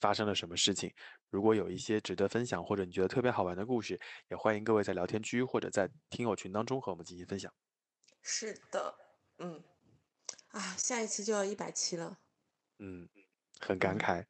[0.00, 0.92] 发生了什么事情。
[1.30, 3.98] 如果有一些值得分享或者你觉得特别好玩的故事，
[4.30, 7.52] 也欢迎各位在聊天区或者在听友群当中和我们进行分享。
[8.22, 8.94] 是的，
[9.38, 9.62] 嗯，
[10.48, 12.18] 啊，下一期就要一百期了。
[12.78, 13.08] 嗯，
[13.60, 14.24] 很感嗯慨。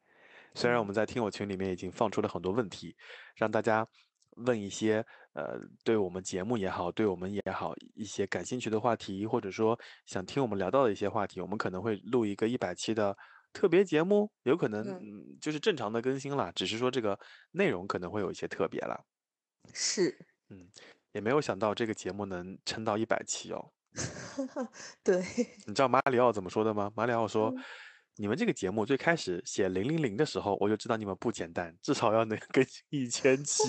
[0.55, 2.95] 虽然我嗯们在听友群里面已经放出了很多问题，
[3.35, 3.87] 让大家
[4.37, 13.15] 问一些呃对我们节目也好，对我们也好一些感兴趣的话题，或者说想听我们聊到的一些话题，我们可能会录一个一百期的
[13.51, 14.83] 特别节目，有可能
[15.39, 17.17] 就是正常的更新啦，只是说这个
[17.51, 18.99] 内容可能会有一些特别啦。
[19.73, 20.09] 是，
[20.49, 20.67] 嗯，
[21.11, 23.71] 也没有想到这个节目能撑到一百期哦。
[25.03, 25.23] 对，
[25.67, 26.91] 你知道马里奥怎么说的吗？
[26.95, 27.63] 马里奥说嗯
[28.17, 33.63] ：“你们这个节目最开始写零零零的时候，我就知道你们不简单，至少要能更新一千期。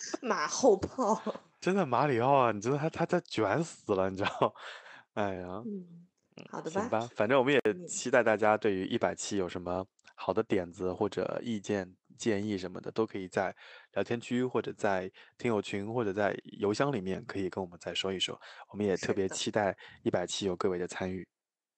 [0.22, 1.20] 马后炮。
[1.60, 4.54] 真的，马里奥啊，你真的他他他卷死了，你知道？
[5.14, 6.06] 哎呀，嗯，
[6.50, 7.00] 好的行吧。
[7.00, 13.54] 吧，反正我们也嗯期待大家对于一百期有什么好的点子或者意见建议什么的，都可以在
[13.92, 18.40] 聊天区或者在听友群或者在邮箱里面可以跟我们再说一说。
[18.70, 21.26] 我们也特别期待一百期有各位的参与。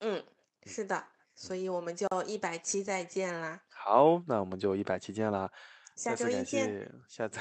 [0.01, 0.23] 嗯，
[0.65, 1.05] 是的，
[1.35, 3.61] 所以我们就一百期再见啦。
[3.69, 5.51] 好，那我们就一百期见啦！
[5.95, 6.66] 下次一见。
[6.66, 7.41] 谢，下次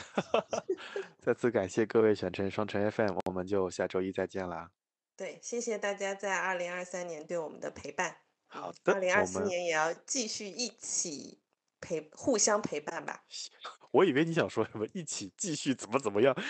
[1.19, 4.69] 再次感谢各位选成双城 FM，我们就下周一再见啦。
[5.15, 8.17] 对，谢谢大家在二零二三年对我们的陪伴。
[8.47, 11.39] 好的二零二四年也要继续一起
[11.81, 13.23] 陪，互相陪伴吧，
[13.91, 16.35] 我以为你想说什么，一起继续怎么怎么样。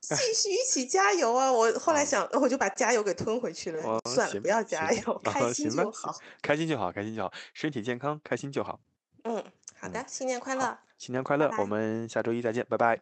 [0.00, 1.50] 继续一起加油啊！
[1.50, 3.82] 我 后来啊想，我就把加油给吞回去了。
[3.82, 6.14] 哦，算了，不要加油，啊开心就好。
[6.42, 8.78] 开心就好，开心就好，身体健康，开心就好。
[9.22, 9.42] 嗯，
[9.78, 10.78] 好的，新年快好乐。
[11.04, 12.98] 新年快乐，拜我们下周一再见，拜拜。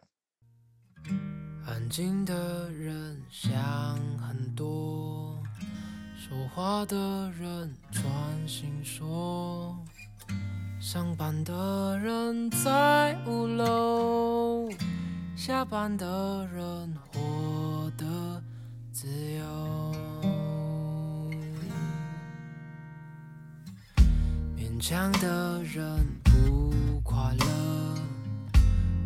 [1.65, 3.63] 安静的人想
[4.17, 5.41] 很多，
[6.17, 6.97] 说话的
[7.31, 8.03] 人专
[8.45, 9.73] 心说，
[10.81, 14.69] 上班的人在五楼，
[15.33, 18.43] 下班的人活得
[18.91, 19.95] 自由。
[24.57, 27.82] 勉强的人不快乐。